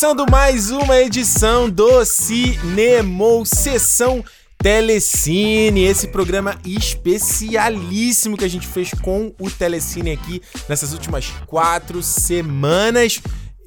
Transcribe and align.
Começando 0.00 0.30
mais 0.30 0.70
uma 0.70 0.96
edição 0.96 1.68
do 1.68 2.06
Cinemou 2.06 3.44
Sessão 3.44 4.24
Telecine, 4.56 5.84
esse 5.84 6.08
programa 6.08 6.58
especialíssimo 6.64 8.34
que 8.34 8.44
a 8.46 8.48
gente 8.48 8.66
fez 8.66 8.94
com 8.94 9.34
o 9.38 9.50
Telecine 9.50 10.12
aqui 10.12 10.40
nessas 10.66 10.94
últimas 10.94 11.26
quatro 11.46 12.02
semanas. 12.02 13.20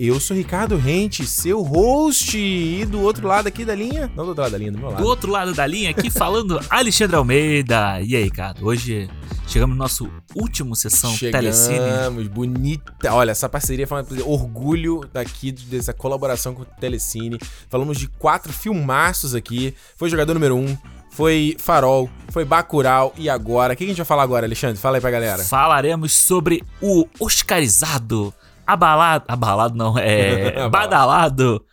Eu 0.05 0.19
sou 0.19 0.35
Ricardo 0.35 0.75
Rente, 0.75 1.25
seu 1.25 1.61
host, 1.61 2.37
e 2.37 2.83
do 2.83 2.99
outro 2.99 3.25
lado 3.25 3.47
aqui 3.47 3.63
da 3.63 3.73
linha, 3.73 4.11
não 4.13 4.25
do 4.25 4.29
outro 4.31 4.41
lado 4.41 4.51
da 4.51 4.57
linha, 4.57 4.71
do 4.73 4.77
meu 4.77 4.89
lado. 4.89 5.01
Do 5.01 5.07
outro 5.07 5.31
lado 5.31 5.53
da 5.53 5.65
linha, 5.65 5.91
aqui 5.91 6.09
falando 6.09 6.59
Alexandre 6.69 7.15
Almeida. 7.15 8.01
E 8.01 8.13
aí, 8.13 8.23
Ricardo, 8.25 8.65
hoje 8.65 9.09
chegamos 9.47 9.77
no 9.77 9.81
nosso 9.81 10.11
último 10.35 10.75
sessão 10.75 11.15
Telecine. 11.15 11.77
Chegamos, 11.77 12.27
bonita. 12.27 13.13
Olha, 13.13 13.31
essa 13.31 13.47
parceria 13.47 13.87
foi 13.87 14.01
um 14.01 14.29
orgulho 14.29 15.09
daqui 15.13 15.53
dessa 15.53 15.93
colaboração 15.93 16.53
com 16.53 16.63
o 16.63 16.65
Telecine. 16.65 17.39
Falamos 17.69 17.97
de 17.97 18.09
quatro 18.09 18.51
filmaços 18.51 19.33
aqui. 19.33 19.73
Foi 19.95 20.09
jogador 20.09 20.33
número 20.33 20.57
um, 20.57 20.77
foi 21.11 21.55
Farol, 21.57 22.09
foi 22.27 22.43
Bacurau 22.43 23.13
e 23.17 23.29
agora? 23.29 23.73
O 23.73 23.77
que 23.77 23.85
a 23.85 23.87
gente 23.87 23.95
vai 23.95 24.05
falar 24.05 24.23
agora, 24.23 24.45
Alexandre? 24.45 24.77
Fala 24.81 24.97
aí 24.97 25.01
pra 25.01 25.11
galera. 25.11 25.45
Falaremos 25.45 26.11
sobre 26.11 26.61
o 26.81 27.07
Oscarizado, 27.21 28.33
abalado, 28.65 29.25
abalado 29.27 29.75
não, 29.75 29.97
é 29.97 30.67
badalado 30.69 31.63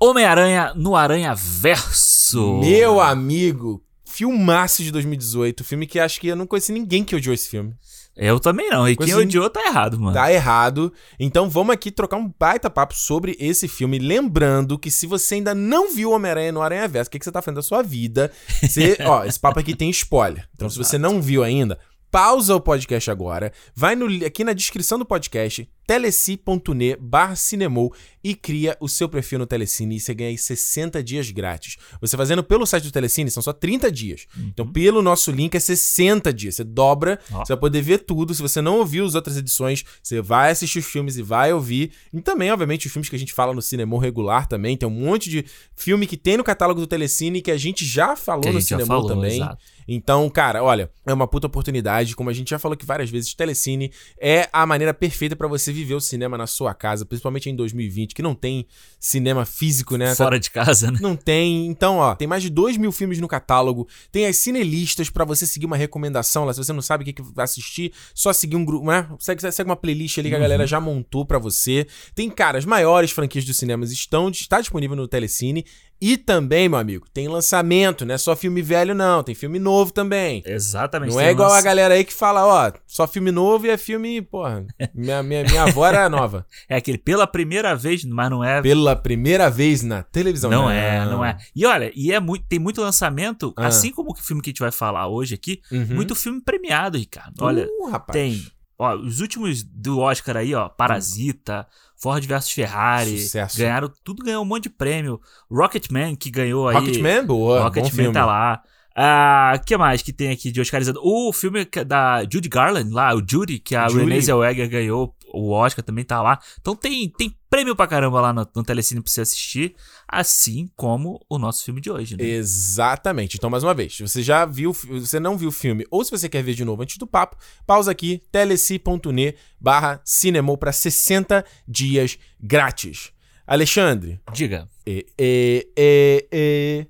Homem-Aranha 0.00 0.72
no 0.74 0.96
Aranha 0.96 1.34
Verso. 1.34 2.58
Meu 2.60 3.00
amigo, 3.00 3.82
filmaço 4.06 4.82
de 4.82 4.90
2018, 4.90 5.62
filme 5.62 5.86
que 5.86 6.00
acho 6.00 6.18
que 6.18 6.28
eu 6.28 6.36
não 6.36 6.46
conheci 6.46 6.72
ninguém 6.72 7.04
que 7.04 7.14
odiou 7.14 7.34
esse 7.34 7.48
filme. 7.48 7.74
Eu 8.16 8.40
também 8.40 8.68
não. 8.68 8.88
E 8.88 8.96
Coisa 8.96 9.12
quem 9.12 9.22
odiou 9.22 9.48
tá 9.48 9.64
errado, 9.66 9.98
mano. 10.00 10.14
Tá 10.14 10.32
errado. 10.32 10.92
Então 11.18 11.48
vamos 11.48 11.72
aqui 11.72 11.90
trocar 11.90 12.16
um 12.16 12.32
baita 12.38 12.68
papo 12.68 12.94
sobre 12.94 13.36
esse 13.38 13.68
filme. 13.68 13.98
Lembrando 13.98 14.78
que 14.78 14.90
se 14.90 15.06
você 15.06 15.36
ainda 15.36 15.54
não 15.54 15.94
viu 15.94 16.10
Homem-Aranha 16.10 16.52
no 16.52 16.60
Aranha 16.60 16.88
Verso, 16.88 17.08
o 17.08 17.10
que, 17.12 17.18
que 17.18 17.24
você 17.24 17.32
tá 17.32 17.40
fazendo 17.40 17.56
da 17.56 17.62
sua 17.62 17.82
vida? 17.82 18.32
Você, 18.62 18.96
ó, 19.04 19.24
esse 19.24 19.38
papo 19.38 19.60
aqui 19.60 19.76
tem 19.76 19.90
spoiler. 19.90 20.48
Então 20.54 20.68
se 20.68 20.76
você 20.76 20.98
não 20.98 21.22
viu 21.22 21.44
ainda, 21.44 21.78
pausa 22.10 22.54
o 22.54 22.60
podcast 22.60 23.10
agora, 23.10 23.52
vai 23.74 23.94
no, 23.94 24.06
aqui 24.26 24.44
na 24.44 24.52
descrição 24.52 24.98
do 24.98 25.04
podcast, 25.04 25.68
teleci.ne 25.90 26.94
barra 27.00 27.34
cinemou 27.34 27.92
e 28.22 28.32
cria 28.34 28.76
o 28.80 28.88
seu 28.88 29.08
perfil 29.08 29.40
no 29.40 29.46
Telecine 29.46 29.96
e 29.96 30.00
você 30.00 30.14
ganha 30.14 30.30
aí 30.30 30.38
60 30.38 31.02
dias 31.02 31.30
grátis. 31.32 31.78
Você 32.00 32.16
fazendo 32.16 32.44
pelo 32.44 32.64
site 32.64 32.84
do 32.84 32.92
Telecine 32.92 33.28
são 33.28 33.42
só 33.42 33.52
30 33.52 33.90
dias. 33.90 34.26
Então 34.38 34.64
pelo 34.70 35.02
nosso 35.02 35.32
link 35.32 35.54
é 35.56 35.60
60 35.60 36.32
dias. 36.32 36.54
Você 36.54 36.62
dobra, 36.64 37.18
Ó. 37.32 37.44
você 37.44 37.54
vai 37.54 37.60
poder 37.60 37.82
ver 37.82 37.98
tudo. 37.98 38.32
Se 38.34 38.40
você 38.40 38.60
não 38.60 38.78
ouviu 38.78 39.04
as 39.04 39.16
outras 39.16 39.36
edições, 39.36 39.84
você 40.00 40.20
vai 40.20 40.52
assistir 40.52 40.78
os 40.78 40.86
filmes 40.86 41.16
e 41.16 41.22
vai 41.22 41.52
ouvir. 41.52 41.90
E 42.12 42.20
também, 42.20 42.52
obviamente, 42.52 42.86
os 42.86 42.92
filmes 42.92 43.08
que 43.08 43.16
a 43.16 43.18
gente 43.18 43.32
fala 43.32 43.52
no 43.52 43.62
cinema 43.62 44.00
regular 44.00 44.46
também. 44.46 44.76
Tem 44.76 44.88
um 44.88 44.92
monte 44.92 45.28
de 45.28 45.44
filme 45.74 46.06
que 46.06 46.16
tem 46.16 46.36
no 46.36 46.44
catálogo 46.44 46.80
do 46.80 46.86
Telecine 46.86 47.42
que 47.42 47.50
a 47.50 47.56
gente 47.56 47.84
já 47.84 48.14
falou 48.14 48.42
Que 48.42 48.50
no 48.50 48.60
cinema 48.60 49.06
também. 49.08 49.36
exato. 49.36 49.58
Então, 49.92 50.30
cara, 50.30 50.62
olha, 50.62 50.88
é 51.04 51.12
uma 51.12 51.26
puta 51.26 51.48
oportunidade. 51.48 52.14
Como 52.14 52.30
a 52.30 52.32
gente 52.32 52.50
já 52.50 52.60
falou 52.60 52.74
aqui 52.74 52.86
várias 52.86 53.10
vezes, 53.10 53.34
Telecine 53.34 53.90
é 54.20 54.48
a 54.52 54.64
maneira 54.64 54.94
perfeita 54.94 55.34
pra 55.34 55.48
você 55.48 55.72
viver 55.80 55.94
o 55.94 56.00
cinema 56.00 56.38
na 56.38 56.46
sua 56.46 56.72
casa, 56.74 57.04
principalmente 57.04 57.48
em 57.50 57.56
2020, 57.56 58.14
que 58.14 58.22
não 58.22 58.34
tem 58.34 58.66
cinema 58.98 59.44
físico, 59.44 59.96
né? 59.96 60.10
Tá- 60.10 60.16
Fora 60.24 60.38
de 60.38 60.50
casa, 60.50 60.90
né? 60.90 60.98
Não 61.00 61.16
tem. 61.16 61.66
Então, 61.66 61.96
ó, 61.96 62.14
tem 62.14 62.28
mais 62.28 62.42
de 62.42 62.50
2 62.50 62.76
mil 62.76 62.92
filmes 62.92 63.18
no 63.18 63.26
catálogo. 63.28 63.88
Tem 64.12 64.26
as 64.26 64.36
cinelistas 64.36 65.10
pra 65.10 65.24
você 65.24 65.46
seguir 65.46 65.66
uma 65.66 65.76
recomendação 65.76 66.44
lá. 66.44 66.52
Se 66.52 66.58
você 66.62 66.72
não 66.72 66.82
sabe 66.82 67.02
o 67.02 67.04
que, 67.04 67.12
que 67.12 67.22
vai 67.22 67.44
assistir, 67.44 67.92
só 68.14 68.32
seguir 68.32 68.56
um 68.56 68.64
grupo, 68.64 68.86
né? 68.86 69.08
Segue, 69.18 69.50
segue 69.52 69.68
uma 69.68 69.76
playlist 69.76 70.18
ali 70.18 70.28
que 70.28 70.34
a 70.34 70.38
galera 70.38 70.66
já 70.66 70.80
montou 70.80 71.24
pra 71.24 71.38
você. 71.38 71.86
Tem, 72.14 72.30
cara, 72.30 72.58
as 72.58 72.64
maiores 72.64 73.10
franquias 73.10 73.44
dos 73.44 73.56
cinemas 73.56 73.90
estão 73.90 74.28
está 74.30 74.60
disponível 74.60 74.96
no 74.96 75.08
Telecine. 75.08 75.64
E 76.00 76.16
também, 76.16 76.68
meu 76.68 76.78
amigo, 76.78 77.06
tem 77.12 77.28
lançamento, 77.28 78.06
não 78.06 78.14
é 78.14 78.18
só 78.18 78.34
filme 78.34 78.62
velho, 78.62 78.94
não. 78.94 79.22
Tem 79.22 79.34
filme 79.34 79.58
novo 79.58 79.92
também. 79.92 80.42
Exatamente. 80.46 81.12
Não 81.12 81.20
é 81.20 81.30
igual 81.30 81.50
a 81.50 81.52
lance- 81.54 81.64
galera 81.64 81.94
aí 81.94 82.04
que 82.04 82.12
fala, 82.14 82.46
ó, 82.46 82.72
só 82.86 83.06
filme 83.06 83.30
novo 83.30 83.66
e 83.66 83.70
é 83.70 83.76
filme, 83.76 84.22
porra. 84.22 84.64
Minha, 84.94 85.22
minha, 85.22 85.44
minha 85.44 85.62
avó 85.64 85.86
era 85.86 86.08
nova. 86.08 86.46
É 86.68 86.76
aquele 86.76 86.96
pela 86.98 87.26
primeira 87.26 87.74
vez, 87.74 88.04
mas 88.04 88.30
não 88.30 88.42
é. 88.44 88.62
Pela 88.62 88.94
primeira 88.96 89.50
vez 89.50 89.82
na 89.82 90.02
televisão. 90.02 90.50
Não 90.50 90.70
é, 90.70 91.04
não 91.04 91.24
é. 91.24 91.36
E 91.54 91.66
olha, 91.66 91.90
e 91.94 92.12
é 92.12 92.18
muito, 92.20 92.44
tem 92.48 92.58
muito 92.58 92.80
lançamento, 92.80 93.52
Ah. 93.56 93.66
assim 93.66 93.90
como 93.92 94.12
o 94.12 94.14
filme 94.14 94.40
que 94.40 94.50
a 94.50 94.52
gente 94.52 94.60
vai 94.60 94.70
falar 94.72 95.06
hoje 95.08 95.34
aqui, 95.34 95.60
Uhum. 95.70 95.86
muito 95.96 96.14
filme 96.14 96.40
premiado, 96.40 96.96
Ricardo. 96.96 97.34
Olha, 97.42 97.66
Uh, 97.66 97.90
rapaz. 97.90 98.12
tem. 98.18 98.40
Ó, 98.82 98.96
os 98.96 99.20
últimos 99.20 99.62
do 99.62 99.98
Oscar 99.98 100.38
aí, 100.38 100.54
ó, 100.54 100.66
Parasita, 100.66 101.66
Ford 101.96 102.24
vs 102.26 102.50
Ferrari, 102.50 103.18
Sucesso. 103.18 103.58
ganharam, 103.58 103.92
tudo 104.02 104.24
ganhou 104.24 104.42
um 104.42 104.46
monte 104.46 104.62
de 104.64 104.70
prêmio. 104.70 105.20
Rocketman, 105.50 106.16
que 106.16 106.30
ganhou 106.30 106.66
aí. 106.66 106.76
Rocketman, 106.76 107.26
boa. 107.26 107.58
bom 107.58 107.64
Rocketman 107.64 108.10
tá 108.10 108.24
lá. 108.24 108.62
Ah, 108.96 109.60
que 109.66 109.76
mais 109.76 110.00
que 110.00 110.12
tem 110.14 110.30
aqui 110.30 110.50
de 110.50 110.60
Oscarizado? 110.62 110.98
O 111.02 111.30
filme 111.32 111.64
que- 111.66 111.84
da 111.84 112.22
Judy 112.22 112.48
Garland 112.48 112.90
lá, 112.90 113.14
o 113.14 113.18
Judy, 113.26 113.58
que 113.58 113.76
a 113.76 113.86
Judy. 113.88 114.04
Renée 114.04 114.20
Zellweger 114.22 114.68
ganhou 114.68 115.14
o 115.32 115.50
Oscar, 115.50 115.84
também 115.84 116.04
tá 116.04 116.22
lá. 116.22 116.38
Então 116.60 116.74
tem, 116.74 117.08
tem 117.08 117.34
prêmio 117.48 117.74
pra 117.74 117.86
caramba 117.86 118.20
lá 118.20 118.32
no, 118.32 118.46
no 118.54 118.62
Telecine 118.62 119.00
pra 119.00 119.10
você 119.10 119.20
assistir, 119.20 119.74
assim 120.06 120.70
como 120.76 121.24
o 121.28 121.38
nosso 121.38 121.64
filme 121.64 121.80
de 121.80 121.90
hoje, 121.90 122.16
né? 122.16 122.24
Exatamente. 122.24 123.36
Então, 123.36 123.50
mais 123.50 123.64
uma 123.64 123.74
vez, 123.74 123.96
se 123.96 124.02
você 124.02 124.22
já 124.22 124.44
viu, 124.44 124.72
se 124.72 124.86
você 124.86 125.18
não 125.18 125.36
viu 125.36 125.48
o 125.48 125.52
filme, 125.52 125.86
ou 125.90 126.04
se 126.04 126.10
você 126.10 126.28
quer 126.28 126.42
ver 126.42 126.54
de 126.54 126.64
novo 126.64 126.82
antes 126.82 126.96
do 126.96 127.06
papo, 127.06 127.36
pausa 127.66 127.90
aqui, 127.90 128.22
teleci.ne 128.30 129.34
barra 129.60 130.00
cinemou 130.04 130.56
para 130.56 130.72
60 130.72 131.44
dias 131.66 132.18
grátis. 132.40 133.12
Alexandre. 133.46 134.20
Diga. 134.32 134.68
E, 134.86 135.06
e, 135.18 135.68
e, 135.76 136.28
e. 136.32 136.86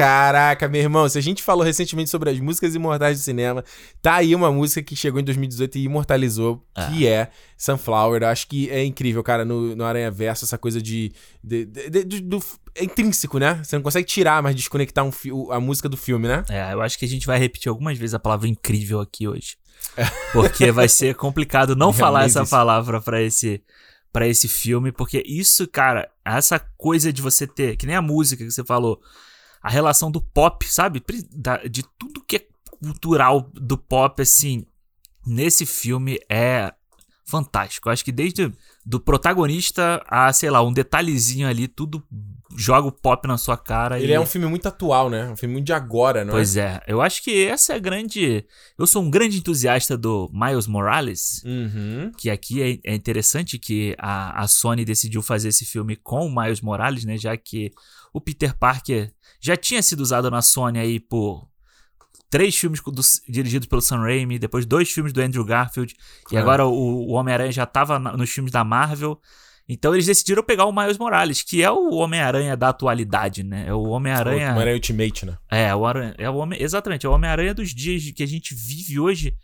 Caraca, 0.00 0.68
meu 0.68 0.80
irmão, 0.80 1.08
se 1.08 1.18
a 1.18 1.20
gente 1.20 1.42
falou 1.42 1.64
recentemente 1.64 2.08
sobre 2.10 2.30
as 2.30 2.38
músicas 2.40 2.74
imortais 2.74 3.18
do 3.18 3.22
cinema, 3.22 3.64
tá 4.00 4.16
aí 4.16 4.34
uma 4.34 4.50
música 4.50 4.82
que 4.82 4.96
chegou 4.96 5.20
em 5.20 5.24
2018 5.24 5.78
e 5.78 5.82
imortalizou, 5.84 6.64
que 6.88 7.06
é 7.06 7.30
Sunflower. 7.56 8.22
Eu 8.22 8.28
acho 8.28 8.46
que 8.48 8.70
é 8.70 8.84
incrível, 8.84 9.22
cara, 9.22 9.44
no, 9.44 9.76
no 9.76 9.84
Aranha 9.84 10.10
Verso, 10.10 10.44
essa 10.44 10.56
coisa 10.58 10.80
de. 10.80 11.12
de- 11.42 11.66
de- 11.66 12.04
de- 12.04 12.20
do, 12.20 12.42
é 12.74 12.84
intrínseco, 12.84 13.38
né? 13.38 13.60
Você 13.62 13.76
não 13.76 13.82
consegue 13.82 14.06
tirar, 14.06 14.42
mas 14.42 14.54
desconectar 14.54 15.04
um 15.04 15.52
a 15.52 15.60
música 15.60 15.88
do 15.88 15.96
filme, 15.96 16.26
né? 16.28 16.44
É, 16.48 16.72
eu 16.72 16.80
acho 16.80 16.98
que 16.98 17.04
a 17.04 17.08
gente 17.08 17.26
vai 17.26 17.38
repetir 17.38 17.68
algumas 17.68 17.98
vezes 17.98 18.14
a 18.14 18.18
palavra 18.18 18.48
incrível 18.48 19.00
aqui 19.00 19.26
hoje. 19.28 19.56
Porque 20.32 20.70
vai 20.70 20.88
ser 20.88 21.14
complicado 21.14 21.74
não 21.74 21.92
falar 21.94 22.24
essa 22.24 22.42
isso. 22.42 22.50
palavra 22.50 23.00
pra 23.00 23.20
esse 23.20 23.62
para 24.12 24.26
esse 24.26 24.48
filme, 24.48 24.90
porque 24.90 25.22
isso, 25.24 25.68
cara, 25.68 26.10
essa 26.24 26.58
coisa 26.58 27.12
de 27.12 27.22
você 27.22 27.46
ter, 27.46 27.76
que 27.76 27.86
nem 27.86 27.94
a 27.94 28.02
música 28.02 28.44
que 28.44 28.50
você 28.50 28.64
falou, 28.64 29.00
a 29.62 29.68
relação 29.68 30.10
do 30.10 30.20
pop, 30.20 30.66
sabe? 30.66 31.02
Da- 31.30 31.62
de 31.64 31.82
tudo 31.98 32.24
que 32.26 32.36
é 32.36 32.46
cultural 32.82 33.50
do 33.52 33.76
pop, 33.76 34.22
assim, 34.22 34.64
nesse 35.26 35.66
filme 35.66 36.18
é 36.28 36.72
fantástico. 37.26 37.88
Eu 37.88 37.92
acho 37.92 38.04
que 38.04 38.10
desde 38.10 38.52
do 38.84 38.98
protagonista 38.98 40.02
a, 40.08 40.32
sei 40.32 40.50
lá, 40.50 40.62
um 40.62 40.72
detalhezinho 40.72 41.46
ali, 41.46 41.68
tudo 41.68 42.02
joga 42.56 42.88
o 42.88 42.92
pop 42.92 43.28
na 43.28 43.38
sua 43.38 43.56
cara. 43.56 44.00
Ele 44.00 44.10
e... 44.10 44.14
é 44.14 44.20
um 44.20 44.26
filme 44.26 44.48
muito 44.48 44.66
atual, 44.66 45.08
né? 45.08 45.28
Um 45.28 45.36
filme 45.36 45.54
muito 45.54 45.66
de 45.66 45.72
agora, 45.72 46.24
não 46.24 46.32
Pois 46.32 46.56
é, 46.56 46.82
eu 46.88 47.00
acho 47.00 47.22
que 47.22 47.46
essa 47.46 47.72
é 47.72 47.76
a 47.76 47.78
grande. 47.78 48.44
Eu 48.76 48.86
sou 48.86 49.02
um 49.02 49.10
grande 49.10 49.38
entusiasta 49.38 49.96
do 49.96 50.28
Miles 50.32 50.66
Morales, 50.66 51.44
é? 51.44 51.48
Uhum. 51.48 52.12
que 52.18 52.28
aqui 52.28 52.62
é, 52.62 52.92
é 52.92 52.94
interessante 52.94 53.58
que 53.58 53.94
a, 53.98 54.42
a 54.42 54.48
Sony 54.48 54.84
decidiu 54.84 55.22
fazer 55.22 55.48
esse 55.48 55.64
filme 55.64 55.94
com 55.94 56.26
o 56.26 56.34
Miles 56.34 56.60
Morales, 56.60 57.04
né? 57.04 57.16
Já 57.16 57.36
que 57.36 57.70
o 58.12 58.20
Peter 58.20 58.56
Parker 58.56 59.12
já 59.40 59.56
tinha 59.56 59.82
sido 59.82 60.00
usado 60.00 60.30
na 60.30 60.42
Sony 60.42 60.78
aí 60.78 61.00
por 61.00 61.48
três 62.28 62.56
filmes 62.56 62.80
do- 62.80 63.02
dirigidos 63.32 63.66
pelo 63.68 63.80
Sam 63.82 63.98
Raimi, 64.02 64.38
depois 64.38 64.64
dois 64.64 64.90
filmes 64.90 65.12
do 65.12 65.20
Andrew 65.20 65.44
Garfield, 65.44 65.94
e 66.30 66.36
É. 66.36 66.40
agora 66.40 66.64
o, 66.66 66.72
o 67.08 67.10
Homem-Aranha 67.12 67.50
já 67.52 67.66
tava 67.66 67.98
na- 67.98 68.16
nos 68.16 68.30
filmes 68.30 68.52
da 68.52 68.62
Marvel. 68.64 69.20
Então 69.68 69.94
eles 69.94 70.06
decidiram 70.06 70.42
pegar 70.42 70.64
o 70.64 70.72
Miles 70.72 70.98
Morales, 70.98 71.42
que 71.42 71.62
é 71.62 71.70
o 71.70 71.90
Homem-Aranha 71.94 72.56
da 72.56 72.70
atualidade, 72.70 73.44
né? 73.44 73.66
É 73.68 73.74
o 73.74 73.82
Homem-Aranha. 73.82 74.48
Homem-Aranha 74.50 74.74
Ultimate, 74.74 75.26
né? 75.26 75.38
É, 75.48 75.72
o 75.74 75.84
é 76.18 76.28
o 76.30 76.34
homem, 76.36 76.60
exatamente, 76.60 77.06
é 77.06 77.08
o 77.08 77.12
Homem-Aranha 77.12 77.54
dos 77.54 77.72
dias 77.72 78.10
que 78.10 78.22
a 78.22 78.26
gente 78.26 78.52
vive 78.54 78.98
hoje. 78.98 79.36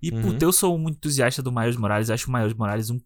E, 0.00 0.10
Uhum. 0.10 0.22
puta, 0.22 0.44
eu 0.44 0.52
sou 0.52 0.76
um 0.76 0.88
entusiasta 0.88 1.42
do 1.42 1.50
Miles 1.52 1.76
Morales, 1.76 2.10
acho 2.10 2.28
o 2.30 2.32
Miles 2.32 2.54
Morales 2.54 2.90
um 2.90 3.00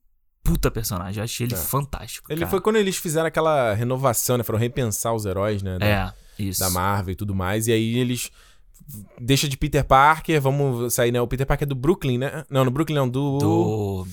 puta 0.46 0.70
personagem, 0.70 1.19
eu 1.20 1.25
achei 1.25 1.46
ele 1.46 1.54
É. 1.54 1.58
fantástico. 1.58 2.31
Ele 2.32 2.40
cara. 2.40 2.50
foi 2.50 2.60
quando 2.60 2.76
eles 2.76 2.96
fizeram 2.96 3.26
aquela 3.26 3.75
renovação, 3.75 4.37
né? 4.38 4.44
Foram 4.44 4.58
repensar 4.58 5.12
os 5.12 5.26
heróis, 5.26 5.62
né? 5.62 5.78
Da, 5.78 5.87
É, 5.87 6.12
isso. 6.38 6.60
da 6.60 6.70
Marvel 6.70 7.12
e 7.12 7.16
tudo 7.16 7.34
mais. 7.34 7.66
E 7.66 7.72
aí 7.72 7.98
eles. 7.98 8.31
Deixa 9.20 9.48
de 9.48 9.56
Peter 9.56 9.84
Parker, 9.84 10.40
vamos 10.40 10.94
sair, 10.94 11.10
né? 11.10 11.20
O 11.20 11.26
Peter 11.26 11.44
Parker 11.46 11.66
é 11.66 11.69
do 11.69 11.75
Brooklyn, 11.75 12.19
né? 12.19 12.44
Não, 12.48 12.64
no 12.64 12.70
Brooklyn 12.70 12.94
não, 12.96 13.08
do. 13.08 13.38
Do. 13.38 14.06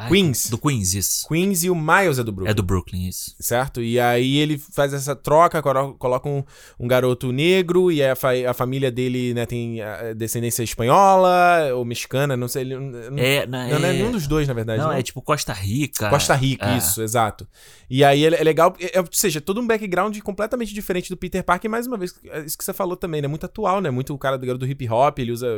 Ai, 0.00 0.08
Queens. 0.08 0.48
Do 0.50 0.58
Queens, 0.58 0.94
isso. 0.94 1.26
Queens 1.28 1.64
e 1.64 1.70
o 1.70 1.74
Miles 1.74 2.18
é 2.18 2.24
do 2.24 2.30
Brooklyn. 2.32 2.50
É 2.50 2.54
do 2.54 2.62
Brooklyn, 2.62 3.08
isso. 3.08 3.34
Certo? 3.40 3.82
E 3.82 3.98
aí 3.98 4.36
ele 4.36 4.56
faz 4.58 4.92
essa 4.94 5.16
troca, 5.16 5.60
colo- 5.60 5.94
coloca 5.94 6.28
um, 6.28 6.44
um 6.78 6.86
garoto 6.86 7.32
negro 7.32 7.90
e 7.90 8.02
a, 8.02 8.14
fa- 8.14 8.30
a 8.48 8.54
família 8.54 8.90
dele 8.90 9.34
né, 9.34 9.44
tem 9.46 9.78
descendência 10.16 10.62
espanhola 10.62 11.74
ou 11.74 11.84
mexicana, 11.84 12.36
não 12.36 12.48
sei. 12.48 12.62
Ele, 12.62 12.76
não, 12.78 13.18
É, 13.18 13.46
não, 13.46 13.58
não, 13.68 13.78
não 13.80 13.86
é 13.88 13.90
é- 13.90 13.92
nenhum 13.94 14.12
dos 14.12 14.26
dois, 14.26 14.46
na 14.46 14.54
verdade. 14.54 14.80
Não, 14.82 14.88
não. 14.90 14.94
é 14.96 15.02
tipo 15.02 15.20
Costa 15.20 15.52
Rica. 15.52 16.08
Costa 16.10 16.34
Rica, 16.34 16.70
é. 16.70 16.78
isso, 16.78 17.02
exato. 17.02 17.46
E 17.90 18.04
aí 18.04 18.24
é 18.24 18.28
é 18.40 18.44
legal, 18.44 18.74
é- 18.78 18.98
é- 18.98 19.00
ou 19.00 19.08
seja, 19.10 19.40
todo 19.40 19.60
um 19.60 19.66
background 19.66 20.16
completamente 20.20 20.72
diferente 20.72 21.08
do 21.10 21.16
Peter 21.16 21.42
Parker, 21.42 21.68
e 21.68 21.70
mais 21.70 21.86
uma 21.86 21.96
vez, 21.96 22.14
é 22.30 22.40
isso 22.40 22.56
que 22.56 22.64
você 22.64 22.72
falou 22.72 22.96
também, 22.96 23.20
né? 23.22 23.28
Muito 23.28 23.46
atual, 23.46 23.80
né? 23.80 23.90
Muito 23.90 24.14
o 24.14 24.18
cara 24.18 24.36
do 24.38 24.46
garoto 24.46 24.64
do 24.64 24.70
hip 24.70 24.88
hop, 24.88 25.18
ele 25.18 25.32
usa 25.32 25.48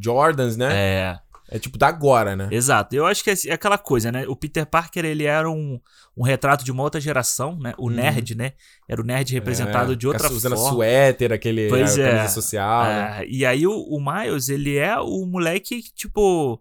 Jordans, 0.00 0.56
né? 0.56 0.68
É, 0.72 1.18
É, 1.54 1.58
tipo 1.58 1.76
da 1.78 1.88
agora, 1.88 2.34
né? 2.34 2.48
exato. 2.50 2.94
Eu 2.96 3.06
acho 3.06 3.22
que 3.22 3.30
é 3.30 3.34
é 3.46 3.52
aquela 3.52 3.76
coisa, 3.78 4.10
né? 4.10 4.26
O 4.26 4.34
Peter 4.34 4.64
Parker, 4.66 5.04
ele 5.04 5.24
era 5.24 5.50
um, 5.50 5.78
um 6.16 6.22
retrato 6.22 6.64
de 6.64 6.72
uma 6.72 6.82
outra 6.82 7.00
geração, 7.00 7.58
né? 7.58 7.74
O 7.78 7.90
nerd, 7.90 8.34
né? 8.34 8.52
Era 8.88 9.00
o 9.00 9.04
nerd 9.04 9.32
representado 9.32 9.88
Uhum. 9.88 9.92
É, 9.92 9.96
de 9.96 10.06
outra 10.06 10.32
usando 10.32 10.56
forma. 10.56 10.70
suéter, 10.72 11.32
aquele 11.32 11.68
Pois 11.68 11.98
a 11.98 12.02
é. 12.02 12.28
social. 12.28 12.84
né? 12.84 13.18
É, 13.22 13.26
e 13.28 13.44
aí 13.44 13.66
o, 13.66 13.72
o 13.72 14.00
Miles, 14.00 14.48
ele 14.48 14.76
é 14.76 14.98
o 14.98 15.26
moleque, 15.26 15.82
que, 15.82 15.92
tipo, 15.94 16.60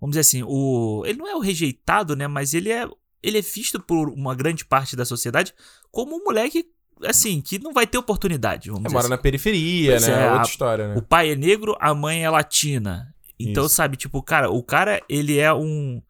vamos 0.00 0.14
dizer 0.16 0.20
assim, 0.20 0.42
o 0.46 1.02
ele 1.06 1.18
não 1.18 1.28
é 1.28 1.34
o 1.34 1.40
rejeitado, 1.40 2.16
né, 2.16 2.26
mas 2.26 2.52
ele 2.54 2.70
é 2.70 2.86
ele 3.22 3.38
é 3.38 3.40
visto 3.40 3.80
por 3.80 4.08
uma 4.10 4.34
grande 4.34 4.64
parte 4.66 4.94
da 4.94 5.04
sociedade 5.06 5.54
como 5.90 6.14
um 6.16 6.24
moleque 6.24 6.66
assim, 7.04 7.40
que 7.40 7.58
não 7.58 7.72
vai 7.72 7.86
ter 7.86 7.96
oportunidade, 7.98 8.68
vamos 8.68 8.82
É, 8.84 8.88
dizer 8.88 8.92
mora 8.94 9.06
assim. 9.06 9.10
na 9.10 9.18
periferia, 9.18 9.92
Pois 9.92 10.06
né? 10.08 10.12
é, 10.14 10.26
Outra 10.26 10.40
a- 10.40 10.44
história, 10.44 10.88
né? 10.88 10.94
O 10.96 11.02
pai 11.02 11.30
é 11.30 11.36
negro, 11.36 11.74
a 11.80 11.94
mãe 11.94 12.22
é 12.24 12.28
latina. 12.28 13.13
Então, 13.38 13.66
Isso. 13.66 13.74
sabe, 13.74 13.96
tipo, 13.96 14.22
cara, 14.22 14.50
o 14.50 14.62
cara, 14.62 15.02
ele 15.08 15.38
é 15.38 15.52
um 15.52 16.00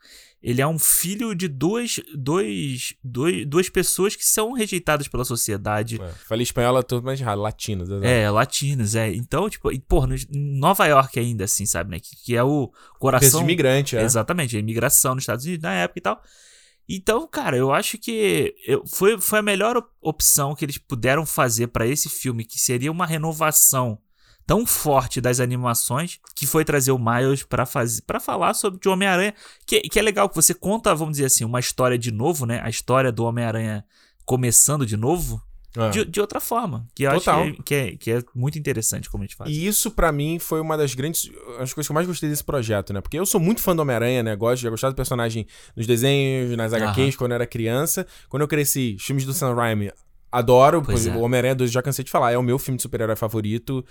ele 0.47 0.61
é 0.61 0.67
um 0.67 0.79
filho 0.79 1.35
de 1.35 1.49
dois, 1.49 1.99
dois, 2.15 2.95
dois, 3.03 3.47
duas 3.47 3.71
pessoas 3.71 4.15
que 4.15 4.27
são 4.27 4.53
rejeitadas 4.53 5.09
pela 5.09 5.25
sociedade. 5.25 5.99
É, 5.99 6.09
Falei 6.29 6.43
espanhola, 6.43 6.83
tô 6.83 7.01
mais 7.01 7.19
errado, 7.19 7.41
latinos. 7.41 7.89
exato. 7.89 8.05
É, 8.05 8.29
latinos, 8.31 8.95
é. 8.95 9.09
Então, 9.15 9.49
tipo, 9.49 9.73
e, 9.73 9.81
porra, 9.81 10.09
Nova 10.31 10.85
York 10.87 11.19
ainda, 11.19 11.45
assim, 11.45 11.65
sabe, 11.65 11.93
né? 11.93 11.99
Que, 11.99 12.15
que 12.23 12.37
é 12.37 12.45
o 12.45 12.71
coração. 13.01 13.41
de 13.41 13.45
imigrante, 13.45 13.97
é. 13.97 14.03
Exatamente, 14.03 14.55
a 14.55 14.61
imigração 14.61 15.15
nos 15.15 15.23
Estados 15.23 15.47
Unidos 15.47 15.63
na 15.63 15.73
época 15.73 15.99
e 15.99 16.03
tal. 16.03 16.23
Então, 16.87 17.27
cara, 17.27 17.57
eu 17.57 17.73
acho 17.73 17.97
que 17.97 18.55
eu, 18.67 18.87
foi, 18.87 19.19
foi 19.19 19.39
a 19.39 19.43
melhor 19.43 19.79
op- 19.79 19.89
opção 20.03 20.55
que 20.55 20.63
eles 20.63 20.77
puderam 20.77 21.25
fazer 21.25 21.69
pra 21.69 21.87
esse 21.87 22.11
filme, 22.11 22.45
que 22.45 22.59
seria 22.61 22.93
uma 22.93 23.07
renovação 23.07 23.99
tão 24.47 24.67
forte 24.67 25.21
das 25.21 25.41
animações, 25.41 26.19
que 26.37 26.47
foi 26.47 26.65
trazer 26.65 26.93
o 26.93 26.99
Miles 26.99 27.43
pra 27.43 27.65
fazer 27.65 28.03
para 28.03 28.21
falar 28.21 28.55
sobre 28.55 28.87
o 28.89 28.93
Homem-Aranha, 28.93 29.35
que, 29.67 29.81
que 29.81 29.99
é 29.99 30.03
legal 30.03 30.29
que 30.29 30.35
você 30.37 30.53
conta, 30.55 30.95
vamos 30.95 31.13
dizer 31.13 31.27
assim, 31.27 31.45
uma 31.45 31.61
história 31.61 31.97
de 31.99 32.11
novo, 32.11 32.45
né? 32.47 32.61
A 32.63 32.69
história 32.69 33.11
do 33.11 33.25
Homem-Aranha 33.25 33.85
começando 34.25 34.85
de 34.87 34.97
novo, 34.97 35.43
É. 35.77 35.91
de, 35.91 36.05
de 36.05 36.21
outra 36.21 36.41
forma. 36.41 36.87
Que 36.95 37.03
eu 37.05 37.13
Total. 37.15 37.43
acho 37.43 37.53
que 37.63 37.75
é, 37.75 37.91
que, 37.91 37.95
é, 37.95 37.97
que 37.97 38.11
é 38.13 38.23
muito 38.35 38.59
interessante 38.59 39.11
como 39.11 39.23
a 39.23 39.27
gente 39.27 39.37
faz. 39.37 39.51
E 39.51 39.67
isso, 39.67 39.91
pra 39.91 40.13
mim, 40.13 40.39
foi 40.39 40.61
uma 40.61 40.77
das 40.77 40.95
grandes. 40.95 41.31
As 41.59 41.73
coisas 41.73 41.87
que 41.87 41.93
eu 41.93 41.95
mais 41.95 42.07
gostei 42.07 42.29
desse 42.31 42.45
projeto, 42.45 42.93
né? 42.93 43.01
Porque 43.01 43.19
eu 43.19 43.27
sou 43.27 43.41
muito 43.41 43.61
fã 43.61 43.75
do 43.75 43.83
Homem-Aranha, 43.83 44.23
né? 44.23 44.37
Gosto, 44.37 44.63
já 44.63 44.71
gostava 44.71 44.93
do 44.93 44.97
personagem 44.97 45.47
nos 45.77 45.87
desenhos, 45.87 46.57
nas 46.57 46.73
HQs, 46.73 47.17
quando 47.17 47.33
eu 47.33 47.37
era 47.37 47.47
criança. 47.47 48.07
Quando 48.29 48.43
eu 48.43 48.49
cresci, 48.49 48.97
filmes 49.01 49.25
do 49.27 49.33
Sam 49.35 49.55
Raimi, 49.55 49.91
adoro. 50.31 50.81
Pois 50.83 51.07
é. 51.07 51.15
O 51.15 51.21
Homem-Aranha 51.21 51.55
2, 51.55 51.71
já 51.71 51.83
cansei 51.83 52.05
de 52.05 52.11
falar, 52.11 52.33
é 52.33 52.39
o 52.39 52.43
meu 52.43 52.59
filme 52.59 52.77
de 52.77 52.83
super-herói 52.83 53.17
favorito. 53.17 53.85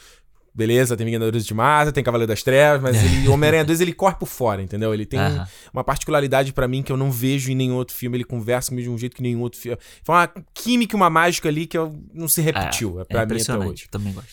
Beleza, 0.55 0.95
tem 0.95 1.05
Vingadores 1.05 1.45
de 1.45 1.53
Massa, 1.53 1.91
tem 1.91 2.03
Cavaleiro 2.03 2.27
das 2.27 2.44
Trevas, 2.44 2.81
mas 2.81 3.03
ele, 3.03 3.27
o 3.27 3.31
Homem-Aranha 3.33 3.65
2 3.65 3.81
ele 3.81 3.91
corre 3.94 4.15
por 4.15 4.27
fora, 4.27 4.61
entendeu? 4.61 4.94
Ele 4.94 5.05
tem 5.05 5.19
Aham. 5.19 5.47
uma 5.73 5.83
particularidade 5.83 6.53
pra 6.53 6.67
mim 6.67 6.83
que 6.83 6.91
eu 6.91 6.97
não 6.97 7.11
vejo 7.11 7.51
em 7.51 7.55
nenhum 7.55 7.75
outro 7.75 7.95
filme. 7.95 8.17
Ele 8.17 8.23
conversa 8.23 8.69
comigo 8.69 8.88
de 8.88 8.94
um 8.94 8.97
jeito 8.97 9.15
que 9.15 9.21
nenhum 9.23 9.41
outro 9.41 9.59
filme. 9.59 9.77
Foi 10.03 10.13
uma 10.13 10.27
química, 10.53 10.95
uma 10.95 11.09
mágica 11.09 11.50
ali 11.50 11.65
que 11.65 11.77
eu 11.77 12.00
não 12.13 12.27
se 12.27 12.39
repetiu. 12.41 13.00
É, 13.00 13.01
É 13.01 13.05
pra 13.05 13.25
mim 13.25 13.41
até 13.41 13.57
hoje. 13.57 13.88
também 13.89 14.13
gosto. 14.13 14.29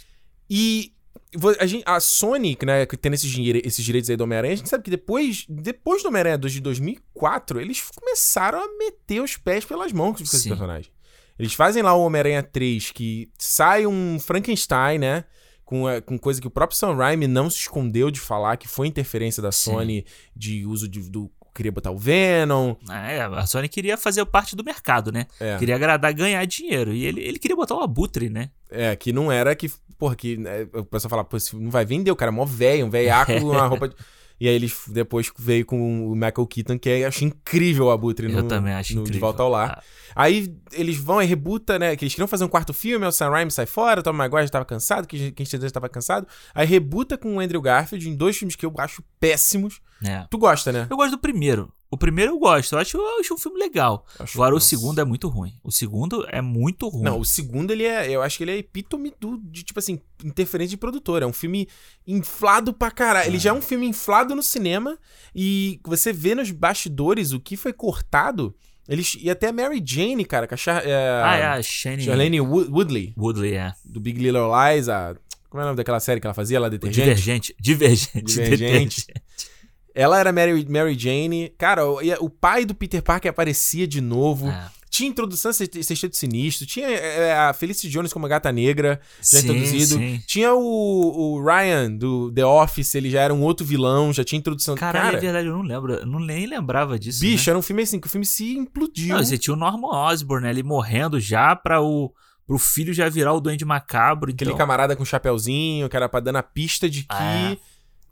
E 0.51 0.93
a, 1.59 1.65
gente, 1.67 1.85
a 1.87 1.99
Sony, 2.01 2.59
né, 2.67 2.85
que 2.85 2.97
tem 2.97 3.13
esses, 3.15 3.31
dinheiro- 3.31 3.61
esses 3.65 3.85
direitos 3.85 4.11
aí 4.11 4.17
do 4.17 4.25
Homem-Aranha, 4.25 4.53
a 4.53 4.57
gente 4.57 4.69
sabe 4.69 4.85
que 4.85 4.91
depois, 4.91 5.47
depois 5.49 6.03
do 6.03 6.09
Homem-Aranha 6.09 6.37
2 6.37 6.53
de 6.53 6.61
2004, 6.61 7.61
eles 7.61 7.83
começaram 7.95 8.59
a 8.63 8.69
meter 8.79 9.21
os 9.23 9.37
pés 9.37 9.65
pelas 9.65 9.91
mãos 9.93 10.17
com 10.19 10.23
esse 10.25 10.49
personagem. 10.49 10.91
Eles 11.39 11.55
fazem 11.55 11.83
lá 11.83 11.95
o 11.95 12.03
Homem-Aranha 12.05 12.43
3, 12.43 12.91
que 12.91 13.31
sai 13.39 13.87
um 13.87 14.19
Frankenstein, 14.21 14.99
né? 14.99 15.25
Com, 15.71 15.87
a- 15.87 16.01
com 16.03 16.19
coisa 16.19 16.41
que 16.41 16.49
o 16.49 16.51
próprio 16.51 16.77
Sam 16.77 16.97
Raimi 16.97 17.29
não 17.29 17.49
se 17.49 17.59
escondeu 17.59 18.11
de 18.11 18.19
falar, 18.19 18.57
que 18.57 18.67
foi 18.67 18.89
interferência 18.89 19.41
da 19.41 19.53
Sim. 19.53 19.71
Sony 19.71 20.05
de 20.35 20.67
uso 20.67 20.89
de, 20.89 20.99
do. 21.09 21.31
Queria 21.55 21.71
botar 21.71 21.93
o 21.93 21.97
Venom. 21.97 22.75
É, 22.91 23.21
a 23.23 23.47
Sony 23.47 23.69
queria 23.69 23.97
fazer 23.97 24.25
parte 24.27 24.57
do 24.57 24.65
mercado, 24.65 25.13
né? 25.13 25.27
É. 25.39 25.57
Queria 25.59 25.77
agradar, 25.77 26.13
ganhar 26.13 26.45
dinheiro. 26.45 26.93
E 26.93 27.05
ele, 27.07 27.21
ele 27.21 27.39
queria 27.39 27.57
botar 27.57 27.77
o 27.77 27.81
abutre, 27.83 28.29
né? 28.29 28.51
É, 28.69 28.97
que 28.97 29.13
não 29.13 29.31
era 29.31 29.55
que. 29.55 29.71
Porra, 29.97 30.17
que. 30.17 30.37
né, 30.37 30.67
o 30.75 30.85
pessoal 30.85 31.11
fala, 31.11 31.23
pô, 31.25 31.37
esse 31.37 31.55
não 31.55 31.71
vai 31.71 31.85
vender, 31.85 32.11
o 32.11 32.17
cara 32.17 32.33
é 32.33 32.35
mó 32.35 32.45
velho, 32.45 32.87
um 32.87 32.91
velhaco, 32.91 33.31
uma 33.47 33.67
roupa. 33.69 33.89
de- 33.89 33.95
E 34.41 34.49
aí 34.49 34.55
eles 34.55 34.85
depois 34.89 35.31
veio 35.39 35.67
com 35.67 36.09
o 36.11 36.15
Michael 36.15 36.47
Keaton, 36.47 36.79
que 36.79 36.89
eu 36.89 37.07
acho 37.07 37.25
incrível 37.25 37.87
o 37.87 37.91
Abutre 37.91 38.27
no, 38.27 38.39
Eu 38.39 38.49
também 38.49 38.73
acho 38.73 38.95
no 38.95 39.03
incrível. 39.03 39.13
De 39.13 39.21
Volta 39.21 39.43
ao 39.43 39.51
Lar. 39.51 39.79
Ah, 39.79 39.83
Aí 40.15 40.57
eles 40.73 40.97
vão 40.97 41.23
e 41.23 41.27
rebuta, 41.27 41.79
né? 41.79 41.95
Que 41.95 42.05
eles 42.05 42.15
queriam 42.15 42.27
fazer 42.27 42.45
um 42.45 42.49
quarto 42.49 42.73
filme, 42.73 43.07
o 43.07 43.13
Sam 43.13 43.31
Raimi 43.31 43.51
sai 43.51 43.67
fora, 43.67 44.01
o 44.01 44.03
Tom 44.03 44.13
Maguire 44.13 44.47
já 44.47 44.51
tava 44.53 44.65
cansado, 44.65 45.07
que 45.07 45.31
quem 45.33 45.47
já 45.47 45.71
tava 45.71 45.89
cansado. 45.89 46.27
Aí 46.55 46.67
rebuta 46.67 47.17
com 47.19 47.37
o 47.37 47.41
Andrew 47.41 47.61
Garfield 47.61 48.09
em 48.09 48.17
dois 48.17 48.37
filmes 48.37 48.57
que 48.57 48.65
eu 48.65 48.73
acho 48.79 49.05
péssimos. 49.21 49.81
é. 50.05 50.27
Tu 50.31 50.39
gosta, 50.39 50.73
né? 50.73 50.87
Eu 50.91 50.97
gosto 50.97 51.13
do 51.13 51.19
primeiro. 51.19 51.73
O 51.91 51.97
primeiro 51.99 52.33
eu 52.33 52.39
gosto. 52.39 52.75
Eu 52.75 52.79
acho, 52.79 52.97
eu 52.97 53.19
acho 53.21 53.35
um 53.35 53.39
filme 53.39 53.59
legal. 53.59 54.07
Acho- 54.19 54.39
Agora 54.39 54.53
o 54.53 54.57
nossa. 54.57 54.69
segundo 54.69 55.01
é 55.01 55.05
muito 55.05 55.29
ruim. 55.29 55.55
O 55.65 55.73
segundo 55.73 56.25
é 56.29 56.41
muito 56.41 56.89
ruim. 56.89 57.03
Não, 57.03 57.19
o 57.19 57.25
segundo, 57.25 57.73
ele 57.73 57.85
é. 57.85 58.09
Eu 58.09 58.23
acho 58.23 58.37
que 58.39 58.45
ele 58.45 58.53
é 58.53 58.57
epítome 58.59 59.13
do, 59.19 59.37
de, 59.39 59.65
tipo 59.65 59.79
assim, 59.81 60.01
interferência 60.25 60.71
de 60.71 60.77
produtor. 60.77 61.21
É 61.23 61.27
um 61.27 61.33
filme 61.33 61.67
inflado 62.07 62.73
pra 62.73 62.91
caralho. 62.93 63.29
Ele 63.29 63.39
já 63.39 63.51
é 63.51 63.53
um 63.53 63.61
filme 63.63 63.87
inflado 63.87 64.35
no 64.37 64.43
cinema. 64.43 64.97
E 65.35 65.81
você 65.85 66.13
vê 66.13 66.35
nos 66.35 66.51
bastidores 66.53 67.33
o 67.33 67.41
que 67.41 67.57
foi 67.57 67.73
cortado. 67.73 68.55
Eles, 68.89 69.17
e 69.21 69.29
até 69.31 69.49
a 69.49 69.53
Mary 69.53 69.83
Jane, 69.85 70.25
cara, 70.25 70.47
com 70.49 70.55
a 70.55 70.57
Char, 70.57 70.85
é, 70.87 70.93
ah, 71.25 71.37
é 71.37 71.45
a 71.47 71.63
Shane 71.63 72.03
Charlene 72.03 72.41
Wo- 72.41 72.67
Woodley, 72.71 73.15
Woodley, 73.17 73.55
é. 73.55 73.73
do 73.85 74.01
Big 74.01 74.19
Little 74.21 74.51
Lies, 74.51 74.89
a. 74.89 75.15
Como 75.49 75.61
é 75.61 75.65
o 75.65 75.67
nome 75.67 75.77
daquela 75.77 75.99
série 76.01 76.21
que 76.21 76.27
ela 76.27 76.35
fazia? 76.35 76.61
O 76.61 76.69
detergente? 76.71 77.05
Divergente. 77.05 77.57
Divergente. 77.61 78.23
Divergente. 78.25 79.07
Ela 79.95 80.19
era 80.19 80.33
Mary, 80.33 80.67
Mary 80.69 80.99
Jane. 80.99 81.53
Cara, 81.59 81.87
o, 81.87 82.01
o 82.21 82.31
pai 82.31 82.65
do 82.65 82.75
Peter 82.75 83.03
Parker 83.03 83.31
aparecia 83.31 83.87
de 83.87 84.01
novo. 84.01 84.49
É. 84.49 84.71
Tinha 84.91 85.09
introdução 85.09 85.53
a 85.53 85.55
Sexteto 85.55 85.85
Sexteto 85.85 86.17
Sinistro. 86.17 86.67
Tinha 86.67 86.89
é, 86.89 87.33
a 87.33 87.53
Felicity 87.53 87.89
Jones 87.89 88.13
como 88.13 88.27
a 88.27 88.29
Gata 88.29 88.51
Negra, 88.51 89.01
já 89.19 89.39
Sim, 89.39 89.45
introduzido. 89.45 89.95
sim. 89.95 90.23
Tinha 90.27 90.53
o, 90.53 91.37
o 91.37 91.45
Ryan 91.45 91.93
do 91.93 92.33
The 92.33 92.45
Office, 92.45 92.97
ele 92.97 93.09
já 93.09 93.21
era 93.21 93.33
um 93.33 93.41
outro 93.41 93.65
vilão, 93.65 94.13
já 94.13 94.25
tinha 94.25 94.39
introdução. 94.39 94.75
Caralho, 94.75 95.05
Cara, 95.05 95.17
é 95.17 95.21
verdade, 95.21 95.47
eu 95.47 95.53
não 95.53 95.63
lembro. 95.63 95.95
Eu 95.95 96.07
não, 96.07 96.19
nem 96.19 96.45
lembrava 96.45 96.99
disso. 96.99 97.21
bicho, 97.21 97.49
né? 97.49 97.53
era 97.53 97.59
um 97.59 97.63
filme 97.63 97.83
assim, 97.83 98.01
que 98.01 98.09
o 98.09 98.11
filme 98.11 98.27
se 98.27 98.59
implodiu. 98.59 99.15
Não, 99.15 99.25
você 99.25 99.39
tinha 99.39 99.55
o 99.55 99.57
Norman 99.57 99.91
Osborn, 99.91 100.45
né? 100.45 100.51
Ele 100.51 100.65
morrendo 100.65 101.21
já 101.21 101.55
pra 101.55 101.81
o. 101.81 102.13
Pro 102.45 102.59
filho 102.59 102.93
já 102.93 103.09
virar 103.09 103.33
o 103.33 103.41
Duende 103.41 103.65
Macabro. 103.65 104.33
Aquele 104.33 104.51
então... 104.51 104.59
camarada 104.59 104.97
com 104.97 105.05
chapéuzinho, 105.05 105.89
que 105.89 105.95
era 105.95 106.09
pra 106.09 106.19
dar 106.19 106.33
na 106.33 106.43
pista 106.43 106.91
de 106.91 107.05
que. 107.05 107.15
É. 107.15 107.57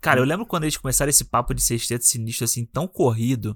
Cara, 0.01 0.19
eu 0.19 0.25
lembro 0.25 0.45
quando 0.45 0.63
eles 0.63 0.77
começaram 0.77 1.09
esse 1.09 1.25
papo 1.25 1.53
de 1.53 1.61
sexteto 1.61 2.05
sinistro, 2.05 2.45
assim, 2.45 2.65
tão 2.65 2.87
corrido. 2.87 3.55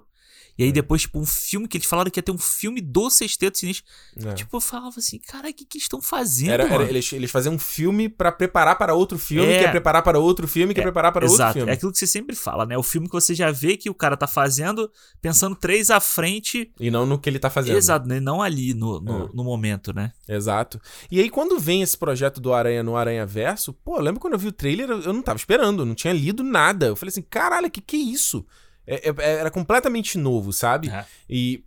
E 0.57 0.63
aí 0.63 0.69
É. 0.69 0.71
depois, 0.71 1.01
tipo, 1.01 1.19
um 1.19 1.25
filme 1.25 1.67
que 1.67 1.77
eles 1.77 1.87
falaram 1.87 2.11
que 2.11 2.19
ia 2.19 2.23
ter 2.23 2.31
um 2.31 2.37
filme 2.37 2.79
do 2.79 3.09
sexteto 3.09 3.57
sinistro. 3.57 3.85
É. 4.17 4.33
Tipo, 4.33 4.57
eu 4.57 4.61
falava 4.61 4.93
assim, 4.99 5.17
cara, 5.19 5.49
o 5.49 5.53
que 5.53 5.65
que 5.65 5.77
eles 5.77 5.85
estão 5.85 6.01
fazendo, 6.01 6.51
Era, 6.51 6.63
era- 6.67 6.83
eles, 6.83 7.11
eles 7.11 7.31
faziam 7.31 7.55
um 7.55 7.59
filme 7.59 8.07
pra 8.07 8.31
preparar 8.31 8.77
para 8.77 8.93
outro 8.93 9.17
filme, 9.17 9.51
É. 9.51 9.59
que 9.59 9.65
é 9.65 9.71
preparar 9.71 10.03
para 10.03 10.19
outro 10.19 10.47
filme, 10.47 10.73
que 10.73 10.79
é, 10.79 10.83
É, 10.83 10.85
preparar 10.85 11.11
para 11.11 11.25
outro 11.25 11.53
filme. 11.53 11.71
é 11.71 11.73
aquilo 11.73 11.91
que 11.91 11.97
você 11.97 12.05
sempre 12.07 12.35
fala, 12.35 12.65
né? 12.65 12.77
O 12.77 12.83
filme 12.83 13.07
que 13.07 13.13
você 13.13 13.33
já 13.33 13.51
vê 13.51 13.75
que 13.77 13.89
o 13.89 13.95
cara 13.95 14.15
tá 14.15 14.27
fazendo, 14.27 14.91
pensando 15.21 15.55
três 15.55 15.89
à 15.89 15.99
frente. 15.99 16.71
E 16.79 16.91
não 16.91 17.05
no 17.05 17.17
que 17.17 17.29
ele 17.29 17.39
tá 17.39 17.49
fazendo. 17.49 17.77
Exato, 17.77 18.07
né? 18.07 18.19
Não 18.19 18.41
ali 18.41 18.73
no, 18.73 18.99
no, 19.01 19.25
É. 19.25 19.29
no 19.33 19.43
momento, 19.43 19.91
né? 19.93 20.11
Exato. 20.27 20.79
E 21.09 21.19
aí, 21.19 21.29
quando 21.29 21.59
vem 21.59 21.81
esse 21.81 21.97
projeto 21.97 22.39
do 22.39 22.53
Aranha 22.53 22.83
no 22.83 22.95
Aranha 22.95 23.25
Verso, 23.25 23.73
pô, 23.73 23.99
lembro 23.99 24.19
quando 24.19 24.33
eu 24.33 24.39
vi 24.39 24.47
o 24.47 24.51
trailer, 24.51 24.89
eu 24.89 25.13
não 25.13 25.21
tava 25.23 25.37
esperando, 25.37 25.85
não 25.85 25.95
tinha 25.95 26.13
lido 26.13 26.43
nada. 26.43 26.85
Eu 26.87 26.95
falei 26.95 27.09
assim, 27.09 27.21
caralho, 27.23 27.71
que 27.71 27.81
que 27.81 27.95
é 27.95 27.99
isso? 27.99 28.45
É- 28.85 29.09
é- 29.09 29.13
era 29.39 29.51
completamente 29.51 30.17
novo, 30.17 30.51
sabe? 30.53 30.89
É. 30.89 31.05
E 31.29 31.63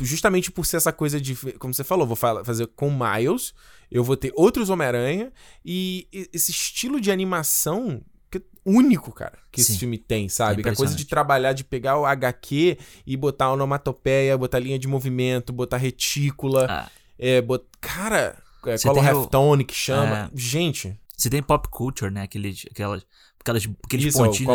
justamente 0.00 0.50
por 0.50 0.66
ser 0.66 0.76
essa 0.76 0.92
coisa 0.92 1.20
de, 1.20 1.34
como 1.58 1.72
você 1.72 1.84
falou, 1.84 2.06
vou 2.06 2.16
fa- 2.16 2.44
fazer 2.44 2.66
com 2.68 2.90
Miles, 2.90 3.54
eu 3.90 4.04
vou 4.04 4.16
ter 4.16 4.32
outros 4.36 4.68
Homem-Aranha, 4.68 5.32
e 5.64 6.06
esse 6.32 6.50
estilo 6.50 7.00
de 7.00 7.10
animação 7.10 8.02
é 8.34 8.40
único, 8.64 9.10
cara, 9.12 9.38
que 9.50 9.60
esse 9.60 9.72
Sim. 9.72 9.78
filme 9.78 9.98
tem, 9.98 10.28
sabe? 10.28 10.60
É 10.60 10.62
que 10.64 10.68
é 10.68 10.72
a 10.72 10.76
coisa 10.76 10.94
de 10.94 11.04
trabalhar, 11.06 11.52
de 11.52 11.64
pegar 11.64 11.98
o 11.98 12.04
HQ 12.04 12.76
e 13.06 13.16
botar 13.16 13.50
onomatopeia, 13.52 14.36
botar 14.36 14.58
linha 14.58 14.78
de 14.78 14.86
movimento, 14.86 15.52
botar 15.52 15.78
retícula, 15.78 16.66
Ah, 16.68 16.90
é, 17.18 17.40
bot... 17.40 17.64
cara, 17.80 18.36
é, 18.66 18.76
color 18.78 18.94
tem 18.94 19.02
o- 19.04 19.16
halftone 19.18 19.64
que 19.64 19.74
chama. 19.74 20.30
É. 20.32 20.38
Gente, 20.38 20.94
você 21.16 21.30
tem 21.30 21.42
pop 21.42 21.68
culture, 21.70 22.10
né? 22.12 22.22
Aquele, 22.22 22.54
aquela, 22.70 23.02
aquelas, 23.40 23.68
aqueles 23.84 24.06
Isso, 24.06 24.18
pontinhos. 24.18 24.46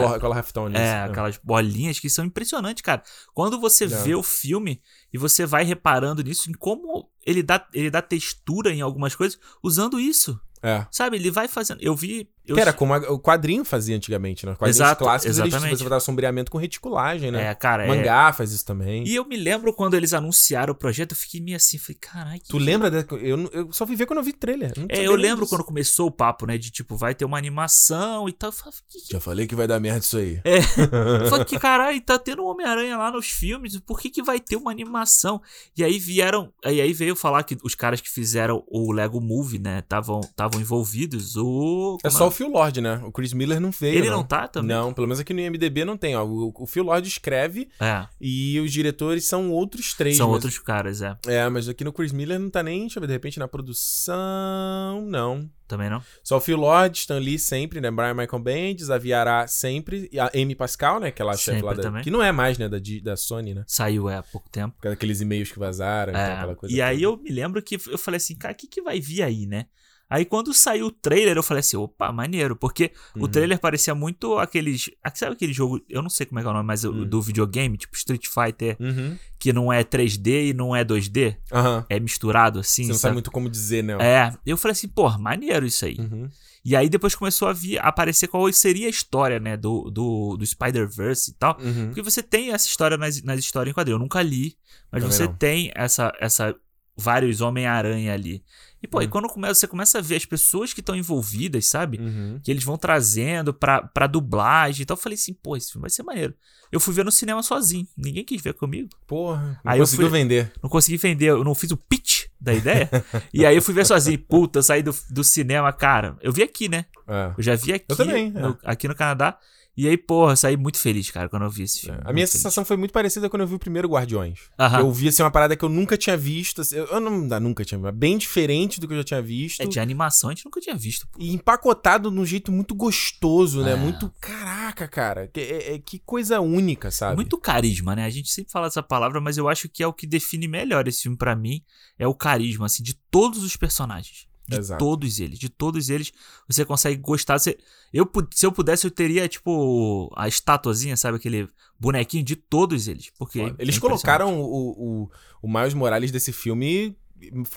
né? 0.70 0.80
É, 0.80 1.02
isso. 1.04 1.12
aquelas 1.12 1.38
bolinhas 1.44 2.00
que 2.00 2.10
são 2.10 2.24
impressionantes, 2.26 2.82
cara. 2.82 3.02
Quando 3.34 3.60
você 3.60 3.86
É. 3.86 3.88
vê 3.88 4.16
o 4.16 4.24
filme 4.24 4.82
e 5.12 5.18
você 5.18 5.46
vai 5.46 5.64
reparando 5.64 6.24
nisso, 6.24 6.50
em 6.50 6.54
como 6.54 7.10
ele 7.26 7.42
dá, 7.44 7.68
ele 7.74 7.90
dá 7.90 8.02
textura 8.02 8.72
em 8.72 8.82
algumas 8.82 9.16
coisas 9.16 9.40
usando 9.64 10.00
isso. 10.00 10.40
É. 10.62 10.86
Sabe? 10.92 11.18
Ele 11.18 11.30
vai 11.32 11.48
fazendo. 11.48 11.82
Eu 11.82 11.96
vi. 11.96 12.30
Eu 12.48 12.56
Que 12.56 12.62
era 12.62 12.72
como 12.74 12.94
a- 12.94 13.12
o 13.12 13.20
quadrinho 13.20 13.66
fazia 13.66 13.96
antigamente, 13.96 14.46
né? 14.46 14.52
Os 14.54 14.58
quadrinhos 14.58 14.78
Exato, 14.78 15.04
clássicos, 15.04 15.38
eles, 15.38 15.48
exatamente. 15.52 15.78
você 15.78 15.84
vai 15.84 15.90
dar 15.90 16.00
sombreamento 16.00 16.52
com 16.52 16.58
reticulagem, 16.58 17.32
né? 17.32 17.48
É, 17.48 17.56
cara. 17.56 17.86
é- 17.86 17.88
Mangá 17.88 18.32
faz 18.34 18.52
isso 18.52 18.66
também. 18.66 19.04
E 19.08 19.16
eu 19.16 19.26
me 19.26 19.36
lembro 19.38 19.74
quando 19.74 19.96
eles 19.96 20.14
anunciaram 20.14 20.72
o 20.74 20.76
projeto, 20.76 21.12
eu 21.12 21.18
fiquei 21.18 21.42
meio 21.42 21.58
assim, 21.58 21.78
falei, 21.78 21.98
caralho. 22.00 22.42
Tu 22.48 22.58
lembra? 22.58 22.92
Da... 22.92 23.06
Eu, 23.18 23.50
eu 23.52 23.72
só 23.74 23.86
fui 23.88 23.96
ver 23.96 24.06
quando 24.06 24.20
eu 24.20 24.24
vi 24.24 24.34
trailer. 24.34 24.74
É, 24.90 25.02
eu 25.06 25.16
lembro 25.16 25.46
disso. 25.46 25.56
quando 25.56 25.66
começou 25.66 26.08
o 26.08 26.12
papo, 26.12 26.46
né? 26.46 26.58
De 26.58 26.70
tipo, 26.72 26.96
vai 26.96 27.16
ter 27.16 27.26
uma 27.26 27.38
animação 27.38 28.28
e 28.30 28.32
tal. 28.34 28.50
Eu 28.50 28.54
falei, 28.54 28.74
que, 28.90 29.00
Já 29.14 29.20
falei 29.20 29.48
que 29.48 29.56
vai 29.56 29.68
dar 29.68 29.80
merda 29.80 30.00
isso 30.00 30.18
aí. 30.18 30.40
É. 30.44 30.62
Falei, 31.30 31.46
que 31.46 31.58
caralho, 31.60 32.00
tá 32.02 32.18
tendo 32.20 32.44
um 32.44 32.48
Homem-Aranha 32.48 32.98
lá 32.98 33.12
nos 33.12 33.28
filmes, 33.28 33.80
por 33.80 34.00
que 34.00 34.10
que 34.10 34.22
vai 34.22 34.40
ter 34.40 34.56
uma 34.56 34.72
animação? 34.72 35.42
E 35.78 35.84
aí 35.84 35.98
vieram, 36.00 36.52
e 36.66 36.80
aí 36.82 36.94
veio 36.94 37.16
falar 37.16 37.44
que 37.44 37.58
os 37.64 37.74
caras 37.76 38.02
que 38.02 38.10
fizeram 38.10 38.64
o 38.68 38.92
Lego 38.92 39.20
Movie, 39.20 39.60
né, 39.60 39.80
estavam 39.80 40.22
envolvidos. 40.60 41.36
O 41.36 41.98
É 42.04 42.10
só 42.10 42.28
o 42.28 42.32
Phil 42.36 42.50
Lord, 42.50 42.80
né? 42.82 43.02
O 43.04 43.12
Chris 43.12 43.34
Miller 43.34 43.60
não 43.60 43.72
veio. 43.72 43.98
Ele 43.98 44.10
não 44.12 44.24
tá 44.24 44.48
também? 44.48 44.76
Não, 44.76 44.94
pelo 44.94 45.08
menos 45.08 45.20
aqui 45.20 45.34
no 45.34 45.40
IMDB 45.40 45.84
não 45.84 45.98
tem. 45.98 46.16
Ó. 46.16 46.24
O, 46.24 46.54
o 46.56 46.68
Phil 46.68 46.84
Lord 46.84 47.08
escreve 47.08 47.70
É, 47.80 48.06
e 48.22 48.60
os 48.60 48.72
diretores 48.72 49.26
são 49.26 49.50
outros 49.52 49.94
três. 49.96 50.18
são 50.18 50.28
mas- 50.28 50.36
outros 50.36 50.60
caras, 50.60 51.02
é. 51.02 51.18
É, 51.26 51.50
mas 51.50 51.68
aqui 51.68 51.84
no 51.84 51.92
Chris 51.92 52.12
Miller 52.12 52.38
não 52.40 52.50
tá 52.50 52.62
nem, 52.62 52.82
deixa 52.82 53.00
eu 53.00 53.02
ver, 53.02 53.08
de 53.08 53.14
repente 53.14 53.40
na 53.40 53.48
produção. 53.48 55.06
Não. 55.08 55.50
Também 55.68 55.90
não? 55.90 56.00
Só 56.24 56.38
o 56.38 56.40
Phil 56.42 56.58
Lord, 56.58 56.96
Stan 56.96 57.18
Lee 57.18 57.40
sempre, 57.40 57.82
né? 57.82 57.90
Brian 57.90 58.14
Michael 58.14 58.40
Bendis, 58.44 58.92
a 58.92 59.00
Viará 59.00 59.48
sempre. 59.48 60.08
E 60.12 60.20
a 60.20 60.30
Amy 60.36 60.54
Pascal, 60.54 61.00
né? 61.00 61.08
Aquela 61.08 61.36
chefe 61.36 61.62
lá 61.64 61.74
da. 61.74 61.82
também. 61.82 62.04
Que 62.04 62.12
não 62.12 62.22
é 62.22 62.32
mais, 62.32 62.58
né? 62.60 62.70
Da, 62.70 62.78
da 63.04 63.16
Sony, 63.18 63.56
né? 63.56 63.64
Saiu 63.66 64.08
é, 64.08 64.18
há 64.18 64.24
pouco 64.24 64.48
tempo. 64.50 64.76
Daqueles 64.84 65.22
e-mails 65.22 65.52
que 65.52 65.58
vazaram, 65.58 66.14
É, 66.14 66.34
aquela 66.34 66.56
coisa. 66.56 66.76
e 66.76 66.82
aí 66.82 67.02
toda. 67.02 67.18
eu 67.18 67.24
me 67.24 67.32
lembro 67.32 67.62
que 67.64 67.76
eu 67.88 67.98
falei 67.98 68.18
assim, 68.18 68.36
cara, 68.36 68.54
o 68.54 68.58
que, 68.58 68.68
que 68.68 68.82
vai 68.82 69.00
vir 69.00 69.24
aí, 69.24 69.48
né? 69.48 69.66
Aí 70.10 70.24
quando 70.24 70.54
saiu 70.54 70.86
o 70.88 70.92
trailer, 70.92 71.36
eu 71.36 71.42
falei 71.44 71.60
assim, 71.62 71.78
opa, 71.78 72.12
maneiro, 72.12 72.56
porque 72.56 72.92
o 73.16 73.22
Uhum. 73.22 73.28
trailer 73.28 73.60
parecia 73.60 73.96
muito 73.96 74.38
aqueles. 74.38 74.90
ah, 75.04 75.12
Sabe 75.14 75.34
aquele 75.34 75.52
jogo? 75.54 75.82
Eu 75.90 76.02
não 76.02 76.10
sei 76.10 76.26
como 76.28 76.40
é 76.40 76.44
que 76.44 76.48
é 76.48 76.52
o 76.52 76.54
nome, 76.54 76.68
mas 76.68 76.84
o- 76.84 76.92
Hum. 76.92 77.06
do 77.06 77.22
videogame, 77.22 77.76
tipo 77.78 77.96
Street 77.98 78.28
Fighter, 78.28 78.78
Uhum. 78.80 79.18
que 79.40 79.52
não 79.52 79.74
é 79.74 79.84
3D 79.84 80.50
e 80.50 80.54
não 80.54 80.76
é 80.76 80.84
2D, 80.84 81.38
Aham. 81.52 81.86
é 81.90 82.00
misturado 82.00 82.60
assim. 82.60 82.84
Você 82.84 82.90
não 82.90 82.96
sabe 82.96 83.02
sabe? 83.02 83.14
muito 83.16 83.32
como 83.32 83.50
dizer, 83.50 83.84
né? 83.84 83.94
É, 84.00 84.32
eu 84.46 84.58
falei 84.58 84.74
assim, 84.74 84.88
pô, 84.88 85.10
maneiro 85.18 85.66
isso 85.66 85.84
aí. 85.86 85.98
Uhum. 86.00 86.30
E 86.64 86.76
aí 86.76 86.88
depois 86.90 87.14
começou 87.16 87.48
a 87.48 87.54
vir, 87.54 87.78
a 87.80 87.84
aparecer 87.90 88.28
qual 88.28 88.52
seria 88.54 88.88
a 88.88 88.90
história, 88.90 89.40
né, 89.40 89.56
do, 89.58 89.90
do, 89.92 90.36
do 90.38 90.46
Spider-Verse 90.46 91.32
e 91.32 91.34
tal. 91.36 91.58
Uhum. 91.62 91.88
Porque 91.88 92.02
você 92.02 92.22
tem 92.24 92.52
essa 92.52 92.68
história 92.68 92.98
nas, 92.98 93.22
nas 93.24 93.40
histórias 93.40 93.72
em 93.72 93.76
quadrinho. 93.76 93.96
Eu 93.96 94.00
nunca 94.00 94.22
li, 94.22 94.56
mas 94.92 95.02
Também 95.04 95.16
você 95.18 95.26
não. 95.28 95.34
tem 95.36 95.72
essa, 95.76 96.12
essa 96.20 96.56
vários 96.98 97.40
Homem-Aranha 97.42 98.14
ali. 98.14 98.44
E, 98.86 98.88
pô, 98.88 99.02
e 99.02 99.06
Hum. 99.06 99.10
quando 99.10 99.28
começa, 99.28 99.56
você 99.60 99.68
começa 99.68 99.98
a 99.98 100.02
ver 100.02 100.16
as 100.16 100.26
pessoas 100.26 100.72
que 100.74 100.80
estão 100.80 100.96
envolvidas, 100.96 101.66
sabe? 101.66 101.98
Uhum. 102.00 102.40
Que 102.44 102.52
eles 102.52 102.64
vão 102.64 102.78
trazendo 102.78 103.54
pra, 103.54 103.82
pra 103.82 104.06
dublagem 104.08 104.84
e 104.84 104.86
tal. 104.86 104.96
Eu 104.96 105.02
falei 105.02 105.16
assim, 105.16 105.34
pô, 105.34 105.58
esse 105.58 105.72
filme 105.72 105.82
vai 105.82 105.90
ser 105.90 106.04
maneiro. 106.04 106.34
Eu 106.72 106.80
fui 106.80 106.94
ver 106.94 107.04
no 107.06 107.12
cinema 107.12 107.42
sozinho. 107.42 107.88
Ninguém 107.98 108.24
quis 108.24 108.42
ver 108.42 108.54
comigo. 108.54 108.90
Porra. 109.08 109.60
Não 109.64 109.72
Aí 109.72 109.80
eu 109.80 109.84
conseguiu 109.84 110.10
fui- 110.10 110.20
vender. 110.20 110.52
Não 110.62 110.70
consegui 110.70 110.98
vender, 110.98 111.30
eu 111.30 111.44
não 111.44 111.56
fiz 111.56 111.72
o 111.72 111.78
pitch 111.78 112.26
da 112.40 112.54
ideia. 112.54 112.90
e 113.34 113.46
aí 113.46 113.56
eu 113.56 113.62
fui 113.62 113.74
ver 113.74 113.86
sozinho. 113.86 114.20
Puta, 114.20 114.60
eu 114.60 114.64
saí 114.64 114.82
do, 114.84 114.96
do 115.10 115.24
cinema, 115.24 115.72
cara. 115.74 116.18
Eu 116.22 116.32
vi 116.32 116.44
aqui, 116.44 116.68
né? 116.70 116.86
É. 117.08 117.32
Eu 117.38 117.44
já 117.44 117.56
vi 117.56 117.74
aqui, 117.74 117.86
Eu 117.90 117.96
também, 117.96 118.28
é. 118.36 118.40
no, 118.40 118.58
aqui 118.64 118.88
no 118.88 118.96
Canadá. 118.96 119.38
E 119.78 119.90
aí, 119.90 119.98
porra, 119.98 120.32
eu 120.32 120.38
saí 120.38 120.56
muito 120.56 120.78
feliz, 120.80 121.12
cara, 121.12 121.28
quando 121.28 121.44
eu 121.44 121.50
vi 121.50 121.64
esse 121.64 121.82
filme. 121.82 122.00
A 122.06 122.14
minha 122.14 122.26
feliz. 122.26 122.30
sensação 122.30 122.64
foi 122.64 122.78
muito 122.78 122.94
parecida 122.94 123.30
quando 123.30 123.42
eu 123.42 123.48
vi 123.48 123.56
o 123.56 123.60
primeiro 123.60 123.90
Guardiões. 123.90 124.40
Aham. 124.58 124.80
Eu 124.80 124.90
vi 124.90 125.10
assim 125.10 125.22
uma 125.22 125.30
parada 125.30 125.54
que 125.54 125.66
eu 125.66 125.68
nunca 125.68 125.98
tinha 125.98 126.16
visto. 126.16 126.62
assim, 126.62 126.78
eu 126.78 126.98
não 127.02 127.12
nunca 127.42 127.66
tinha, 127.66 127.78
mas 127.78 127.94
bem 127.94 128.18
diferente 128.18 128.80
do 128.80 128.88
que 128.88 128.94
eu 128.94 129.00
já 129.00 129.04
tinha 129.04 129.22
visto. 129.22 129.60
É, 129.62 129.66
de 129.66 129.78
animação 129.78 130.30
a 130.30 130.34
gente 130.34 130.46
nunca 130.46 130.62
tinha 130.62 130.78
visto. 130.78 131.06
pô. 131.10 131.20
E 131.22 131.34
empacotado 131.34 132.10
de 132.10 132.18
um 132.18 132.26
jeito 132.26 132.54
muito 132.54 132.74
gostoso, 132.74 133.64
né? 133.64 133.74
É. 133.74 133.76
Muito. 133.76 134.10
Caraca, 134.22 134.88
cara. 134.88 135.28
Que, 135.28 135.42
é- 135.42 135.74
é- 135.76 135.80
que 135.80 136.00
coisa 136.00 136.40
única, 136.40 136.90
sabe? 136.90 137.16
Muito 137.18 137.38
carisma, 137.38 137.98
né? 137.98 138.06
A 138.06 138.10
gente 138.10 138.30
sempre 138.32 138.54
fala 138.54 138.68
essa 138.68 138.82
palavra, 138.82 139.20
mas 139.20 139.38
eu 139.38 139.50
acho 139.50 139.68
que 139.68 139.84
é 139.84 139.88
o 139.88 139.92
que 139.92 140.08
define 140.08 140.48
melhor 140.48 140.88
esse 140.88 141.02
filme 141.02 141.18
pra 141.18 141.36
mim. 141.36 141.62
É 142.00 142.08
o 142.08 142.14
carisma, 142.26 142.66
assim, 142.66 142.82
de 142.82 142.96
todos 143.12 143.44
os 143.44 143.56
personagens. 143.56 144.28
De 144.48 144.58
Exato. 144.58 144.84
todos 144.84 145.20
eles. 145.20 145.40
De 145.40 145.50
todos 145.50 145.90
eles, 145.90 146.12
você 146.48 146.64
consegue 146.64 147.02
gostar. 147.02 147.40
Você, 147.40 147.58
eu, 147.92 148.08
se 148.32 148.46
eu 148.46 148.52
pudesse, 148.52 148.86
eu 148.86 148.92
teria, 148.92 149.28
tipo, 149.28 150.12
a 150.16 150.28
estatuazinha, 150.28 150.96
sabe? 150.96 151.18
Aquele 151.18 151.50
bonequinho 151.80 152.24
de 152.24 152.36
todos 152.36 152.88
eles. 152.88 153.12
Porque. 153.18 153.40
É 153.40 153.44
Eles 153.44 153.54
impressionante. 153.54 153.82
colocaram 153.82 154.40
o, 154.40 155.04
o, 155.04 155.12
o 155.42 155.48
Miles 155.48 155.74
Morales 155.74 156.12
desse 156.12 156.32
filme. 156.32 156.96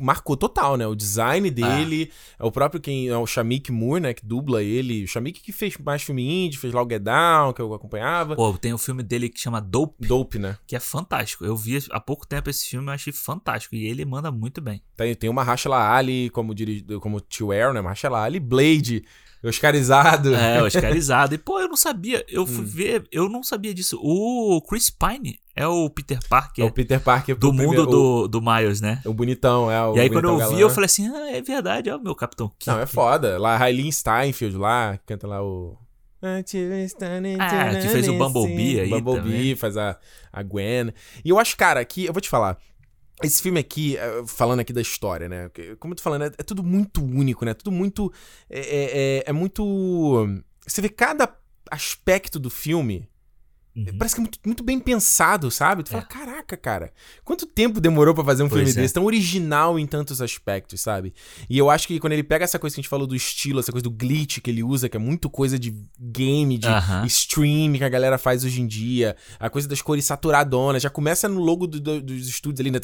Marcou 0.01 0.37
total, 0.37 0.77
né? 0.77 0.87
O 0.87 0.95
design 0.95 1.51
dele, 1.51 2.11
é 2.39 2.45
o 2.45 2.51
próprio 2.51 2.81
quem 2.81 3.09
é 3.09 3.17
o 3.17 3.27
Shamik 3.27 3.71
Moore, 3.73 4.01
né? 4.01 4.15
Que 4.15 4.25
dubla 4.25 4.63
ele. 4.63 5.05
O 5.05 5.09
Shamik 5.09 5.41
que 5.41 5.53
fez 5.53 5.77
mais 5.79 6.03
filme 6.03 6.47
indie, 6.47 6.57
fez 6.59 6.73
lá 6.73 6.83
o 6.83 6.89
Get 6.89 7.03
Down, 7.03 7.53
que 7.53 7.61
eu 7.61 7.75
acompanhava. 7.75 8.37
Pô, 8.37 8.57
tem 8.57 8.73
um 8.73 8.79
filme 8.79 9.03
dele 9.03 9.29
que 9.29 9.41
chama 9.41 9.61
Dope, 9.61 10.07
Dope, 10.07 10.39
né? 10.39 10.57
que 10.67 10.77
é 10.77 10.81
fantástico. 10.81 11.45
Eu 11.45 11.57
vi 11.57 11.79
há 11.91 12.01
pouco 12.01 12.27
tempo 12.27 12.49
esse 12.49 12.67
filme, 12.67 12.89
eu 12.89 12.93
achei 12.93 13.13
fantástico. 13.13 13.75
E 13.75 13.87
ele 13.87 14.05
manda 14.05 14.31
muito 14.31 14.61
bem. 14.61 14.83
Tem, 14.97 15.15
tem 15.15 15.29
o 15.31 15.33
Mahershala 15.35 15.93
Ali 15.95 16.31
como, 16.31 16.55
diri- 16.55 16.85
como 17.01 17.21
Tio 17.21 17.53
Aaron, 17.53 17.73
né? 17.75 17.81
Mahershala 17.81 18.23
Ali, 18.23 18.39
Blade, 18.41 19.05
Oscarizado. 19.43 20.35
É, 20.35 20.63
oscarizado. 20.63 21.35
E, 21.35 21.39
pô, 21.39 21.61
eu 21.61 21.69
não 21.69 21.77
sabia. 21.77 22.25
Eu 22.29 22.47
fui 22.47 22.65
Hum. 22.65 22.69
ver, 22.69 23.05
eu 23.13 23.29
não 23.29 23.43
sabia 23.43 23.73
disso. 23.73 23.99
O 24.03 24.61
Chris 24.69 24.91
Pine 24.91 25.39
é 25.55 25.67
o 25.67 25.89
Peter 25.91 26.19
É 26.23 26.29
Parker 26.29 26.65
o 26.65 26.71
Peter 26.73 27.01
Parker 27.01 27.37
do 27.37 27.51
o 27.51 27.53
mundo 27.53 27.69
primeiro- 27.69 27.87
do, 27.91 28.29
do 28.29 28.43
Miles, 28.43 28.81
né? 28.81 29.01
O, 29.05 29.11
o 29.11 29.15
bonitão, 29.15 29.71
é 29.71 29.81
o 29.85 29.97
e 29.97 30.01
aí, 30.01 30.09
quando 30.11 30.25
eu 30.25 30.31
bonitão 30.33 30.49
vi, 30.51 30.55
galã. 30.57 30.61
eu 30.61 30.71
falei 30.71 30.87
assim: 30.87 31.09
ah, 31.15 31.31
é 31.37 31.41
verdade, 31.41 31.89
é 31.89 31.95
o 31.97 32.01
meu 32.01 32.15
Capitão 32.15 32.49
Kirk. 32.49 32.67
Não, 32.67 32.81
é 32.81 32.87
foda. 32.87 33.39
Lá, 33.39 33.57
Railin 33.57 33.91
Steinfeld 33.93 34.57
lá, 34.57 34.99
canta 35.07 35.27
lá 35.27 35.43
o... 35.43 35.77
Ah, 36.21 36.43
que 36.43 37.89
fez 37.89 38.09
o 38.09 38.15
Bumblebee 38.15 38.81
aí 38.81 38.91
Bumblebee, 38.91 39.23
também. 39.31 39.57
faz 39.57 39.77
a, 39.77 39.97
a 40.33 40.43
Gwen. 40.43 40.93
E 41.25 41.29
eu 41.31 41.39
acho, 41.39 41.57
cara, 41.57 41.85
que... 41.85 42.07
Eu 42.07 42.13
vou 42.13 42.21
te 42.21 42.29
falar. 42.29 42.59
Esse 43.23 43.43
filme 43.43 43.59
aqui, 43.59 43.97
eh, 43.97 44.23
falando 44.27 44.61
aqui 44.61 44.73
da 44.73 44.81
história, 44.81 45.29
né? 45.29 45.51
Como 45.81 45.93
eu 45.93 45.97
tô 45.97 46.03
falando, 46.03 46.23
é, 46.23 46.27
é 46.39 46.43
tudo 46.43 46.63
muito 46.63 47.03
único, 47.05 47.45
né? 47.45 47.55
Tudo 47.55 47.73
muito... 47.73 48.13
É, 48.49 48.61
é- 48.61 49.19
é- 49.19 49.25
é 49.27 49.33
muito... 49.33 50.27
Você 50.67 50.81
vê 50.81 50.89
cada 50.89 51.37
aspecto 51.71 52.39
do 52.39 52.51
filme... 52.51 53.09
Uhum. 53.77 53.97
Parece 53.97 54.15
que 54.17 54.21
é 54.21 54.23
muito, 54.23 54.39
muito 54.45 54.65
bem 54.65 54.81
pensado, 54.81 55.51
sabe? 55.51 55.83
Tu 55.85 55.91
fala, 55.91 56.03
É. 56.03 56.07
caraca, 56.13 56.57
cara, 56.57 56.93
quanto 57.25 57.47
tempo 57.47 57.81
demorou 57.81 58.13
pra 58.15 58.25
fazer 58.25 58.43
um 58.43 58.49
Pois 58.49 58.61
filme 58.65 58.79
é. 58.79 58.83
desse? 58.83 58.93
Tão 58.95 59.05
original 59.05 59.79
em 59.79 59.87
tantos 59.87 60.21
aspectos, 60.21 60.81
sabe? 60.81 61.15
E 61.49 61.57
eu 61.57 61.71
acho 61.71 61.87
que 61.87 62.01
quando 62.01 62.13
ele 62.15 62.25
pega 62.25 62.45
essa 62.45 62.59
coisa 62.59 62.75
que 62.75 62.81
a 62.81 62.83
gente 62.83 62.89
falou 62.91 63.07
do 63.07 63.15
estilo, 63.15 63.61
essa 63.61 63.71
coisa 63.71 63.85
do 63.85 63.91
glitch 63.91 64.41
que 64.41 64.51
ele 64.51 64.63
usa, 64.65 64.89
que 64.89 64.97
é 64.97 65.01
muito 65.01 65.31
coisa 65.31 65.59
de 65.59 65.73
game, 66.01 66.59
de 66.59 66.67
Aham. 66.67 67.07
stream 67.07 67.73
que 67.75 67.85
a 67.85 67.89
galera 67.89 68.19
faz 68.19 68.45
hoje 68.45 68.61
em 68.61 68.67
dia, 68.67 69.17
a 69.39 69.49
coisa 69.49 69.69
das 69.69 69.81
cores 69.81 70.05
saturadonas, 70.05 70.83
já 70.83 70.91
começa 70.91 71.29
no 71.29 71.41
logo 71.41 71.67
do- 71.67 71.81
do- 71.81 72.01
dos 72.03 72.29
estúdios 72.29 72.61
ali, 72.61 72.71
né? 72.73 72.79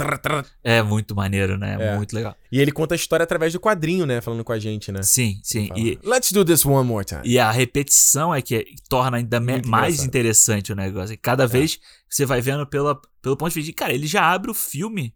É 0.62 0.83
muito 0.83 1.14
maneiro, 1.14 1.59
né? 1.59 1.76
É. 1.81 1.97
Muito 1.97 2.14
legal. 2.14 2.37
E 2.53 2.61
ele 2.61 2.71
conta 2.71 2.95
a 2.95 2.97
história 2.97 3.25
através 3.25 3.53
do 3.53 3.59
quadrinho, 3.61 4.07
né? 4.07 4.21
Falando 4.21 4.45
com 4.45 4.53
a 4.53 4.59
gente, 4.59 4.93
né? 4.93 5.03
Sim, 5.03 5.41
sim. 5.43 5.69
E, 5.76 5.99
Let's 6.05 6.31
do 6.33 6.45
this 6.45 6.64
one 6.64 6.87
more 6.87 7.05
time. 7.05 7.21
e 7.25 7.38
a 7.38 7.50
repetição 7.50 8.35
é 8.35 8.41
que 8.41 8.64
torna 8.88 9.17
ainda 9.19 9.41
Muito 9.41 9.69
mais 9.69 9.95
engraçado. 9.95 10.07
interessante 10.09 10.73
o 10.73 10.76
negócio. 10.87 11.14
E 11.14 11.17
cada 11.17 11.47
vez 11.47 11.79
você 12.09 12.25
vai 12.26 12.41
vendo 12.41 12.67
pela, 12.67 13.00
pelo 13.23 13.37
ponto 13.37 13.50
de 13.50 13.55
vista 13.57 13.67
de, 13.71 13.73
cara, 13.73 13.93
ele 13.93 14.07
já 14.07 14.23
abre 14.25 14.50
o 14.50 14.55
filme 14.55 15.14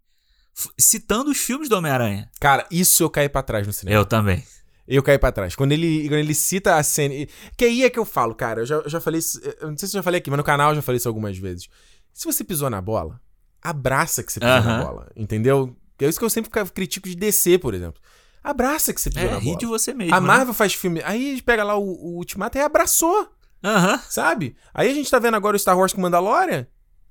citando 0.79 1.31
os 1.31 1.39
filmes 1.39 1.69
do 1.69 1.77
Homem-Aranha. 1.77 2.31
Cara, 2.41 2.67
isso 2.71 3.03
eu 3.03 3.11
caí 3.11 3.29
pra 3.29 3.43
trás 3.43 3.67
no 3.67 3.73
cinema. 3.73 3.97
Eu 3.97 4.05
também. 4.05 4.43
Eu 4.87 5.03
caí 5.03 5.19
pra 5.19 5.31
trás. 5.31 5.55
Quando 5.55 5.73
ele, 5.73 6.09
quando 6.09 6.19
ele 6.19 6.35
cita 6.35 6.77
a 6.77 6.83
cena. 6.83 7.15
Que 7.57 7.65
aí 7.67 7.85
é 7.85 7.91
que 7.91 7.99
eu 7.99 8.05
falo, 8.05 8.35
cara. 8.35 8.63
Eu 8.63 8.67
já, 8.67 8.75
eu 8.77 8.89
já 8.89 9.01
falei 9.01 9.19
isso. 9.19 9.39
Eu 9.61 9.71
não 9.71 9.77
sei 9.79 9.87
se 9.89 9.95
eu 9.97 9.99
já 9.99 10.03
falei 10.03 10.19
aqui, 10.19 10.31
mas 10.31 10.39
no 10.39 10.45
canal 10.45 10.71
eu 10.71 10.77
já 10.77 10.83
falei 10.83 10.97
isso 10.97 11.09
algumas 11.09 11.37
vezes. 11.37 11.69
Se 12.13 12.25
você 12.25 12.43
pisou 12.43 12.69
na 12.71 12.81
bola, 12.81 13.21
abraça 13.63 14.23
que 14.23 14.33
você 14.33 14.41
pisou 14.41 14.55
na 14.55 14.61
Aham. 14.79 14.85
bola. 14.85 15.13
Entendeu? 15.15 15.77
É 16.01 16.09
isso 16.09 16.19
que 16.19 16.25
eu 16.25 16.31
sempre 16.31 16.51
critico 16.73 17.09
de 17.09 17.15
DC, 17.15 17.59
por 17.59 17.75
exemplo. 17.75 18.01
Abraça 18.43 18.95
que 18.95 19.01
você 19.01 19.11
pisou 19.11 19.29
É, 19.29 19.33
na 19.33 19.39
ri 19.39 19.45
bola. 19.47 19.59
de 19.59 19.67
você 19.67 19.93
mesmo. 19.93 20.15
A 20.15 20.21
né? 20.21 20.27
Marvel 20.27 20.55
faz 20.55 20.73
filme. 20.73 21.03
Aí 21.05 21.29
a 21.29 21.31
gente 21.33 21.43
pega 21.43 21.63
lá 21.63 21.77
o, 21.77 21.83
o 21.85 22.17
Ultimato 22.17 22.57
e 22.57 22.61
abraçou, 22.61 23.29
Aham. 23.63 24.01
sabe? 24.09 24.57
Aí 24.73 24.91
a 24.91 24.95
gente 24.95 25.11
tá 25.11 25.19
vendo 25.19 25.35
agora 25.35 25.57
o 25.57 25.59
Star 25.59 25.77
Wars 25.77 25.93
com 25.93 26.01
Mandalorian. 26.01 26.67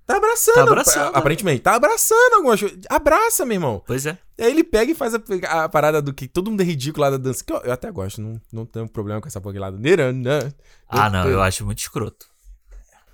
Tá 0.08 0.16
abraçando. 0.16 0.56
Tá 0.56 0.64
abraçando. 0.64 1.16
Aparentemente. 1.16 1.62
Tá 1.62 1.76
abraçando 1.76 2.36
algumas 2.36 2.62
coisas. 2.62 2.80
Abraça, 2.90 3.46
meu 3.46 3.56
irmão. 3.56 3.84
Pois 3.86 4.06
é. 4.06 4.18
Aí 4.40 4.50
ele 4.50 4.64
pega 4.64 4.90
e 4.90 4.96
faz 4.96 5.14
a, 5.14 5.20
a 5.64 5.68
parada 5.68 6.02
do 6.02 6.14
que 6.14 6.30
todo 6.30 6.50
mundo 6.50 6.62
é 6.62 6.64
ridículo 6.64 7.04
lá 7.04 7.10
da 7.10 7.18
dança. 7.18 7.44
Que 7.44 7.52
eu, 7.52 7.58
eu 7.58 7.74
até 7.74 7.92
gosto, 7.92 8.22
não, 8.22 8.40
não 8.52 8.66
tenho 8.66 8.88
problema 8.88 9.20
com 9.20 9.28
essa 9.28 9.42
Nirana. 9.78 10.56
Ah, 10.88 11.10
não, 11.10 11.26
eu 11.26 11.32
eu, 11.32 11.42
acho 11.42 11.66
muito 11.66 11.80
escroto. 11.80 12.26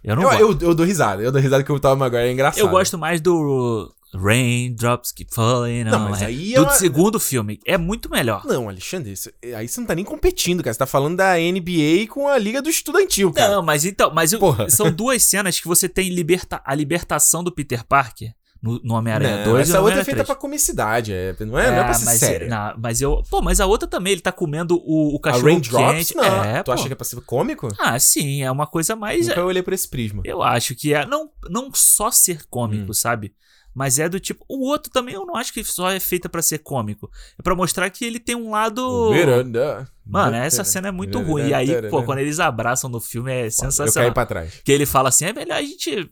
Eu 0.03 0.15
não 0.15 0.23
eu, 0.23 0.29
gosto. 0.29 0.63
eu, 0.63 0.69
eu 0.69 0.75
dou 0.75 0.85
risada, 0.85 1.23
eu 1.23 1.31
dou 1.31 1.41
risada 1.41 1.63
que 1.63 1.71
o 1.71 1.79
Tom 1.79 1.95
Maguire 1.95 2.27
é 2.27 2.31
engraçado. 2.31 2.59
Eu 2.59 2.69
gosto 2.69 2.95
mais 2.97 3.19
do 3.19 3.91
Raindrops 4.13 5.11
keep 5.11 5.33
falling 5.33 5.83
Não, 5.85 6.05
on 6.05 6.09
mas 6.09 6.21
aí 6.23 6.53
é 6.53 6.57
Do 6.57 6.63
uma- 6.63 6.71
segundo 6.73 7.19
filme. 7.19 7.59
É 7.65 7.77
muito 7.77 8.09
melhor. 8.09 8.43
Não, 8.45 8.69
Alexandre, 8.69 9.11
isso- 9.11 9.29
aí 9.55 9.67
você 9.67 9.79
não 9.79 9.87
tá 9.87 9.95
nem 9.95 10.05
competindo, 10.05 10.63
cara. 10.63 10.73
Você 10.73 10.79
tá 10.79 10.85
falando 10.85 11.17
da 11.17 11.39
NBA 11.39 12.07
com 12.09 12.27
a 12.27 12.37
Liga 12.37 12.61
do 12.61 12.69
Estudantil, 12.69 13.31
cara. 13.33 13.55
Não, 13.55 13.63
mas 13.63 13.85
então, 13.85 14.11
mas 14.13 14.33
eu- 14.33 14.39
são 14.69 14.91
duas 14.93 15.23
cenas 15.23 15.59
que 15.59 15.67
você 15.67 15.87
tem 15.89 16.09
liberta, 16.09 16.61
a 16.65 16.73
libertação 16.75 17.43
do 17.43 17.51
Peter 17.51 17.83
Parker 17.85 18.31
no, 18.61 18.79
no 18.83 18.93
Homem-Aranha 18.93 19.37
Não, 19.45 19.51
2 19.53 19.67
e 19.67 19.71
essa 19.71 19.81
outra 19.81 19.99
é 19.99 20.03
feita 20.05 20.23
3. 20.23 20.27
pra 20.27 20.35
comicidade, 20.35 21.11
é, 21.11 21.35
não, 21.41 21.59
é, 21.59 21.69
não 21.69 21.77
é 21.79 21.83
pra 21.83 21.93
ser 21.93 22.05
mas, 22.05 22.19
séria. 22.19 22.47
não, 22.47 22.73
mas 22.81 23.01
eu. 23.01 23.21
Pô, 23.29 23.41
mas 23.41 23.59
a 23.59 23.65
outra 23.65 23.87
também, 23.89 24.13
ele 24.13 24.21
tá 24.21 24.31
comendo 24.31 24.75
o, 24.85 25.13
o 25.15 25.17
A 25.17 25.21
cachorro 25.21 25.47
Raindrops, 25.47 26.07
quente. 26.07 26.15
não. 26.15 26.43
É, 26.43 26.63
tu 26.63 26.67
pô. 26.67 26.71
acha 26.71 26.87
que 26.87 26.93
é 26.93 26.95
pra 26.95 27.03
ser 27.05 27.19
cômico? 27.21 27.67
Ah, 27.77 27.99
sim, 27.99 28.41
é 28.41 28.49
uma 28.49 28.65
coisa 28.65 28.95
mais. 28.95 29.27
Nunca 29.27 29.39
eu 29.41 29.47
olhei 29.47 29.61
por 29.61 29.73
esse 29.73 29.87
prisma. 29.89 30.21
Eu 30.23 30.41
acho 30.41 30.75
que 30.75 30.93
é. 30.93 31.05
Não, 31.05 31.29
não 31.49 31.71
só 31.73 32.09
ser 32.09 32.45
cômico, 32.49 32.91
Hum. 32.91 32.93
sabe? 32.93 33.33
Mas 33.75 33.97
é 33.99 34.07
do 34.07 34.19
tipo. 34.19 34.45
O 34.47 34.67
outro 34.69 34.91
também 34.91 35.15
eu 35.15 35.25
não 35.25 35.35
acho 35.35 35.51
que 35.53 35.63
só 35.63 35.89
é 35.89 35.99
feita 35.99 36.29
pra 36.29 36.41
ser 36.41 36.59
cômico. 36.59 37.09
É 37.39 37.41
pra 37.41 37.55
mostrar 37.55 37.89
que 37.89 38.05
ele 38.05 38.19
tem 38.19 38.35
um 38.35 38.51
lado. 38.51 39.09
Miranda. 39.11 39.87
Mano, 40.05 40.35
essa 40.35 40.63
cena 40.63 40.89
é 40.89 40.91
muito 40.91 41.19
ruim. 41.19 41.47
E 41.47 41.53
aí, 41.53 41.89
pô, 41.89 42.03
quando 42.03 42.19
eles 42.19 42.39
abraçam 42.39 42.89
no 42.89 42.99
filme 42.99 43.31
é 43.31 43.45
Eu 43.47 43.51
sensacional. 43.51 43.93
caí 44.09 44.13
pra 44.13 44.25
trás. 44.25 44.61
Que 44.63 44.71
ele 44.71 44.85
fala 44.85 45.09
assim: 45.09 45.25
é 45.25 45.33
melhor 45.33 45.57
a 45.57 45.61
gente. 45.61 46.09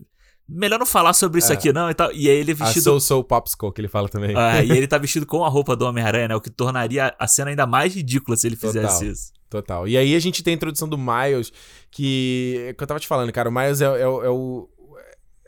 Melhor 0.50 0.80
não 0.80 0.86
falar 0.86 1.14
sobre 1.14 1.40
isso 1.40 1.52
É. 1.52 1.56
aqui, 1.56 1.72
não. 1.72 1.90
E, 1.90 1.94
tal. 1.94 2.12
e 2.12 2.30
aí 2.30 2.36
ele 2.36 2.52
A 2.52 2.56
vestido. 2.56 2.84
Soul 2.84 3.00
Soul 3.00 3.24
Popsicle, 3.24 3.72
que 3.72 3.80
ele 3.80 3.88
fala 3.88 4.10
também. 4.10 4.36
Ah, 4.36 4.62
e 4.64 4.72
ele 4.72 4.86
tá 4.88 4.98
vestido 4.98 5.26
com 5.26 5.46
a 5.46 5.50
roupa 5.50 5.76
do 5.76 5.86
Homem-Aranha, 5.86 6.28
né? 6.30 6.36
O 6.36 6.42
que 6.42 6.50
tornaria 6.50 7.16
a 7.18 7.28
cena 7.28 7.52
ainda 7.52 7.66
mais 7.66 7.94
ridícula 7.96 8.36
se 8.36 8.48
ele 8.48 8.56
fizesse 8.58 8.88
Total. 9.00 9.12
isso. 9.12 9.32
Total. 9.50 9.88
E 9.88 9.98
aí 9.98 10.16
a 10.16 10.20
gente 10.20 10.42
tem 10.44 10.54
a 10.54 10.56
introdução 10.56 10.90
do 10.90 10.98
Miles, 10.98 11.54
que. 11.90 12.74
que 12.78 12.84
eu 12.84 12.88
tava 12.88 13.00
te 13.00 13.08
falando, 13.08 13.32
cara. 13.32 13.50
O 13.50 13.52
Miles 13.52 13.82
é, 13.82 13.86
é 13.86 14.02
é 14.02 14.30
o. 14.30 14.68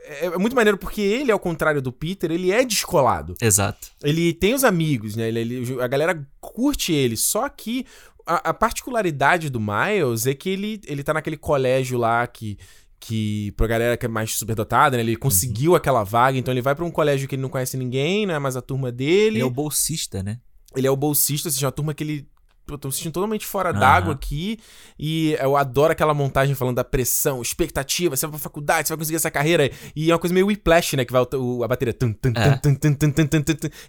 É, 0.06 0.26
é 0.26 0.38
muito 0.38 0.56
maneiro 0.56 0.78
porque 0.78 1.02
ele, 1.02 1.32
ao 1.32 1.40
contrário 1.40 1.82
do 1.82 1.92
Peter, 1.92 2.32
ele 2.32 2.52
é 2.52 2.64
descolado. 2.66 3.36
Exato. 3.42 3.90
Ele 4.04 4.34
tem 4.34 4.54
os 4.54 4.64
amigos, 4.64 5.16
né? 5.16 5.28
Ele, 5.28 5.40
ele- 5.40 5.82
a 5.82 5.88
galera 5.88 6.28
curte 6.42 6.92
ele. 6.94 7.16
Só 7.18 7.48
que 7.50 7.86
a, 8.26 8.50
a 8.50 8.54
particularidade 8.54 9.50
do 9.50 9.60
Miles 9.60 10.26
é 10.28 10.34
que 10.34 10.50
ele, 10.50 10.82
ele 10.86 11.04
tá 11.04 11.14
naquele 11.14 11.38
colégio 11.38 11.98
lá 11.98 12.26
que. 12.28 12.58
Que 13.06 13.52
pra 13.58 13.68
galera 13.68 13.98
que 13.98 14.06
é 14.06 14.10
mais 14.10 14.34
superdotada, 14.34 14.96
né? 14.96 15.04
Ele 15.04 15.18
conseguiu 15.18 15.76
aquela 15.76 16.06
vaga, 16.06 16.38
então 16.38 16.54
ele 16.54 16.62
vai 16.62 16.74
pra 16.74 16.86
um 16.86 16.90
colégio 16.92 17.28
que 17.28 17.36
ele 17.36 17.42
não 17.42 17.50
conhece 17.50 17.76
ninguém, 17.76 18.26
não 18.26 18.34
é 18.34 18.40
mais 18.40 18.56
a 18.56 18.62
turma 18.62 18.94
dele. 18.94 19.36
Ele 19.36 19.42
é 19.42 19.46
o 19.46 19.50
bolsista, 19.50 20.24
né? 20.24 20.40
Ele 20.74 20.88
é 20.88 20.90
o 20.92 20.96
bolsista, 20.96 21.50
ou 21.50 21.52
seja, 21.52 21.66
uma 21.66 21.72
turma 21.74 21.94
que 21.94 22.02
ele. 22.02 22.28
Eu 22.70 22.78
tô 22.78 22.88
me 22.88 22.94
sentindo 22.94 23.12
totalmente 23.14 23.46
fora 23.46 23.72
Aham. 23.72 23.80
d'água 23.80 24.14
aqui. 24.14 24.58
E 24.98 25.34
eu 25.40 25.58
adoro 25.58 25.92
aquela 25.92 26.14
montagem 26.14 26.56
falando 26.56 26.76
da 26.78 26.84
pressão, 26.84 27.42
expectativa, 27.42 28.16
você 28.16 28.26
vai 28.26 28.32
pra 28.32 28.40
faculdade, 28.40 28.88
você 28.88 28.94
vai 28.94 29.00
conseguir 29.00 29.18
essa 29.18 29.30
carreira. 29.30 29.70
E 29.96 30.10
é 30.10 30.14
uma 30.14 30.20
coisa 30.20 30.34
meio 30.34 30.48
whiplash, 30.48 30.96
né? 30.96 31.04
Que 31.06 31.12
vai 31.12 31.22
o, 31.22 31.28
o- 31.58 31.64
a 31.64 31.68
bateria. 31.68 31.94
Tum, 31.94 32.14
tum, 32.14 32.32
É. 32.36 32.56
tum, 32.58 32.74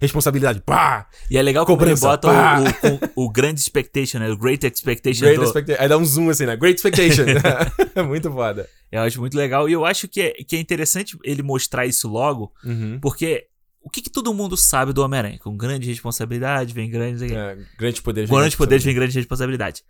responsabilidade. 0.01 0.61
Pá! 0.63 1.07
E 1.31 1.39
é 1.39 1.43
legal 1.43 1.65
como 1.67 1.83
ele 1.85 1.95
bota 1.97 2.29
o, 2.29 3.23
o, 3.23 3.25
o 3.27 3.31
grande 3.31 3.61
expectation, 3.61 4.19
né? 4.19 4.29
O 4.31 4.37
great 4.37 4.67
expectation 4.67 5.21
Great 5.25 5.39
do, 5.39 5.45
expectation. 5.45 5.83
Aí 5.83 5.89
dá 5.89 5.97
um 5.97 6.05
zoom 6.05 6.29
assim, 6.31 6.47
né? 6.47 6.57
Great 6.57 6.77
expectation. 6.77 7.25
é 7.95 8.03
muito 8.03 8.31
foda. 8.31 8.69
Eu 8.91 9.03
acho 9.03 9.21
muito 9.21 9.37
legal. 9.37 9.69
E 9.69 9.73
eu 9.73 9.85
acho 9.85 10.07
que 10.09 10.21
é, 10.21 10.31
que 10.33 10.57
é 10.57 10.61
interessante 10.61 11.17
ele 11.25 11.43
mostrar 11.43 11.87
isso 11.87 12.09
logo, 12.09 12.53
Uhum. 12.65 12.99
porque 13.01 13.47
o 13.85 13.91
que, 13.91 14.01
que 14.01 14.11
todo 14.11 14.33
mundo 14.33 14.57
sabe 14.57 14.95
do 14.95 15.03
Homem-Aranha? 15.03 15.39
Com 15.39 15.55
grande 15.55 15.87
responsabilidade, 15.87 16.73
vem 16.73 16.91
grande. 16.91 17.33
É, 17.33 17.59
grande 17.79 18.01
poder. 18.01 18.27
Grande 18.27 18.45
gigante 18.45 18.57
poder 18.57 18.79
vem 18.79 18.95
grande 18.95 19.15
responsabilidade. 19.15 19.85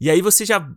E 0.00 0.08
aí 0.08 0.22
você 0.22 0.46
já, 0.46 0.70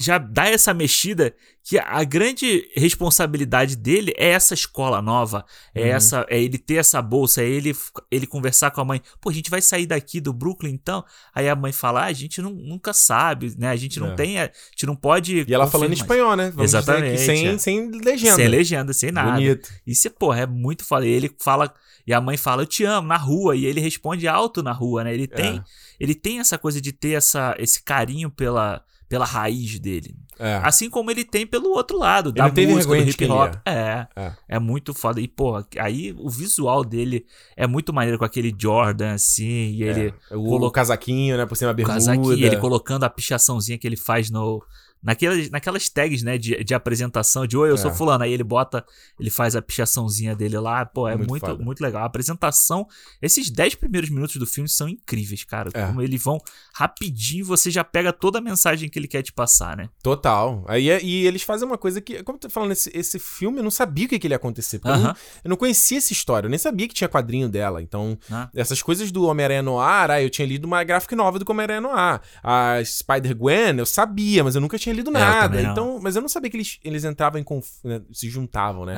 já 0.00 0.18
dá 0.18 0.46
essa 0.48 0.72
mexida 0.74 1.34
que 1.64 1.78
a 1.78 2.02
grande 2.02 2.68
responsabilidade 2.74 3.76
dele 3.76 4.12
é 4.16 4.30
essa 4.30 4.52
escola 4.54 5.00
nova, 5.00 5.44
é 5.74 5.82
Uhum. 5.82 5.86
essa 5.96 6.26
é 6.28 6.42
ele 6.42 6.58
ter 6.58 6.74
essa 6.76 7.00
bolsa, 7.00 7.40
é 7.42 7.46
ele, 7.48 7.72
ele 8.10 8.26
conversar 8.26 8.70
com 8.72 8.80
a 8.80 8.84
mãe. 8.84 9.00
Pô, 9.20 9.30
a 9.30 9.32
gente 9.32 9.48
vai 9.50 9.62
sair 9.62 9.86
daqui 9.86 10.20
do 10.20 10.32
Brooklyn 10.32 10.72
então? 10.72 11.04
Aí 11.34 11.48
a 11.48 11.54
mãe 11.54 11.70
fala: 11.70 12.02
ah, 12.02 12.06
a 12.06 12.12
gente 12.12 12.40
não- 12.42 12.50
nunca 12.52 12.92
sabe, 12.92 13.54
né? 13.56 13.68
A 13.68 13.76
gente 13.76 14.00
não 14.00 14.12
É. 14.12 14.14
tem, 14.16 14.40
a 14.40 14.50
gente 14.72 14.86
não 14.86 14.96
pode. 14.96 15.44
E 15.46 15.54
ela 15.54 15.66
falando 15.68 15.90
em 15.90 15.94
espanhol, 15.94 16.34
né? 16.34 16.50
Vamos 16.50 16.64
Exatamente, 16.74 17.14
aqui, 17.14 17.18
sem, 17.24 17.46
é. 17.46 17.58
sem 17.58 17.90
legenda. 17.90 18.34
Sem 18.36 18.48
legenda, 18.48 18.92
sem 18.92 19.12
nada. 19.12 19.32
Bonito. 19.32 19.68
Isso, 19.86 20.08
é, 20.08 20.10
porra, 20.10 20.40
é 20.40 20.46
muito 20.46 20.84
foda. 20.84 21.06
E 21.06 21.10
ele 21.10 21.30
fala, 21.38 21.72
e 22.06 22.12
a 22.12 22.20
mãe 22.20 22.36
fala, 22.36 22.62
eu 22.62 22.66
te 22.66 22.82
amo, 22.84 23.06
na 23.06 23.16
rua, 23.16 23.54
e 23.54 23.66
ele 23.66 23.80
responde 23.80 24.26
alto 24.26 24.62
na 24.64 24.72
rua, 24.72 25.04
né? 25.04 25.14
Ele 25.14 25.28
tem, 25.28 25.58
É. 25.58 25.64
ele 26.00 26.14
tem 26.14 26.40
essa 26.40 26.58
coisa 26.58 26.80
de 26.80 26.90
ter 26.92 27.12
essa, 27.12 27.54
esse 27.58 27.80
carinho 27.84 28.28
pela, 28.30 28.82
pela 29.12 29.26
raiz 29.26 29.78
dele. 29.78 30.14
É. 30.38 30.56
Assim 30.64 30.88
como 30.88 31.10
ele 31.10 31.22
tem 31.22 31.46
pelo 31.46 31.68
outro 31.76 31.98
lado, 31.98 32.30
Ele 32.30 32.36
da 32.38 32.48
música, 32.48 32.94
do 32.96 33.02
hip 33.10 33.24
hop. 33.30 33.52
ele 33.52 33.60
É, 33.66 34.06
É. 34.16 34.32
é 34.48 34.58
muito 34.58 34.94
foda. 34.94 35.20
E, 35.20 35.28
porra, 35.28 35.66
aí 35.78 36.14
o 36.18 36.30
visual 36.30 36.82
dele 36.82 37.26
é 37.54 37.66
muito 37.66 37.92
maneiro 37.92 38.18
com 38.18 38.24
aquele 38.24 38.54
Jordan, 38.58 39.12
assim, 39.12 39.44
e 39.44 39.82
ele... 39.82 40.14
É. 40.30 40.34
O, 40.34 40.42
colo- 40.44 40.66
o 40.68 40.70
casaquinho, 40.70 41.36
né? 41.36 41.44
Por 41.44 41.56
cima 41.56 41.70
a 41.70 41.72
o 41.72 41.76
bermuda. 41.76 41.94
casaquinho, 41.98 42.32
ele 42.32 42.56
colocando 42.56 43.04
a 43.04 43.10
pichaçãozinha 43.10 43.76
que 43.76 43.86
ele 43.86 43.98
faz 43.98 44.30
no. 44.30 44.62
Naquelas, 45.02 45.50
naquelas 45.50 45.88
tags, 45.88 46.22
né, 46.22 46.38
de, 46.38 46.62
de 46.62 46.74
apresentação, 46.74 47.46
de 47.46 47.56
oi, 47.56 47.70
eu 47.70 47.76
sou 47.76 47.90
É. 47.90 47.94
fulano. 47.94 48.22
Aí 48.24 48.32
ele 48.32 48.44
bota, 48.44 48.84
ele 49.18 49.30
faz 49.30 49.56
a 49.56 49.62
pichaçãozinha 49.62 50.34
dele 50.36 50.58
lá. 50.58 50.84
Pô, 50.86 51.08
é 51.08 51.16
Muito 51.16 51.28
muito, 51.28 51.46
foda. 51.46 51.64
muito, 51.64 51.80
legal. 51.80 52.02
A 52.02 52.06
apresentação, 52.06 52.86
esses 53.20 53.50
10 53.50 53.74
primeiros 53.74 54.10
minutos 54.10 54.36
do 54.36 54.46
filme 54.46 54.68
são 54.68 54.88
incríveis, 54.88 55.42
cara. 55.44 55.70
É. 55.74 55.86
Como 55.86 56.00
eles 56.02 56.22
vão 56.22 56.38
rapidinho, 56.74 57.44
você 57.44 57.70
já 57.70 57.82
pega 57.84 58.12
toda 58.12 58.38
a 58.38 58.40
mensagem 58.40 58.88
que 58.88 58.98
ele 58.98 59.08
quer 59.08 59.22
te 59.22 59.32
passar, 59.32 59.76
né? 59.76 59.88
Total. 60.02 60.64
Aí, 60.68 60.88
é- 60.88 61.02
e 61.02 61.26
eles 61.26 61.42
fazem 61.42 61.66
uma 61.66 61.78
coisa 61.78 62.00
que, 62.00 62.22
como 62.22 62.36
eu 62.36 62.40
tô 62.40 62.50
falando, 62.50 62.72
esse, 62.72 62.90
esse 62.94 63.18
filme 63.18 63.58
eu 63.58 63.62
não 63.64 63.70
sabia 63.70 64.06
o 64.06 64.08
que, 64.08 64.18
que 64.18 64.26
ele 64.26 64.34
ia 64.34 64.36
acontecer. 64.36 64.78
Porque 64.78 64.96
eu, 64.96 65.02
não, 65.02 65.10
eu 65.44 65.48
não 65.50 65.56
conhecia 65.56 65.98
essa 65.98 66.12
história, 66.12 66.46
eu 66.46 66.50
nem 66.50 66.58
sabia 66.58 66.86
que 66.88 66.94
tinha 66.94 67.08
quadrinho 67.08 67.48
dela. 67.48 67.82
Então, 67.82 68.18
Ah. 68.30 68.48
essas 68.54 68.82
coisas 68.82 69.10
do 69.10 69.24
Homem-Aranha 69.26 69.62
Noir, 69.62 70.10
ah, 70.10 70.22
eu 70.22 70.30
tinha 70.30 70.46
lido 70.46 70.64
uma 70.64 70.82
graphic 70.84 71.14
nova 71.14 71.38
do 71.38 71.44
Homem-Aranha 71.50 71.80
Noir. 71.80 72.20
A 72.42 72.80
Spider-Gwen, 72.84 73.78
eu 73.78 73.86
sabia, 73.86 74.42
mas 74.44 74.54
eu 74.54 74.60
nunca 74.60 74.78
tinha 74.78 74.91
lido 74.92 75.10
É, 75.10 75.14
eu 75.14 75.18
nada. 75.20 75.60
Então, 75.72 75.98
mas 76.00 76.14
eu 76.16 76.22
não 76.22 76.28
sabia 76.28 76.50
que 76.50 76.56
eles, 76.56 76.78
eles 76.84 77.04
entravam 77.04 77.40
em 77.40 77.44
conf... 77.44 77.66
né, 77.84 78.00
se 78.12 78.28
juntavam, 78.28 78.84
né? 78.84 78.94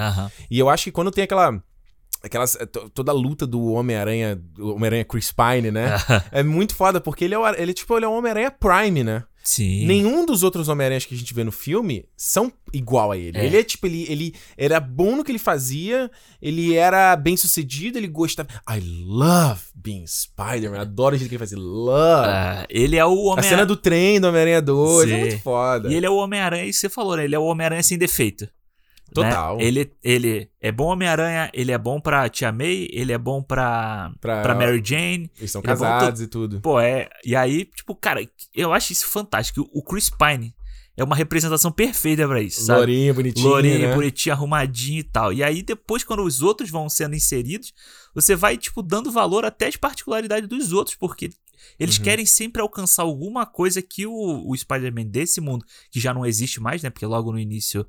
E 0.50 0.58
eu 0.58 0.68
acho 0.68 0.84
que 0.84 0.92
quando 0.92 1.10
tem 1.10 1.24
aquela. 1.24 1.62
Aquelas, 2.22 2.56
to- 2.72 2.88
toda 2.88 3.12
a 3.12 3.14
luta 3.14 3.46
do 3.46 3.62
Homem-Aranha, 3.72 4.40
Homem-Aranha 4.58 5.04
Chris 5.04 5.30
Pine, 5.30 5.70
né? 5.70 5.90
é 6.32 6.42
muito 6.42 6.74
foda, 6.74 6.98
porque 6.98 7.24
ele 7.26 7.34
é, 7.34 7.38
o, 7.38 7.46
ele, 7.54 7.74
tipo, 7.74 7.94
ele 7.96 8.06
é 8.06 8.08
o 8.08 8.12
Homem-Aranha 8.12 8.50
Prime, 8.50 9.04
né? 9.04 9.24
Sim. 9.44 9.84
Nenhum 9.84 10.24
dos 10.24 10.42
outros 10.42 10.68
Homem-Aranhas 10.68 11.04
que 11.04 11.14
a 11.14 11.18
gente 11.18 11.34
vê 11.34 11.44
no 11.44 11.52
filme 11.52 12.08
são 12.16 12.50
igual 12.72 13.12
a 13.12 13.18
ele. 13.18 13.36
É. 13.36 13.44
Ele 13.44 13.58
é 13.58 13.62
tipo, 13.62 13.86
ele, 13.86 14.06
ele 14.08 14.34
era 14.56 14.80
bom 14.80 15.14
no 15.14 15.22
que 15.22 15.30
ele 15.30 15.38
fazia, 15.38 16.10
ele 16.40 16.74
era 16.74 17.14
bem 17.14 17.36
sucedido, 17.36 17.98
ele 17.98 18.06
gostava. 18.08 18.48
I 18.68 18.80
love 19.04 19.60
being 19.74 20.06
Spider-Man. 20.06 20.80
Adoro 20.80 21.14
o 21.14 21.18
jeito 21.18 21.28
que 21.28 21.34
ele 21.34 21.38
fazia. 21.38 21.58
Love. 21.58 22.26
Ah, 22.26 22.66
ele 22.70 22.96
é 22.96 23.04
o 23.04 23.08
a 23.08 23.12
Homem-Aranha. 23.12 23.50
cena 23.50 23.66
do 23.66 23.76
trem 23.76 24.18
do 24.18 24.28
Homem-Aranha 24.28 24.62
2 24.62 25.10
é 25.10 25.16
muito 25.18 25.38
foda. 25.40 25.92
E 25.92 25.94
ele 25.94 26.06
é 26.06 26.10
o 26.10 26.16
Homem-Aranha, 26.16 26.64
isso 26.64 26.80
você 26.80 26.88
falou, 26.88 27.14
né? 27.14 27.24
Ele 27.24 27.34
é 27.34 27.38
o 27.38 27.44
Homem-Aranha 27.44 27.82
sem 27.82 27.98
defeito. 27.98 28.48
Total. 29.14 29.56
né? 29.56 29.64
Ele, 29.64 29.92
ele 30.02 30.50
é 30.60 30.70
bom 30.72 30.86
Homem-Aranha, 30.86 31.50
ele 31.54 31.72
é 31.72 31.78
bom 31.78 32.00
pra 32.00 32.28
Tia 32.28 32.50
May, 32.52 32.88
ele 32.92 33.12
é 33.12 33.18
bom 33.18 33.42
pra, 33.42 34.12
Pra- 34.20 34.42
pra 34.42 34.54
Mary 34.54 34.82
Jane. 34.84 35.30
Eles 35.38 35.50
são 35.50 35.60
é 35.60 35.64
casados 35.64 36.20
e 36.20 36.26
tudo. 36.26 36.60
Pô, 36.60 36.78
é. 36.80 37.08
E 37.24 37.34
aí, 37.36 37.64
tipo, 37.64 37.94
cara, 37.94 38.26
eu 38.54 38.72
acho 38.72 38.92
isso 38.92 39.06
fantástico. 39.06 39.68
O 39.72 39.82
Chris 39.82 40.10
Pine 40.10 40.54
é 40.96 41.02
uma 41.02 41.16
representação 41.16 41.72
perfeita 41.72 42.26
pra 42.26 42.40
isso, 42.40 42.62
sabe? 42.62 42.78
Lourinho, 42.78 43.14
bonitinho. 43.14 43.48
Lourinho, 43.48 43.88
né? 43.88 43.94
bonitinho, 43.94 44.32
arrumadinho 44.34 45.00
e 45.00 45.04
tal. 45.04 45.32
E 45.32 45.42
aí, 45.42 45.62
depois, 45.62 46.04
quando 46.04 46.22
os 46.22 46.40
outros 46.42 46.70
vão 46.70 46.88
sendo 46.88 47.14
inseridos, 47.16 47.72
você 48.14 48.36
vai, 48.36 48.56
tipo, 48.56 48.82
dando 48.82 49.10
valor 49.10 49.44
até 49.44 49.66
às 49.66 49.76
particularidades 49.76 50.48
dos 50.48 50.72
outros, 50.72 50.96
porque 50.96 51.30
eles 51.80 51.96
Uhum. 51.98 52.04
querem 52.04 52.26
sempre 52.26 52.60
alcançar 52.62 53.02
alguma 53.02 53.44
coisa 53.46 53.80
que 53.82 54.06
o, 54.06 54.44
o 54.48 54.56
Spider-Man 54.56 55.06
desse 55.06 55.40
mundo, 55.40 55.64
que 55.90 55.98
já 55.98 56.12
não 56.14 56.24
existe 56.26 56.60
mais, 56.60 56.82
né? 56.82 56.90
Porque 56.90 57.06
logo 57.06 57.32
no 57.32 57.38
início, 57.38 57.84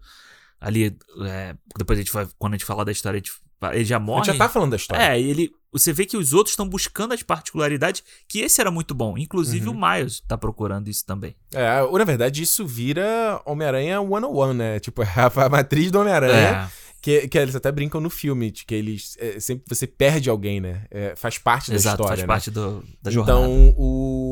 ali, 0.60 0.98
é, 1.28 1.56
depois 1.78 1.98
a 2.00 2.02
gente 2.02 2.12
vai, 2.14 2.28
quando 2.40 2.54
a 2.54 2.58
gente 2.58 2.66
falar 2.66 2.84
da 2.84 2.92
história, 2.92 3.18
a 3.18 3.20
gente- 3.20 3.34
ele 3.74 3.86
já 3.86 3.98
A 3.98 4.00
morre. 4.00 4.26
gente 4.26 4.38
já 4.38 4.46
tá 4.46 4.50
falando 4.50 4.72
da 4.72 4.76
história. 4.78 5.02
É, 5.04 5.20
e 5.20 5.30
ele. 5.30 5.52
Você 5.72 5.92
vê 5.92 6.06
que 6.06 6.16
os 6.16 6.32
outros 6.32 6.54
estão 6.54 6.68
buscando 6.70 7.14
as 7.14 7.22
particularidades, 7.22 8.02
que 8.30 8.40
esse 8.40 8.62
era 8.62 8.72
muito 8.72 8.94
bom. 8.96 9.18
Inclusive 9.18 9.68
Uhum. 9.68 9.76
o 9.76 9.90
Miles 9.92 10.22
tá 10.22 10.38
procurando 10.38 10.88
isso 10.90 11.06
também. 11.06 11.36
É, 11.54 11.82
ou, 11.82 11.98
na 11.98 12.06
verdade, 12.06 12.42
isso 12.42 12.66
vira 12.66 13.42
Homem-Aranha 13.46 14.00
101, 14.00 14.54
né? 14.54 14.80
Tipo, 14.80 15.02
a 15.46 15.50
matriz 15.50 15.92
do 15.92 16.00
Homem-Aranha. 16.00 16.70
É, 16.72 16.86
Que, 17.02 17.28
que 17.28 17.38
eles 17.38 17.56
até 17.56 17.72
brincam 17.72 18.02
no 18.02 18.10
filme, 18.10 18.50
de 18.50 18.66
que 18.66 18.74
eles. 18.74 19.16
é, 19.20 19.40
sempre 19.40 19.64
você 19.70 19.86
perde 19.86 20.28
alguém, 20.30 20.60
né? 20.60 20.86
É, 20.90 21.14
faz 21.16 21.38
parte 21.38 21.70
da 21.70 21.76
exato, 21.76 21.96
história. 22.02 22.08
faz 22.10 22.22
né? 22.22 22.26
parte 22.26 22.50
do, 22.50 22.84
da 23.02 23.12
jornada. 23.12 23.40
Então, 23.42 23.74
o- 23.78 24.25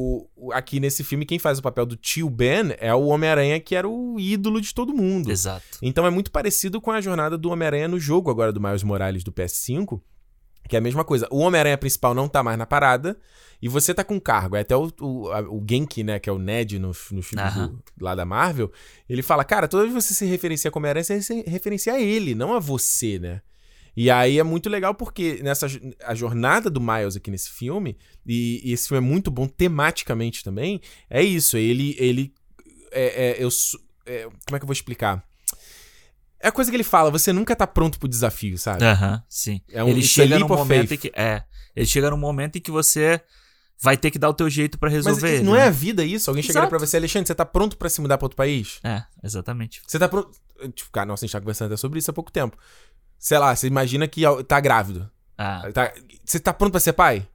aqui 0.51 0.79
nesse 0.79 1.03
filme, 1.03 1.25
quem 1.25 1.39
faz 1.39 1.59
o 1.59 1.61
papel 1.61 1.85
do 1.85 1.95
tio 1.95 2.29
Ben 2.29 2.73
é 2.79 2.93
o 2.93 3.05
Homem-Aranha, 3.07 3.59
que 3.59 3.75
era 3.75 3.87
o 3.87 4.19
ídolo 4.19 4.59
de 4.59 4.73
todo 4.73 4.93
mundo. 4.93 5.31
Exato. 5.31 5.63
Então 5.81 6.05
é 6.05 6.09
muito 6.09 6.31
parecido 6.31 6.81
com 6.81 6.91
a 6.91 6.99
jornada 6.99 7.37
do 7.37 7.49
Homem-Aranha 7.49 7.87
no 7.87 7.99
jogo 7.99 8.29
agora 8.31 8.51
do 8.51 8.59
Miles 8.61 8.83
Morales 8.83 9.23
do 9.23 9.31
PS5. 9.31 10.01
Que 10.67 10.77
é 10.77 10.79
a 10.79 10.81
mesma 10.81 11.03
coisa. 11.03 11.27
O 11.29 11.39
Homem-Aranha 11.39 11.77
principal 11.77 12.13
não 12.15 12.27
tá 12.27 12.41
mais 12.41 12.57
na 12.57 12.65
parada. 12.65 13.17
E 13.61 13.67
você 13.67 13.93
tá 13.93 14.01
com 14.03 14.19
cargo. 14.19 14.55
É 14.55 14.61
Até 14.61 14.75
o, 14.75 14.89
o, 15.01 15.29
a- 15.29 15.41
o 15.41 15.61
Genki, 15.69 16.03
né? 16.05 16.19
Que 16.19 16.29
é 16.29 16.33
o 16.33 16.39
Ned 16.39 16.79
no, 16.79 16.87
no 17.11 17.21
filme 17.21 17.41
Aham. 17.43 17.67
do- 17.67 17.83
lá 17.99 18.15
da 18.15 18.23
Marvel. 18.25 18.71
Ele 19.09 19.21
fala, 19.21 19.43
cara, 19.43 19.67
toda 19.67 19.83
vez 19.83 19.93
que 19.93 20.01
você 20.01 20.13
se 20.13 20.25
referencia 20.25 20.71
como 20.71 20.83
Homem-Aranha, 20.85 21.03
você 21.03 21.21
se 21.21 21.41
referencia 21.43 21.93
a 21.93 21.99
ele, 22.01 22.33
não 22.33 22.53
a 22.53 22.59
você, 22.59 23.19
né? 23.19 23.41
E 23.95 24.09
aí 24.09 24.39
é 24.39 24.43
muito 24.43 24.69
legal 24.69 24.93
porque 24.95 25.39
nessa 25.43 25.67
a 26.03 26.15
jornada 26.15 26.69
do 26.69 26.81
Miles 26.81 27.15
aqui 27.15 27.29
nesse 27.29 27.49
filme, 27.51 27.95
e, 28.25 28.61
e 28.63 28.73
esse 28.73 28.87
filme 28.87 29.05
é 29.05 29.09
muito 29.09 29.29
bom 29.29 29.47
tematicamente 29.47 30.43
também, 30.43 30.81
é 31.09 31.21
isso. 31.21 31.57
Ele. 31.57 31.95
ele 31.99 32.33
é, 32.91 33.29
é, 33.39 33.43
eu, 33.43 33.49
é, 34.05 34.23
como 34.23 34.55
é 34.55 34.59
que 34.59 34.63
eu 34.63 34.67
vou 34.67 34.73
explicar? 34.73 35.23
É 36.39 36.49
a 36.49 36.51
coisa 36.51 36.69
que 36.69 36.75
ele 36.75 36.83
fala, 36.83 37.09
você 37.09 37.31
nunca 37.31 37.55
tá 37.55 37.65
pronto 37.65 37.97
pro 37.97 38.07
desafio, 38.07 38.57
sabe? 38.57 38.83
Aham, 38.83 39.23
sim. 39.29 39.61
É 39.71 39.83
um- 39.83 39.87
ele 39.87 40.01
chega 40.03 40.35
leap 40.35 40.41
num 40.41 40.55
momento 40.55 40.89
faith. 40.89 40.91
em 41.05 41.09
que. 41.09 41.11
É. 41.19 41.43
Ele 41.75 41.85
chega 41.85 42.09
num 42.11 42.17
momento 42.17 42.57
em 42.57 42.61
que 42.61 42.69
você 42.69 43.21
vai 43.81 43.97
ter 43.97 44.11
que 44.11 44.19
dar 44.19 44.29
o 44.29 44.33
teu 44.33 44.49
jeito 44.49 44.77
pra 44.77 44.89
Mas 44.89 45.05
resolver. 45.05 45.41
não 45.41 45.53
né? 45.53 45.61
é 45.61 45.63
a 45.63 45.69
vida 45.69 46.03
isso? 46.03 46.29
Alguém 46.29 46.43
chegaria 46.43 46.69
pra 46.69 46.77
você, 46.77 46.97
Alexandre, 46.97 47.27
você 47.27 47.35
tá 47.35 47.45
pronto 47.45 47.77
pra 47.77 47.89
se 47.89 47.99
mudar 48.01 48.17
pra 48.17 48.25
outro 48.25 48.35
país? 48.37 48.79
É, 48.83 49.03
exatamente. 49.23 49.81
Você 49.87 49.97
tá 49.97 50.07
pronto. 50.07 50.31
Tipo, 50.75 50.91
cara, 50.91 51.05
nossa, 51.05 51.23
a 51.23 51.27
gente 51.27 51.33
tá 51.33 51.39
conversando 51.39 51.67
até 51.67 51.77
sobre 51.77 51.99
isso 51.99 52.11
há 52.11 52.13
pouco 52.13 52.31
tempo. 52.31 52.57
Sei 53.23 53.37
lá, 53.39 53.55
você 53.55 53.67
imagina 53.67 54.05
que 54.05 54.21
tá 54.45 54.59
grávido. 54.59 55.09
Ah, 55.37 55.69
Tá- 55.73 55.93
Você 56.25 56.41
tá 56.41 56.53
pronto 56.53 56.71
pra 56.71 56.79
ser 56.81 56.91
pai? 56.91 57.25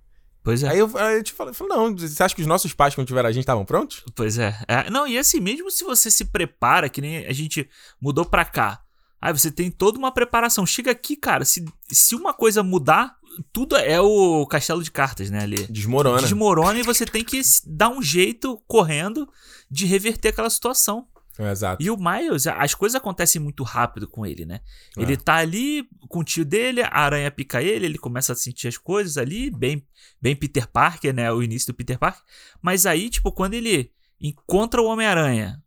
pois 0.45 0.63
é. 0.63 0.69
Aí 0.69 0.79
eu, 0.79 0.91
aí 0.99 1.17
eu 1.17 1.23
te 1.23 1.33
falei, 1.33 1.55
falei, 1.55 1.75
não, 1.77 1.97
você 1.97 2.23
acha 2.23 2.35
que 2.35 2.43
os 2.43 2.47
nossos 2.47 2.75
pais, 2.75 2.95
quando 2.95 3.07
tiveram 3.07 3.29
a 3.29 3.33
gente, 3.33 3.43
estavam 3.45 3.65
prontos? 3.65 4.05
Pois 4.15 4.39
é. 4.39 4.55
É, 4.69 4.91
Não, 4.91 5.07
e 5.07 5.17
assim, 5.19 5.41
mesmo 5.41 5.71
se 5.71 5.85
você 5.85 6.11
se 6.11 6.27
prepara, 6.27 6.91
que 6.91 7.01
nem 7.01 7.27
a 7.27 7.33
gente 7.33 7.69
mudou 8.01 8.25
pra 8.27 8.45
cá. 8.45 8.83
Aí 9.21 9.33
você 9.33 9.51
tem 9.51 9.71
toda 9.71 9.99
uma 9.99 10.13
preparação. 10.13 10.67
Chega 10.67 10.91
aqui, 10.91 11.17
cara, 11.17 11.45
se, 11.47 11.65
se 11.91 12.15
uma 12.15 12.35
coisa 12.35 12.63
mudar, 12.63 13.17
tudo 13.51 13.75
é 13.77 13.99
o 14.01 14.47
castelo 14.47 14.83
de 14.83 14.91
cartas, 14.91 15.31
né, 15.31 15.41
ali. 15.43 15.67
Desmorona. 15.69 16.21
Desmorona 16.21 16.79
e 16.79 16.83
você 16.83 17.07
tem 17.07 17.25
que 17.25 17.41
dar 17.67 17.89
um 17.89 18.03
jeito 18.03 18.59
correndo 18.67 19.27
de 19.71 19.87
reverter 19.87 20.29
aquela 20.29 20.51
situação. 20.51 21.07
Exato. 21.39 21.83
E 21.83 21.91
o 21.91 21.97
Miles, 21.97 22.47
as 22.47 22.75
coisas 22.75 22.97
acontecem 22.97 23.41
muito 23.41 23.63
rápido 23.63 24.09
com 24.09 24.27
ele, 24.27 24.45
né? 24.45 24.61
É. 24.97 25.03
Ele 25.03 25.17
tá 25.17 25.37
ali 25.37 25.89
com 26.09 26.21
o 26.21 26.25
tio 26.25 26.45
dele, 26.45 26.83
a 26.83 26.91
aranha 26.91 27.31
pica 27.31 27.63
ele, 27.63 27.87
ele 27.87 27.99
começa 27.99 28.33
a 28.33 28.37
sentir 28.37 28.67
as 28.67 28.77
coisas 28.77 29.17
ali, 29.17 29.51
bem, 29.51 29.87
bem 30.21 30.35
Peter 30.35 30.67
Parker, 30.67 31.15
né? 31.15 31.31
O 31.33 31.43
início 31.43 31.73
do 31.73 31.77
Peter 31.77 31.99
Parker. 31.99 32.23
Mas 32.61 32.87
aí, 32.87 33.09
tipo, 33.09 33.31
quando 33.31 33.55
ele 33.55 33.93
encontra 34.21 34.83
o 34.83 34.87
Homem-Aranha, 34.87 35.63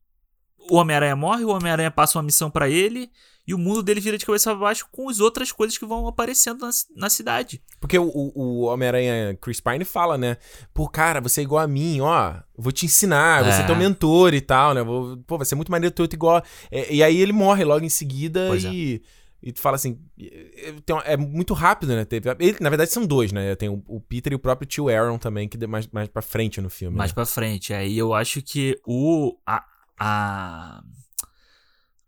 o 0.70 0.76
Homem-Aranha 0.76 1.16
morre, 1.16 1.46
o 1.46 1.50
Homem-Aranha 1.50 1.90
passa 1.90 2.18
uma 2.18 2.24
missão 2.24 2.52
pra 2.52 2.70
ele 2.70 3.10
e 3.48 3.54
o 3.54 3.58
mundo 3.58 3.82
dele 3.82 4.00
vira 4.00 4.18
de 4.18 4.26
cabeça 4.26 4.52
pra 4.52 4.60
baixo 4.60 4.86
com 4.92 5.10
as 5.10 5.20
outras 5.20 5.52
coisas 5.52 5.78
que 5.78 5.86
vão 5.86 6.08
aparecendo 6.08 6.60
na, 6.66 6.70
na 6.96 7.10
cidade. 7.10 7.62
Porque 7.80 7.98
o, 7.98 8.10
o- 8.14 8.62
Homem-Aranha 8.66 9.36
Chris 9.42 9.60
Pine 9.60 9.84
fala, 9.84 10.18
né? 10.18 10.38
Pô, 10.74 10.88
cara, 10.88 11.20
você 11.20 11.42
é 11.42 11.44
igual 11.44 11.64
a 11.64 11.68
mim, 11.68 12.00
ó. 12.02 12.36
Vou 12.58 12.72
te 12.72 12.86
ensinar, 12.86 13.44
você 13.44 13.62
é 13.62 13.64
É. 13.64 13.66
teu 13.66 13.76
mentor 13.76 14.34
e 14.34 14.42
tal, 14.42 14.74
né? 14.74 14.84
Vou, 14.84 15.18
pô, 15.26 15.38
vai 15.38 15.46
ser 15.46 15.56
muito 15.56 15.72
maneiro 15.72 15.94
ter 15.94 16.02
outro 16.04 16.16
igual. 16.16 16.44
É, 16.70 16.94
e 16.94 17.02
aí 17.04 17.18
ele 17.20 17.34
morre 17.34 17.64
logo 17.64 17.84
em 17.84 17.90
seguida 17.90 18.46
Pois 18.48 18.64
é. 18.66 18.70
e. 18.72 19.02
E 19.44 19.52
tu 19.52 19.60
fala 19.60 19.76
assim, 19.76 19.98
é, 20.20 21.14
é 21.14 21.18
muito 21.18 21.56
rápido, 21.56 21.96
né? 21.96 22.06
Teve, 22.06 22.30
ele- 22.40 22.58
na 22.62 22.70
verdade 22.70 22.92
são 22.92 23.08
dois, 23.08 23.32
né? 23.32 23.56
Tem 23.56 23.70
o, 23.70 24.00
Peter 24.00 24.32
e 24.32 24.36
o 24.36 24.40
próprio 24.40 24.68
tio 24.68 24.88
Aaron 24.88 25.18
também, 25.18 25.48
que 25.50 25.58
deu 25.58 25.68
mais, 25.68 25.88
mais 25.88 26.08
pra 26.08 26.22
frente 26.22 26.62
no 26.62 26.70
filme. 26.70 26.96
mais 26.96 27.10
né? 27.10 27.16
pra 27.16 27.26
frente. 27.26 27.74
Aí 27.74 27.98
eu 27.98 28.14
acho 28.14 28.40
que 28.44 28.80
o 28.86 29.36
a, 29.44 29.66
a 30.00 30.84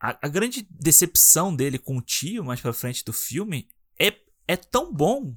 a 0.04 0.18
a 0.22 0.28
grande 0.28 0.68
decepção 0.70 1.56
dele 1.56 1.78
com 1.80 1.98
o 1.98 2.02
tio 2.02 2.44
mais 2.44 2.60
pra 2.62 2.74
frente 2.74 3.04
do 3.06 3.14
filme 3.14 3.68
é, 4.00 4.14
é 4.48 4.56
tão 4.58 4.94
bom. 4.94 5.34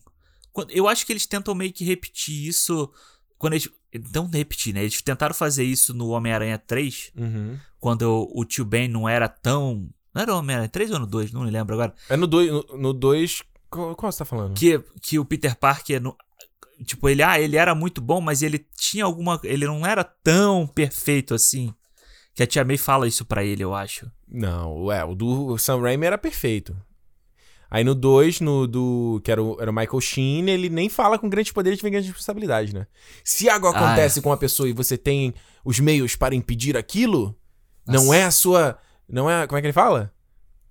Eu 0.71 0.89
acho 0.89 1.05
que 1.07 1.13
eles 1.13 1.27
tentam 1.27 1.55
meio 1.55 1.73
que 1.73 1.85
repetir 1.85 2.47
isso 2.49 2.91
quando 3.39 3.53
eles 3.55 3.69
não 4.15 4.27
repetir, 4.29 4.73
né? 4.75 4.81
Eles 4.81 5.01
tentaram 5.03 5.35
fazer 5.35 5.65
isso 5.65 5.93
no 5.95 6.09
Homem-Aranha 6.09 6.59
3, 6.59 7.13
Uhum. 7.17 7.59
quando 7.79 8.29
o, 8.35 8.45
tio 8.45 8.65
Ben 8.65 8.89
não 8.89 9.09
era 9.09 9.29
tão 9.29 9.89
não 10.15 10.23
era 10.23 10.35
o 10.35 10.39
Homem-Aranha 10.39 10.69
3 10.71 10.91
ou 10.93 10.99
no 10.99 11.07
2, 11.07 11.31
não 11.33 11.43
me 11.45 11.51
lembro 11.51 11.75
agora. 11.75 11.95
É 12.09 12.17
no 12.17 12.27
2. 12.27 12.51
No, 12.51 12.63
no 12.79 12.93
dois, 12.95 13.43
qual, 13.69 13.95
qual 13.95 14.11
você 14.11 14.19
tá 14.19 14.25
falando? 14.25 14.55
Que, 14.55 14.83
que 15.03 15.19
o 15.19 15.25
Peter 15.27 15.55
Parker 15.55 16.01
no- 16.01 16.17
tipo, 16.87 17.07
ele 17.09 17.23
ah, 17.23 17.39
ele 17.39 17.57
era 17.59 17.75
muito 17.75 18.01
bom, 18.01 18.21
mas 18.23 18.41
ele 18.43 18.67
tinha 18.79 19.05
alguma 19.05 19.39
ele 19.45 19.67
não 19.67 19.87
era 19.87 20.03
tão 20.03 20.67
perfeito 20.67 21.35
assim. 21.35 21.75
Que 22.37 22.43
a 22.43 22.47
Tia 22.47 22.63
May 22.67 22.77
fala 22.77 23.09
isso 23.09 23.25
pra 23.25 23.43
ele, 23.43 23.65
eu 23.65 23.75
acho. 23.75 24.13
Não, 24.29 24.93
é, 24.93 25.03
o 25.03 25.15
do 25.15 25.57
Sam 25.57 25.81
Raimi 25.81 26.05
era 26.05 26.19
perfeito. 26.19 26.77
Aí 27.71 27.83
no 27.83 27.95
2, 27.95 28.41
no 28.43 28.67
do. 28.67 29.23
que 29.25 29.33
era 29.33 29.43
o, 29.43 29.57
era 29.59 29.71
o 29.71 29.75
Michael 29.75 30.01
Sheen, 30.03 30.51
ele 30.51 30.69
nem 30.69 30.91
fala 30.91 31.19
com 31.19 31.31
grandes 31.31 31.51
poderes 31.51 31.81
vem 31.81 31.91
grandes 31.91 32.11
responsabilidades, 32.11 32.75
né? 32.75 32.87
Se 33.25 33.49
algo 33.49 33.67
Ah, 33.69 33.71
acontece 33.71 34.21
com 34.21 34.29
uma 34.29 34.37
pessoa 34.37 34.69
e 34.69 34.75
você 34.75 34.99
tem 34.99 35.33
os 35.65 35.81
meios 35.81 36.15
para 36.15 36.35
impedir 36.35 36.77
aquilo, 36.77 37.35
não 37.87 38.05
Nossa. 38.05 38.17
é 38.17 38.25
a 38.25 38.31
sua. 38.31 38.79
Não 39.09 39.31
é. 39.31 39.47
Como 39.47 39.57
é 39.57 39.63
que 39.63 39.67
ele 39.69 39.73
fala? 39.73 40.13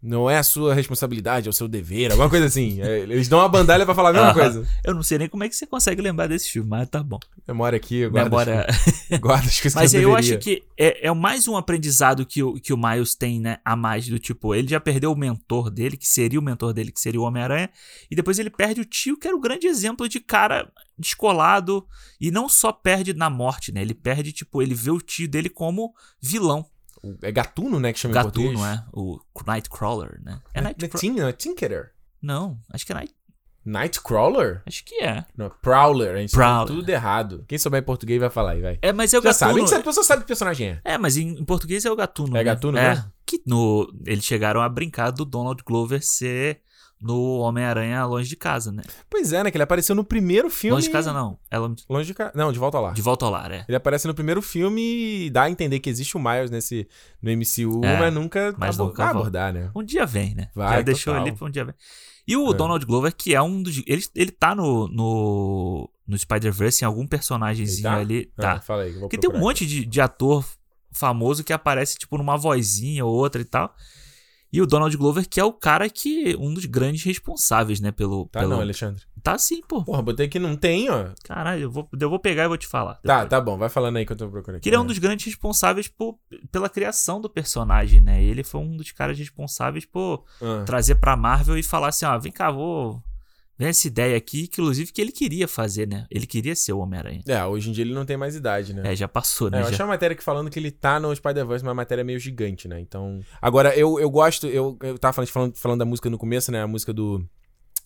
Não 0.02 0.30
é 0.30 0.38
a 0.38 0.44
sua 0.44 0.74
responsabilidade, 0.74 1.48
é 1.48 1.50
o 1.50 1.54
seu 1.54 1.68
dever, 1.68 2.12
alguma 2.12 2.30
coisa 2.30 2.46
assim. 2.46 2.82
É, 2.82 3.00
eles 3.00 3.28
dão 3.28 3.40
uma 3.40 3.50
bandalha 3.50 3.86
pra 3.86 3.96
falar 3.96 4.10
a 4.10 4.14
mesma 4.14 4.34
coisa. 4.34 4.68
Eu 4.84 4.94
não 4.94 5.02
sei 5.02 5.18
nem 5.18 5.28
como 5.28 5.44
é 5.44 5.50
que 5.50 5.56
você 5.56 5.66
consegue 5.66 6.02
lembrar 6.02 6.28
desse 6.28 6.50
filme, 6.50 6.70
mas 6.70 6.88
tá 6.90 7.02
bom. 7.02 7.20
Memória 7.48 7.78
aqui, 7.78 7.98
eu 7.98 8.12
guardo, 8.12 8.26
Memória... 8.26 8.68
as, 8.70 9.20
guardo 9.20 9.46
as 9.48 9.60
coisas 9.60 9.76
Mas 9.76 9.92
que 9.92 9.98
eu 9.98 10.02
eu 10.04 10.16
acho 10.16 10.38
que 10.38 10.64
é, 10.78 11.08
é 11.08 11.14
mais 11.14 11.48
um 11.48 11.58
aprendizado 11.58 12.26
que 12.26 12.44
o, 12.44 12.54
que 12.54 12.72
o 12.72 12.78
Miles 12.78 13.16
tem, 13.16 13.40
né? 13.40 13.58
A 13.66 13.76
mais 13.76 14.08
do 14.08 14.20
tipo, 14.20 14.54
ele 14.54 14.68
já 14.68 14.80
perdeu 14.80 15.12
o 15.12 15.18
mentor 15.18 15.72
dele, 15.72 15.98
que 15.98 16.08
seria 16.08 16.40
o 16.40 16.44
mentor 16.44 16.74
dele, 16.74 16.92
que 16.92 17.00
seria 17.00 17.20
o 17.20 17.24
Homem-Aranha, 17.24 17.70
e 18.10 18.16
depois 18.16 18.38
ele 18.38 18.50
perde 18.50 18.82
o 18.82 18.86
tio, 18.86 19.18
que 19.18 19.28
era 19.28 19.36
o 19.36 19.42
grande 19.42 19.68
exemplo 19.68 20.08
de 20.08 20.20
cara 20.20 20.72
descolado, 20.98 21.86
e 22.20 22.32
não 22.32 22.48
só 22.48 22.72
perde 22.72 23.14
na 23.14 23.30
morte, 23.30 23.72
né? 23.72 23.82
Ele 23.82 23.94
perde, 23.94 24.32
tipo, 24.32 24.62
ele 24.62 24.74
vê 24.74 24.92
o 24.92 25.02
tio 25.02 25.28
dele 25.28 25.50
como 25.50 25.94
vilão. 26.22 26.66
É 27.22 27.32
gatuno, 27.32 27.80
né? 27.80 27.94
Que 27.94 28.00
chama 28.00 28.18
em 28.18 28.22
português. 28.22 28.60
Gatuno, 28.60 28.66
é? 28.66 28.86
O 28.94 29.20
Nightcrawler, 29.46 30.22
né? 30.24 30.42
É 30.54 30.60
É, 30.60 30.62
Nightcrawler? 30.62 31.12
Não, 31.16 31.28
é 31.28 31.32
Tinkerer. 31.32 31.92
Não, 32.22 32.60
acho 32.72 32.86
que 32.86 32.92
é 32.92 32.96
Night... 32.96 33.14
Nightcrawler? 33.66 34.62
Acho 34.66 34.86
que 34.86 35.04
é. 35.04 35.26
Não, 35.36 35.50
Prowler. 35.62 36.16
A 36.16 36.20
gente 36.20 36.32
Prowler. 36.32 36.68
tudo 36.68 36.88
errado. 36.88 37.44
Quem 37.48 37.58
souber 37.58 37.82
em 37.82 37.86
português 37.86 38.20
vai 38.20 38.30
falar 38.30 38.52
aí, 38.52 38.62
vai. 38.62 38.78
É, 38.80 38.94
mas 38.94 39.12
é 39.12 39.18
o 39.18 39.24
Já 39.24 39.34
sabe, 39.34 39.52
a 39.52 39.54
Gatuno. 39.56 39.68
sabe, 39.68 39.82
a 39.82 39.86
pessoa 39.86 40.04
sabe 40.04 40.22
que 40.22 40.28
personagem 40.28 40.68
é. 40.70 40.82
É, 40.84 40.98
mas 41.00 41.18
em, 41.18 41.30
em 41.30 41.44
português 41.44 41.84
é 41.84 41.92
o 41.92 41.96
Gatuno. 41.96 42.38
É 42.38 42.40
né? 42.40 42.44
Gatuno 42.44 42.78
é. 42.78 42.90
mesmo? 42.90 43.12
Que 43.26 43.42
no, 43.46 43.92
eles 44.06 44.24
chegaram 44.24 44.62
a 44.62 44.70
brincar 44.70 45.10
do 45.10 45.26
Donald 45.26 45.64
Glover 45.66 46.06
ser 46.06 46.62
no 47.06 47.38
Homem-Aranha 47.38 48.04
Longe 48.06 48.28
de 48.28 48.36
Casa, 48.36 48.72
né? 48.72 48.82
Pois 49.10 49.32
é, 49.32 49.44
né? 49.44 49.52
Que 49.52 49.58
ele 49.58 49.64
apareceu 49.64 49.94
no 49.96 50.04
primeiro 50.04 50.50
filme. 50.50 50.74
Longe 50.76 50.88
de 50.88 50.92
Casa 50.92 51.14
não. 51.14 51.38
É 51.52 51.58
longe- 51.60 51.84
Longe 51.88 52.08
de 52.08 52.14
casa. 52.16 52.32
Não, 52.34 52.52
de 52.52 52.58
volta 52.58 52.80
lá. 52.80 52.92
de 52.94 53.02
Volta 53.02 53.26
ao 53.26 53.32
Lar, 53.32 53.52
é. 53.52 53.64
Ele 53.68 53.78
aparece 53.78 54.08
no 54.08 54.14
primeiro 54.16 54.42
filme 54.42 55.26
e 55.26 55.30
dá 55.30 55.44
a 55.44 55.50
entender 55.50 55.80
que 55.80 55.90
existe 55.90 56.18
o 56.18 56.20
Miles 56.20 56.50
nesse, 56.50 56.88
no 57.22 57.30
MCU, 57.32 57.86
É, 57.86 58.00
mas 58.00 58.14
nunca 58.14 58.56
mas 58.58 58.76
abo- 58.80 58.88
nunca 58.90 59.10
abordar, 59.10 59.54
né? 59.54 59.70
Um 59.76 59.84
dia 59.84 60.06
vem, 60.06 60.34
né? 60.34 60.50
Vai, 60.56 60.78
Já 60.78 60.82
deixou 60.82 61.14
total. 61.14 61.28
ali 61.28 61.36
pra 61.38 61.48
um 61.48 61.52
dia 61.52 61.64
vem. 61.66 61.76
E 62.28 62.36
o 62.36 62.50
É. 62.50 62.54
Donald 62.56 62.84
Glover, 62.88 63.14
que 63.16 63.36
é 63.36 63.42
um 63.42 63.62
dos. 63.62 63.84
Ele, 63.86 64.04
ele 64.16 64.32
tá 64.32 64.56
no, 64.56 64.88
no, 64.88 65.88
no 66.08 66.18
Spider-Verse 66.18 66.84
em 66.84 66.88
algum 66.88 67.06
personagemzinho 67.06 67.84
tá? 67.84 67.98
ali. 67.98 68.32
Ah, 68.36 68.42
Tá. 68.42 68.60
fala 68.62 68.82
aí, 68.84 68.94
que 68.94 69.00
Porque 69.00 69.18
tem 69.20 69.30
um 69.30 69.38
monte 69.38 69.64
de, 69.68 69.86
de 69.86 70.02
ator 70.02 70.44
famoso 70.92 71.44
que 71.44 71.54
aparece, 71.54 71.98
tipo, 72.00 72.18
numa 72.18 72.36
vozinha 72.36 73.06
ou 73.06 73.14
outra 73.14 73.40
e 73.42 73.46
tal. 73.46 73.76
E 74.54 74.62
o 74.62 74.66
Donald 74.66 74.96
Glover, 74.96 75.28
que 75.28 75.40
é 75.40 75.44
o 75.44 75.52
cara 75.52 75.90
que. 75.90 76.36
Um 76.38 76.54
dos 76.54 76.66
grandes 76.66 77.04
responsáveis, 77.04 77.80
né? 77.82 77.92
Pelo. 77.92 78.28
Tá 78.28 78.40
pelo... 78.40 78.52
não, 78.54 78.62
Alexandre. 78.62 79.04
Tá 79.22 79.38
sim, 79.38 79.62
pô. 79.68 79.84
Porra, 79.84 80.02
botei 80.02 80.28
que 80.28 80.38
não 80.40 80.56
tem, 80.56 80.90
ó. 80.90 81.08
Caralho, 81.24 81.64
eu 81.64 81.72
vou, 81.72 81.90
eu 82.00 82.10
vou 82.10 82.20
pegar 82.20 82.46
e 82.46 82.48
vou 82.48 82.58
te 82.58 82.68
falar. 82.68 82.94
Tá, 82.96 83.16
depois. 83.24 83.30
tá 83.30 83.42
bom, 83.42 83.58
vai 83.58 83.70
falando 83.70 83.98
aí 83.98 84.06
que 84.06 84.12
eu 84.14 84.16
tô 84.16 84.30
procurando 84.30 84.58
aqui. 84.58 84.64
Que 84.64 84.70
ele 84.70 84.76
é 84.76 84.80
um 84.80 84.86
dos 84.86 85.00
grandes 85.00 85.26
responsáveis 85.26 85.88
por, 85.88 86.18
pela 86.52 86.70
criação 86.70 87.20
do 87.20 87.30
personagem, 87.30 88.00
né? 88.00 88.24
Ele 88.24 88.44
foi 88.44 88.62
um 88.62 88.78
dos 88.78 88.92
caras 88.92 89.18
responsáveis 89.18 89.84
por 89.86 90.24
Ah. 90.42 90.64
trazer 90.66 90.96
pra 90.96 91.18
Marvel 91.18 91.58
e 91.58 91.64
falar 91.64 91.88
assim: 91.90 92.06
ó, 92.06 92.18
vem 92.20 92.32
cá, 92.32 92.52
vou. 92.52 93.02
Vem 93.58 93.70
essa 93.70 93.88
ideia 93.88 94.18
aqui, 94.18 94.48
que 94.48 94.62
inclusive 94.62 94.92
que 94.92 95.00
ele 95.02 95.12
queria 95.14 95.48
fazer, 95.48 95.88
né? 95.88 96.06
Ele 96.12 96.26
queria 96.28 96.54
ser 96.56 96.74
o 96.74 96.80
Homem-Aranha. 96.80 97.22
É, 97.28 97.46
hoje 97.46 97.70
em 97.70 97.72
dia 97.72 97.84
ele 97.86 97.94
não 97.94 98.04
tem 98.06 98.18
mais 98.18 98.36
idade, 98.36 98.74
né? 98.74 98.92
É, 98.92 98.96
já 98.96 99.08
passou, 99.08 99.48
É, 99.48 99.52
né? 99.52 99.58
eu 99.60 99.64
já. 99.64 99.70
achei 99.70 99.86
uma 99.86 99.92
matéria 99.94 100.16
que 100.16 100.24
falando 100.24 100.50
que 100.50 100.60
ele 100.60 100.72
tá 100.72 101.00
no 101.00 101.16
Spider-Verse, 101.16 101.64
mas 101.64 101.72
a 101.72 101.76
matéria 101.76 102.02
é 102.02 102.04
meio 102.04 102.20
gigante, 102.20 102.68
né? 102.68 102.80
Então. 102.82 103.22
Agora, 103.42 103.74
eu, 103.78 103.98
eu 104.00 104.10
gosto. 104.10 104.48
Eu, 104.48 104.78
eu 104.82 104.98
tava 105.00 105.14
falando, 105.14 105.30
falando, 105.30 105.56
falando 105.58 105.80
da 105.80 105.86
música 105.86 106.10
no 106.10 106.18
começo, 106.18 106.52
né? 106.52 106.62
A 106.62 106.68
música 106.68 106.92
do. 106.94 107.26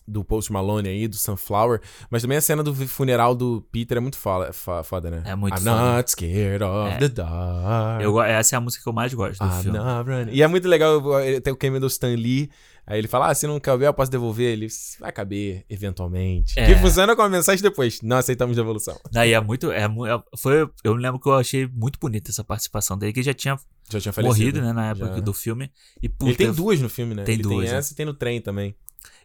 Do 0.08 0.24
Post 0.24 0.50
Malone 0.52 0.88
aí, 0.88 1.06
do 1.06 1.14
Sunflower. 1.14 1.80
Mas 2.10 2.22
também 2.22 2.36
a 2.36 2.40
cena 2.40 2.64
do 2.64 2.74
funeral 2.74 3.32
do 3.32 3.64
Peter 3.70 3.96
é 3.96 4.00
muito 4.00 4.16
foda, 4.16 4.52
fo- 4.52 4.82
foda 4.82 5.08
né? 5.08 5.22
É 5.24 5.36
muito 5.36 5.54
I'm 5.54 5.58
foda. 5.62 5.96
not 5.96 6.10
scared 6.10 6.64
of 6.64 6.94
É. 6.94 6.98
the 6.98 7.08
dark. 7.08 8.02
Eu 8.02 8.20
essa 8.20 8.56
é 8.56 8.58
a 8.58 8.60
música 8.60 8.82
que 8.82 8.88
eu 8.88 8.92
mais 8.92 9.14
gosto 9.14 9.38
do 9.38 9.46
I'm 9.46 9.62
filme. 9.62 10.32
E 10.32 10.42
é 10.42 10.48
muito 10.48 10.66
legal 10.66 11.00
tem 11.44 11.52
o 11.52 11.56
cameo 11.56 11.78
do 11.78 11.86
Stan 11.86 12.08
Lee. 12.08 12.50
Aí 12.90 12.98
ele 12.98 13.06
fala: 13.06 13.30
Ah, 13.30 13.34
se 13.34 13.46
não 13.46 13.60
caber, 13.60 13.86
eu 13.86 13.94
posso 13.94 14.10
devolver. 14.10 14.52
Ele 14.52 14.66
vai 14.98 15.12
caber, 15.12 15.64
eventualmente. 15.70 16.58
É. 16.58 16.66
Que 16.66 16.74
funciona 16.74 17.14
com 17.14 17.22
a 17.22 17.28
mensagem 17.28 17.62
depois. 17.62 18.00
Não 18.02 18.16
aceitamos 18.16 18.56
devolução. 18.56 18.98
Daí 19.12 19.32
é 19.32 19.40
muito. 19.40 19.70
É, 19.70 19.84
é- 19.84 20.22
foi, 20.36 20.68
eu 20.82 20.96
me 20.96 21.00
lembro 21.00 21.20
que 21.20 21.28
eu 21.28 21.34
achei 21.34 21.68
muito 21.68 22.00
bonita 22.00 22.30
essa 22.32 22.42
participação 22.42 22.98
dele, 22.98 23.12
que 23.12 23.20
ele 23.20 23.26
já 23.26 23.32
tinha 23.34 23.56
Já 23.88 24.00
tinha 24.00 24.12
falecido. 24.12 24.38
morrido, 24.40 24.60
né, 24.60 24.72
na 24.72 24.90
época 24.90 25.14
Já. 25.14 25.20
do 25.20 25.32
filme. 25.32 25.70
E 26.02 26.06
Ele 26.06 26.14
puta, 26.18 26.34
tem 26.36 26.46
eu- 26.48 26.54
duas 26.54 26.80
no 26.80 26.88
filme, 26.88 27.14
né? 27.14 27.22
Tem 27.22 27.34
ele 27.34 27.42
duas, 27.44 27.64
tem 27.66 27.74
é. 27.74 27.78
essa 27.78 27.92
e 27.92 27.96
tem 27.96 28.04
no 28.06 28.12
trem 28.14 28.40
também. 28.40 28.74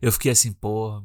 eu 0.02 0.12
fiquei 0.12 0.32
assim, 0.32 0.54
pô. 0.54 1.02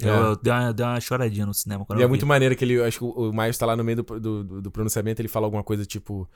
Eu, 0.00 0.14
É. 0.14 0.18
eu 0.30 0.36
dei, 0.36 0.52
uma, 0.52 0.72
dei 0.72 0.86
uma 0.86 1.00
choradinha 1.00 1.44
no 1.46 1.52
cinema 1.54 1.84
E 1.96 2.02
é 2.02 2.06
muito 2.06 2.24
maneiro 2.26 2.54
que 2.54 2.64
ele, 2.64 2.80
acho 2.82 2.98
que 2.98 3.04
o 3.04 3.32
Miles 3.32 3.58
tá 3.58 3.66
lá 3.66 3.76
no 3.76 3.82
meio 3.82 4.02
do, 4.02 4.20
do, 4.20 4.60
do- 4.62 4.70
pronunciamento, 4.70 5.20
ele 5.20 5.28
fala 5.28 5.46
alguma 5.46 5.64
coisa 5.64 5.84
tipo, 5.84 6.28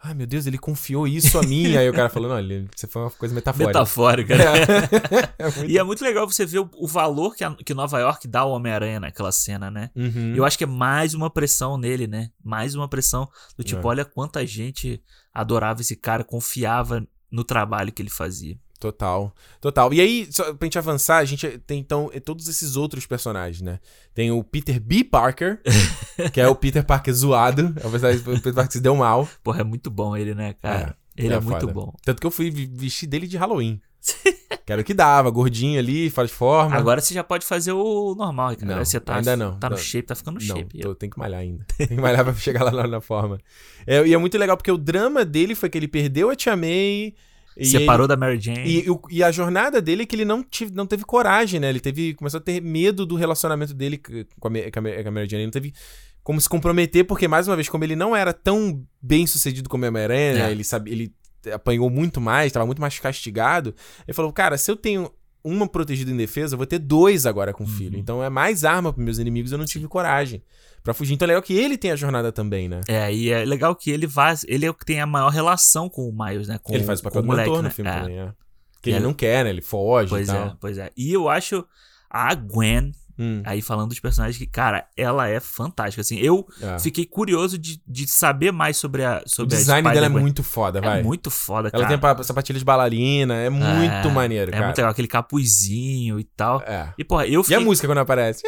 ai 0.00 0.14
meu 0.14 0.26
Deus, 0.26 0.46
ele 0.46 0.56
confiou 0.58 1.06
isso 1.06 1.36
a 1.38 1.42
mim. 1.42 1.76
Aí 1.76 1.88
o 1.90 1.92
cara 1.92 2.08
falou, 2.08 2.28
não, 2.28 2.38
ele, 2.38 2.68
você 2.76 2.86
foi 2.86 3.02
uma 3.02 3.10
coisa 3.10 3.34
metafórica. 3.34 3.66
Metafórica, 3.68 4.36
né? 4.36 4.44
É 5.38 5.44
muito- 5.50 5.70
E 5.70 5.78
é 5.78 5.82
muito 5.82 6.04
legal 6.04 6.28
você 6.30 6.46
ver 6.46 6.60
o, 6.60 6.70
o 6.76 6.86
valor 6.86 7.34
que, 7.34 7.42
a- 7.42 7.54
que 7.56 7.74
Nova 7.74 7.98
York 7.98 8.28
dá 8.28 8.40
ao 8.40 8.52
Homem-Aranha 8.52 9.00
naquela 9.00 9.32
cena, 9.32 9.70
né? 9.70 9.90
Uhum. 9.96 10.34
Eu 10.36 10.44
acho 10.44 10.56
que 10.56 10.64
é 10.64 10.66
mais 10.68 11.12
uma 11.14 11.28
pressão 11.30 11.76
nele, 11.76 12.06
né? 12.06 12.30
Mais 12.44 12.74
uma 12.76 12.86
pressão 12.88 13.28
do 13.56 13.64
tipo, 13.64 13.80
É. 13.80 13.86
olha 13.90 14.04
quanta 14.04 14.46
gente 14.46 15.02
adorava 15.34 15.80
esse 15.80 15.96
cara, 15.96 16.22
confiava 16.24 17.04
no 17.30 17.42
trabalho 17.44 17.92
que 17.92 18.00
ele 18.00 18.10
fazia. 18.10 18.56
Total, 18.78 19.34
total. 19.60 19.92
E 19.92 20.00
aí, 20.00 20.28
só 20.30 20.54
pra 20.54 20.66
gente 20.66 20.78
avançar, 20.78 21.18
a 21.18 21.24
gente 21.24 21.58
tem 21.66 21.80
então 21.80 22.10
eh, 22.12 22.20
todos 22.20 22.46
esses 22.46 22.76
outros 22.76 23.06
personagens, 23.06 23.60
né? 23.60 23.80
Tem 24.14 24.30
o 24.30 24.44
Peter 24.44 24.78
B. 24.80 25.02
Parker, 25.02 25.60
que 26.32 26.40
é 26.40 26.46
o 26.46 26.54
Peter 26.54 26.84
Parker 26.84 27.12
zoado, 27.12 27.74
é 27.82 27.86
o 27.86 27.90
Peter 27.90 28.54
Parker 28.54 28.66
que 28.68 28.72
se 28.74 28.80
deu 28.80 28.94
mal. 28.94 29.28
Porra, 29.42 29.62
é 29.62 29.64
muito 29.64 29.90
bom 29.90 30.16
ele, 30.16 30.32
né, 30.32 30.54
cara? 30.54 30.96
ele 31.16 31.34
é 31.34 31.36
é, 31.36 31.40
muito 31.40 31.66
bom. 31.66 31.92
Tanto 32.04 32.20
que 32.20 32.26
eu 32.26 32.30
fui 32.30 32.50
vestir 32.50 33.08
dele 33.08 33.26
de 33.26 33.36
Halloween. 33.36 33.80
que 34.64 34.72
era 34.72 34.80
o 34.80 34.84
que 34.84 34.94
dava, 34.94 35.28
gordinho 35.30 35.78
ali, 35.78 36.08
de 36.08 36.28
forma. 36.28 36.76
Agora 36.76 37.00
você 37.00 37.12
já 37.12 37.24
pode 37.24 37.44
fazer 37.44 37.72
o 37.72 38.14
normal, 38.14 38.54
cara. 38.56 38.76
Não, 38.76 38.84
você 38.84 39.00
tá, 39.00 39.16
ainda 39.16 39.36
não. 39.36 39.58
Tá 39.58 39.68
no 39.68 39.76
Não. 39.76 39.82
shape, 39.82 40.06
tá 40.06 40.14
ficando 40.14 40.38
no 40.38 40.46
Não, 40.46 40.56
shape. 40.56 40.78
tô, 40.78 40.94
tem 40.94 41.10
que 41.10 41.18
malhar 41.18 41.40
ainda. 41.40 41.64
Tem 41.76 41.88
que 41.88 41.94
malhar 41.94 42.24
pra 42.24 42.32
chegar 42.36 42.62
lá 42.64 42.70
na, 42.70 42.86
na 42.86 43.00
forma. 43.00 43.40
É, 43.86 44.06
e 44.06 44.14
é 44.14 44.18
muito 44.18 44.38
legal 44.38 44.56
porque 44.56 44.70
o 44.70 44.78
drama 44.78 45.24
dele 45.24 45.54
foi 45.54 45.68
que 45.68 45.76
ele 45.76 45.88
perdeu 45.88 46.30
a 46.30 46.36
Tia 46.36 46.56
May. 46.56 47.14
E 47.58 47.66
Separou 47.66 48.06
da 48.06 48.16
Mary 48.16 48.38
Jane. 48.40 48.60
ele- 48.60 48.86
e, 49.10 49.16
e 49.16 49.22
a 49.22 49.30
jornada 49.32 49.80
dele 49.82 50.02
é 50.04 50.06
que 50.06 50.14
ele 50.16 50.24
não, 50.24 50.42
tive, 50.42 50.72
não 50.72 50.86
teve 50.86 51.04
coragem, 51.04 51.58
né? 51.58 51.68
Ele 51.68 51.80
teve, 51.80 52.14
começou 52.14 52.38
a 52.38 52.40
ter 52.42 52.62
medo 52.62 53.04
do 53.04 53.16
relacionamento 53.16 53.74
dele 53.74 53.98
com 53.98 54.48
a, 54.48 54.50
com 54.50 54.78
a 54.88 55.02
com 55.02 55.08
a 55.08 55.10
Mary 55.12 55.28
Jane. 55.28 55.42
Ele 55.42 55.46
não 55.46 55.50
teve 55.50 55.72
como 56.22 56.40
se 56.40 56.48
comprometer, 56.48 57.04
porque, 57.04 57.26
mais 57.26 57.48
uma 57.48 57.56
vez, 57.56 57.68
como 57.68 57.82
ele 57.84 57.96
não 57.96 58.14
era 58.14 58.32
tão 58.32 58.84
bem 59.02 59.26
sucedido 59.26 59.68
como 59.68 59.84
a 59.84 59.88
Homem-Aranha, 59.88 60.34
né? 60.34 60.48
É. 60.48 60.50
ele, 60.50 60.62
sabe, 60.62 60.90
ele 60.92 61.12
apanhou 61.52 61.88
muito 61.88 62.20
mais, 62.20 62.52
tava 62.52 62.66
muito 62.66 62.80
mais 62.80 62.98
castigado. 62.98 63.74
Ele 64.06 64.14
falou, 64.14 64.32
cara, 64.32 64.58
se 64.58 64.70
eu 64.70 64.76
tenho 64.76 65.10
uma 65.48 65.66
protegida 65.68 66.10
em 66.10 66.16
defesa, 66.16 66.54
eu 66.54 66.58
vou 66.58 66.66
ter 66.66 66.78
dois 66.78 67.26
agora 67.26 67.52
com 67.52 67.64
o 67.64 67.66
filho. 67.66 67.94
Uhum. 67.94 68.00
Então 68.00 68.22
é 68.24 68.28
mais 68.30 68.64
arma 68.64 68.92
pros 68.92 69.04
meus 69.04 69.18
inimigos, 69.18 69.52
eu 69.52 69.58
não 69.58 69.64
tive 69.64 69.86
coragem 69.88 70.42
pra 70.82 70.94
fugir. 70.94 71.14
Então 71.14 71.26
é 71.26 71.28
legal 71.28 71.42
que 71.42 71.54
ele 71.54 71.76
tem 71.76 71.90
a 71.90 71.96
jornada 71.96 72.30
também, 72.32 72.68
né? 72.68 72.80
É, 72.88 73.12
e 73.12 73.30
é 73.30 73.44
legal 73.44 73.74
que 73.74 73.90
ele 73.90 74.06
faz. 74.08 74.44
Ele 74.48 74.64
é 74.66 74.70
o 74.70 74.74
que 74.74 74.84
tem 74.84 75.00
a 75.00 75.06
maior 75.06 75.30
relação 75.30 75.88
com 75.88 76.08
o 76.08 76.12
Miles, 76.12 76.48
né? 76.48 76.58
Com, 76.62 76.74
ele 76.74 76.84
faz 76.84 77.00
o 77.00 77.02
papel 77.02 77.22
do 77.22 77.26
moleque, 77.26 77.48
mentor 77.48 77.62
no 77.62 77.68
né? 77.68 77.74
filme 77.74 77.90
É. 77.90 78.00
também, 78.00 78.18
é. 78.20 78.32
Que 78.80 78.90
E 78.90 78.92
ele 78.92 78.98
é- 79.00 79.02
não 79.06 79.12
quer, 79.14 79.44
né? 79.44 79.50
Ele 79.50 79.60
foge 79.62 80.08
Pois 80.10 80.28
e 80.28 80.32
tal. 80.32 80.46
é, 80.46 80.56
pois 80.60 80.78
é. 80.78 80.90
E 80.96 81.12
eu 81.12 81.28
acho 81.28 81.64
a 82.08 82.34
Gwen, 82.34 82.92
Hum, 83.18 83.42
aí 83.44 83.60
falando 83.60 83.88
dos 83.88 83.98
personagens, 84.00 84.36
que, 84.38 84.46
cara, 84.46 84.86
ela 84.96 85.28
é 85.28 85.40
fantástica. 85.40 86.00
Assim, 86.02 86.18
eu 86.18 86.46
é. 86.62 86.78
fiquei 86.78 87.04
curioso 87.04 87.58
de, 87.58 87.80
de 87.86 88.06
saber 88.06 88.52
mais 88.52 88.76
sobre 88.76 89.04
a 89.04 89.22
O 89.24 89.28
sobre 89.28 89.54
a 89.56 89.58
design 89.58 89.90
dela 89.90 90.06
é 90.06 90.08
muito 90.08 90.42
foda, 90.44 90.80
vai. 90.80 91.00
É 91.00 91.02
muito 91.02 91.30
foda, 91.30 91.68
Ela 91.72 91.82
cara. 91.84 91.88
tem 91.88 91.98
pa- 91.98 92.22
sapatilha 92.22 92.58
de 92.58 92.64
bailarina, 92.64 93.34
é 93.34 93.50
muito 93.50 94.08
É, 94.08 94.10
maneiro, 94.12 94.50
É 94.50 94.52
cara. 94.52 94.66
muito 94.66 94.76
legal, 94.76 94.90
aquele 94.92 95.08
capuzinho 95.08 96.20
e 96.20 96.24
tal. 96.24 96.60
É. 96.62 96.92
E, 96.96 97.04
porra, 97.04 97.26
eu 97.26 97.40
E 97.40 97.44
fiquei... 97.44 97.56
a 97.56 97.60
música 97.60 97.88
quando 97.88 97.98
aparece? 97.98 98.42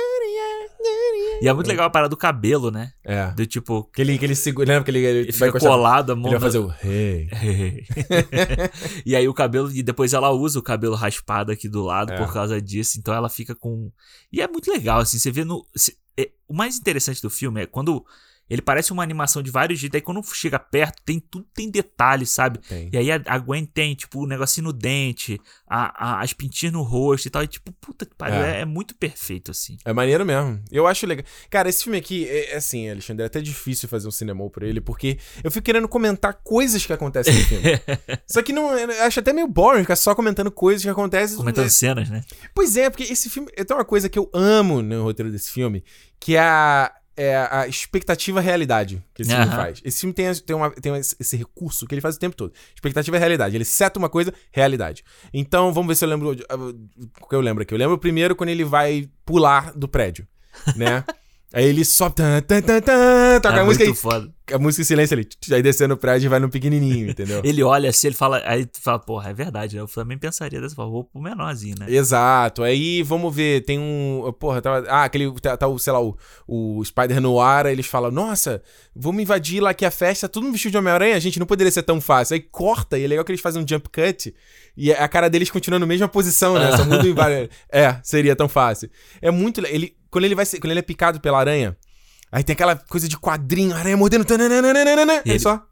E 1.40 1.48
é 1.48 1.53
muito 1.53 1.66
legal 1.68 1.87
a 1.87 1.90
parada 1.90 2.09
do 2.11 2.16
cabelo, 2.16 2.70
né? 2.70 2.92
É. 3.05 3.31
Do 3.33 3.46
tipo, 3.46 3.85
Que 3.92 4.03
ele, 4.03 4.18
que 4.18 4.24
ele 4.24 4.35
segura. 4.35 4.68
Lembra 4.68 4.85
que 4.85 4.90
ele, 4.90 4.98
ele 5.05 5.33
fica 5.33 5.53
colado 5.59 6.12
a 6.12 6.16
mão 6.16 6.26
Ele 6.31 6.38
vai 6.38 6.48
fazer 6.48 6.59
o 6.59 6.66
rei. 6.66 7.29
e 9.05 9.14
aí 9.16 9.29
o 9.29 9.35
cabelo, 9.35 9.70
e 9.70 9.83
depois 9.83 10.12
ela 10.12 10.31
usa 10.31 10.59
o 10.59 10.62
cabelo 10.62 10.94
raspado 10.94 11.50
aqui 11.53 11.68
do 11.68 11.83
lado 11.83 12.12
É. 12.12 12.16
por 12.16 12.33
causa 12.33 12.61
disso, 12.61 12.98
então 12.98 13.14
ela 13.14 13.29
fica 13.29 13.55
com. 13.55 13.90
E 14.33 14.40
é 14.40 14.48
muito 14.48 14.70
legal, 14.70 15.00
assim, 15.00 15.18
você 15.18 15.31
vê 15.31 15.44
no. 15.44 15.66
se- 15.74 15.96
é- 16.18 16.31
o 16.48 16.55
mais 16.55 16.76
interessante 16.76 17.22
do 17.22 17.31
filme 17.31 17.62
é 17.62 17.66
quando 17.66 18.05
ele 18.50 18.60
parece 18.60 18.92
uma 18.92 19.02
animação 19.02 19.42
de 19.42 19.50
vários 19.50 19.78
jeitos, 19.78 19.96
aí 19.96 20.02
quando 20.02 20.20
chega 20.34 20.58
perto, 20.58 21.00
tem 21.04 21.20
tudo 21.20 21.46
tem 21.54 21.70
detalhes, 21.70 22.30
sabe? 22.30 22.58
Tem. 22.68 22.90
E 22.92 22.96
aí 22.98 23.10
a, 23.12 23.20
a 23.26 23.38
Gwen 23.38 23.64
tem, 23.64 23.94
tipo, 23.94 24.20
o 24.22 24.26
negocinho 24.26 24.64
no 24.66 24.72
dente, 24.72 25.40
a, 25.66 26.16
a- 26.18 26.20
as 26.22 26.32
pintinhas 26.32 26.72
no 26.72 26.82
rosto 26.82 27.26
e 27.26 27.30
tal, 27.30 27.42
e 27.44 27.46
tipo, 27.46 27.70
puta 27.80 28.04
que 28.04 28.14
pariu, 28.14 28.42
É. 28.42 28.58
é, 28.58 28.60
é 28.62 28.64
muito 28.64 28.94
perfeito, 28.96 29.50
assim. 29.52 29.76
É 29.84 29.92
maneiro 29.92 30.24
mesmo. 30.26 30.60
Eu 30.70 30.86
acho 30.86 31.06
legal. 31.06 31.24
Cara, 31.48 31.68
esse 31.68 31.84
filme 31.84 31.96
aqui, 31.98 32.28
é, 32.28 32.52
é 32.52 32.56
assim, 32.56 32.90
Alexandre, 32.90 33.22
é 33.22 33.26
até 33.26 33.40
difícil 33.40 33.88
fazer 33.88 34.08
um 34.08 34.10
cinema 34.10 34.48
por 34.50 34.62
ele, 34.62 34.80
porque 34.80 35.18
eu 35.44 35.50
fico 35.50 35.64
querendo 35.64 35.86
comentar 35.88 36.34
coisas 36.42 36.84
que 36.84 36.92
acontecem 36.92 37.32
no 37.34 37.40
filme. 37.44 37.64
Só 38.26 38.42
que 38.42 38.52
não, 38.52 38.76
eu 38.76 39.02
acho 39.04 39.20
até 39.20 39.32
meio 39.32 39.46
boring 39.46 39.82
ficar 39.82 39.96
só 39.96 40.14
comentando 40.14 40.50
coisas 40.50 40.82
que 40.82 40.88
acontecem. 40.88 41.36
Comentando 41.36 41.68
cenas, 41.70 42.08
né? 42.10 42.22
Pois 42.54 42.76
é, 42.76 42.88
porque 42.90 43.04
esse 43.04 43.28
filme. 43.30 43.48
Tem 43.52 43.76
uma 43.76 43.84
coisa 43.84 44.08
que 44.08 44.18
eu 44.18 44.28
amo 44.32 44.82
no 44.82 45.02
roteiro 45.04 45.30
desse 45.30 45.50
filme, 45.52 45.84
que 46.18 46.34
é 46.36 46.40
a, 46.40 46.90
é 47.22 47.37
a 47.50 47.66
expectativa 47.68 48.40
realidade 48.40 49.04
que 49.14 49.20
esse 49.22 49.30
filme 49.30 49.44
Aham. 49.46 49.56
faz. 49.56 49.80
Esse 49.85 50.00
filme 50.00 50.14
tem, 50.14 50.35
tem, 50.35 50.56
uma, 50.56 50.70
tem 50.70 50.92
esse 50.96 51.37
recurso 51.37 51.87
que 51.87 51.94
ele 51.94 52.00
faz 52.00 52.16
o 52.16 52.18
tempo 52.18 52.35
todo. 52.35 52.52
Expectativa 52.74 53.16
é 53.16 53.20
realidade. 53.20 53.54
Ele 53.56 53.64
seta 53.64 53.98
uma 53.98 54.09
coisa, 54.09 54.33
realidade. 54.50 55.04
Então, 55.33 55.72
vamos 55.72 55.88
ver 55.88 55.96
se 55.96 56.04
eu 56.04 56.09
lembro. 56.09 56.35
ah, 56.48 56.56
O 57.22 57.28
que 57.28 57.35
eu 57.35 57.40
lembro 57.40 57.62
aqui? 57.62 57.74
Eu 57.74 57.78
lembro 57.78 57.98
primeiro 57.98 58.35
quando 58.35 58.48
ele 58.48 58.64
vai 58.64 59.09
pular 59.26 59.72
do 59.74 59.87
prédio, 59.87 60.26
né? 60.76 61.04
Aí 61.52 61.64
ele 61.66 61.84
sobe, 61.84 62.14
tan, 62.14 62.40
tan, 62.42 62.62
tan, 62.62 62.80
tan, 62.80 63.40
toca 63.42 63.56
é 63.56 63.60
a 63.60 63.64
música 63.64 63.84
muito 63.84 63.96
aí, 63.96 64.00
foda. 64.00 64.32
a 64.52 64.58
música 64.58 64.82
em 64.82 64.84
silêncio 64.84 65.16
ali. 65.18 65.28
Aí 65.50 65.60
descendo 65.60 65.94
o 65.94 65.96
prédio 65.96 66.26
e 66.26 66.28
vai 66.28 66.38
no 66.38 66.48
pequenininho, 66.48 67.10
entendeu? 67.10 67.40
Ele 67.44 67.60
olha 67.64 67.90
assim, 67.90 68.06
ele 68.06 68.14
fala, 68.14 68.40
aí 68.44 68.64
tu 68.66 68.80
fala, 68.80 69.00
porra, 69.00 69.30
é 69.30 69.34
verdade, 69.34 69.74
né? 69.74 69.82
Eu 69.82 69.88
também 69.88 70.16
pensaria 70.16 70.60
dessa 70.60 70.76
forma, 70.76 70.92
vou 70.92 71.02
pro 71.04 71.20
menorzinho, 71.20 71.74
né? 71.80 71.86
Exato. 71.88 72.62
Aí, 72.62 73.02
vamos 73.02 73.34
ver, 73.34 73.64
tem 73.64 73.80
um. 73.80 74.32
Porra, 74.38 74.62
tava. 74.62 74.86
Ah, 74.88 75.02
aquele. 75.02 75.28
Tá, 75.40 75.56
tá 75.56 75.66
o, 75.66 75.76
sei 75.76 75.92
lá, 75.92 76.00
o, 76.00 76.16
o 76.46 76.84
Spider 76.84 77.20
no 77.20 77.40
ar, 77.40 77.66
aí 77.66 77.72
eles 77.72 77.86
falam: 77.86 78.12
Nossa, 78.12 78.62
vamos 78.94 79.20
invadir 79.20 79.60
lá 79.60 79.70
aqui 79.70 79.84
a 79.84 79.90
festa, 79.90 80.28
todo 80.28 80.44
mundo 80.44 80.52
vestido 80.52 80.70
de 80.70 80.78
Homem-Aranha, 80.78 81.18
gente, 81.18 81.40
não 81.40 81.46
poderia 81.46 81.72
ser 81.72 81.82
tão 81.82 82.00
fácil. 82.00 82.34
Aí 82.34 82.40
corta, 82.40 82.96
e 82.96 83.02
é 83.02 83.08
legal 83.08 83.24
que 83.24 83.32
eles 83.32 83.40
fazem 83.40 83.60
um 83.60 83.66
jump 83.68 83.88
cut, 83.88 84.32
e 84.76 84.92
a 84.92 85.08
cara 85.08 85.28
deles 85.28 85.50
continua 85.50 85.80
na 85.80 85.86
mesma 85.86 86.06
posição, 86.06 86.54
né? 86.54 86.76
Só 86.76 86.84
muda 86.84 87.08
em 87.08 87.12
várias- 87.12 87.48
É, 87.72 87.96
seria 88.04 88.36
tão 88.36 88.48
fácil. 88.48 88.88
É 89.20 89.32
muito. 89.32 89.60
le- 89.60 89.68
Ele, 89.68 89.99
quando 90.10 90.24
ele 90.24 90.34
vai 90.34 90.44
ser, 90.46 90.58
Quando 90.60 90.70
ele 90.72 90.80
é 90.80 90.82
picado 90.82 91.20
pela 91.20 91.38
aranha, 91.38 91.76
aí 92.32 92.42
tem 92.44 92.54
aquela 92.54 92.76
coisa 92.76 93.08
de 93.08 93.16
quadrinho, 93.18 93.74
aranha 93.74 93.96
mordendo. 93.96 94.24
tananana, 94.24 94.68
E 94.78 95.10
Aí 95.10 95.22
ele- 95.26 95.38
só. 95.38 95.62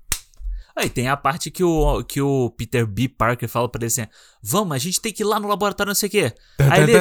Aí 0.81 0.89
tem 0.89 1.09
a 1.09 1.17
parte 1.17 1.51
que 1.51 1.65
o, 1.65 2.05
que 2.05 2.23
o 2.23 2.51
Peter 2.57 2.87
B. 2.87 3.09
Parker 3.09 3.49
fala 3.49 3.69
pra 3.69 3.81
ele 3.81 3.87
assim: 3.87 4.07
Vamos, 4.41 4.77
a 4.77 4.79
gente 4.79 5.01
tem 5.01 5.13
que 5.13 5.25
ir 5.25 5.27
lá 5.27 5.41
no 5.41 5.49
laboratório, 5.49 5.89
não 5.91 5.95
sei 5.97 6.07
o 6.07 6.11
quê. 6.11 6.33
Aí 6.71 6.83
ele. 6.85 6.93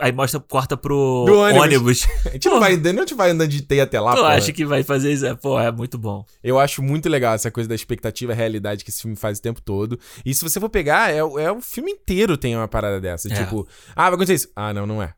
Aí, 0.00 0.10
mostra, 0.10 0.40
corta 0.40 0.76
pro 0.76 1.24
Do 1.24 1.38
ônibus. 1.38 1.62
ônibus. 1.62 2.08
A 2.26 2.30
gente 2.30 2.48
não 2.48 2.58
vai, 2.58 2.74
andando- 2.74 2.96
não 2.96 3.04
te 3.06 3.14
vai 3.14 3.30
andando 3.30 3.48
de 3.50 3.62
teia 3.62 3.84
até 3.84 4.00
lá, 4.00 4.10
Eu 4.12 4.16
porra. 4.16 4.34
acho 4.34 4.52
que 4.52 4.64
vai 4.66 4.82
fazer 4.82 5.12
isso. 5.12 5.24
É, 5.24 5.32
pô, 5.32 5.60
é 5.60 5.70
muito 5.70 5.96
bom. 5.96 6.24
Eu 6.42 6.58
acho 6.58 6.82
muito 6.82 7.08
legal 7.08 7.34
essa 7.34 7.52
coisa 7.52 7.68
da 7.68 7.74
expectativa 7.76 8.32
e 8.32 8.34
realidade 8.36 8.82
que 8.84 8.90
esse 8.90 9.02
filme 9.02 9.16
faz 9.16 9.38
o 9.38 9.42
tempo 9.42 9.60
todo. 9.62 9.96
E 10.26 10.34
se 10.34 10.42
você 10.42 10.58
for 10.58 10.68
pegar, 10.68 11.12
é, 11.14 11.22
o- 11.22 11.38
é 11.38 11.52
o 11.52 11.60
filme 11.60 11.92
inteiro 11.92 12.36
tem 12.36 12.56
uma 12.56 12.66
parada 12.66 13.00
dessa. 13.00 13.32
É. 13.32 13.44
Tipo, 13.44 13.64
ah, 13.94 14.04
vai 14.10 14.14
acontecer 14.14 14.34
isso. 14.34 14.48
Ah, 14.56 14.74
não, 14.74 14.86
não 14.88 15.00
é. 15.00 15.14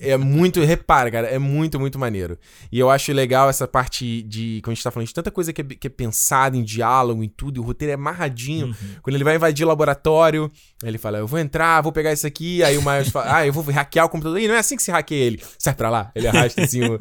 É 0.00 0.16
muito, 0.16 0.60
repara, 0.60 1.10
cara, 1.10 1.26
é 1.28 1.38
muito, 1.38 1.78
muito 1.78 1.98
maneiro. 1.98 2.38
E 2.70 2.78
eu 2.78 2.90
acho 2.90 3.12
legal 3.12 3.48
essa 3.48 3.68
parte 3.68 4.22
de, 4.22 4.60
como 4.62 4.72
a 4.72 4.74
gente 4.74 4.82
tá 4.84 4.90
falando, 4.90 5.08
de 5.08 5.14
tanta 5.14 5.30
coisa 5.30 5.52
que 5.52 5.60
é, 5.60 5.64
que 5.64 5.86
é 5.86 5.90
pensada 5.90 6.56
em 6.56 6.62
diálogo, 6.62 7.22
em 7.22 7.28
tudo, 7.28 7.58
e 7.58 7.60
o 7.60 7.62
roteiro 7.62 7.92
é 7.92 7.94
amarradinho. 7.94 8.66
Uhum. 8.66 8.74
Quando 9.02 9.16
ele 9.16 9.24
vai 9.24 9.36
invadir 9.36 9.64
o 9.64 9.68
laboratório, 9.68 10.50
ele 10.82 10.98
fala, 10.98 11.18
eu 11.18 11.26
vou 11.26 11.38
entrar, 11.38 11.80
vou 11.80 11.92
pegar 11.92 12.12
isso 12.12 12.26
aqui, 12.26 12.62
aí 12.62 12.76
o 12.76 12.82
Miles 12.82 13.08
fala, 13.08 13.36
ah, 13.36 13.46
eu 13.46 13.52
vou 13.52 13.64
hackear 13.64 14.06
o 14.06 14.08
computador. 14.08 14.40
E 14.40 14.48
não 14.48 14.54
é 14.54 14.58
assim 14.58 14.76
que 14.76 14.82
se 14.82 14.90
hackeia 14.90 15.24
ele. 15.24 15.42
Sai 15.58 15.74
pra 15.74 15.90
lá. 15.90 16.10
Ele 16.14 16.26
arrasta 16.26 16.62
assim, 16.62 16.82
o, 16.84 16.98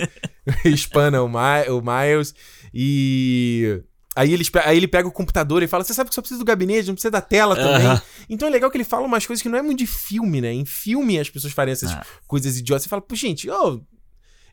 espana 0.70 1.22
o, 1.22 1.28
o 1.28 1.82
Miles 1.82 2.34
e... 2.74 3.82
Aí 4.16 4.32
ele, 4.34 4.46
aí 4.64 4.78
ele 4.78 4.88
pega 4.88 5.08
o 5.08 5.12
computador 5.12 5.62
e 5.62 5.68
fala: 5.68 5.84
Você 5.84 5.94
sabe 5.94 6.10
que 6.10 6.16
só 6.16 6.22
precisa 6.22 6.40
do 6.40 6.46
gabinete, 6.46 6.88
não 6.88 6.94
precisa 6.96 7.12
da 7.12 7.22
tela 7.22 7.56
também. 7.56 7.88
Aham. 7.88 8.02
Então 8.30 8.48
é 8.48 8.52
legal 8.52 8.72
que 8.72 8.78
ele 8.78 8.84
fala 8.86 9.06
umas 9.06 9.26
coisas 9.26 9.42
que 9.44 9.50
não 9.50 9.58
é 9.58 9.62
muito 9.62 9.80
de 9.80 9.88
filme, 9.88 10.40
né? 10.42 10.54
Em 10.54 10.66
filme 10.66 11.20
as 11.20 11.30
pessoas 11.30 11.52
fariam 11.54 11.74
essas 11.74 11.92
Ah. 11.92 12.06
coisas 12.26 12.58
idiotas. 12.58 12.84
Você 12.84 12.90
fala, 12.90 13.02
pô, 13.02 13.14
gente, 13.14 13.50
ô, 13.50 13.82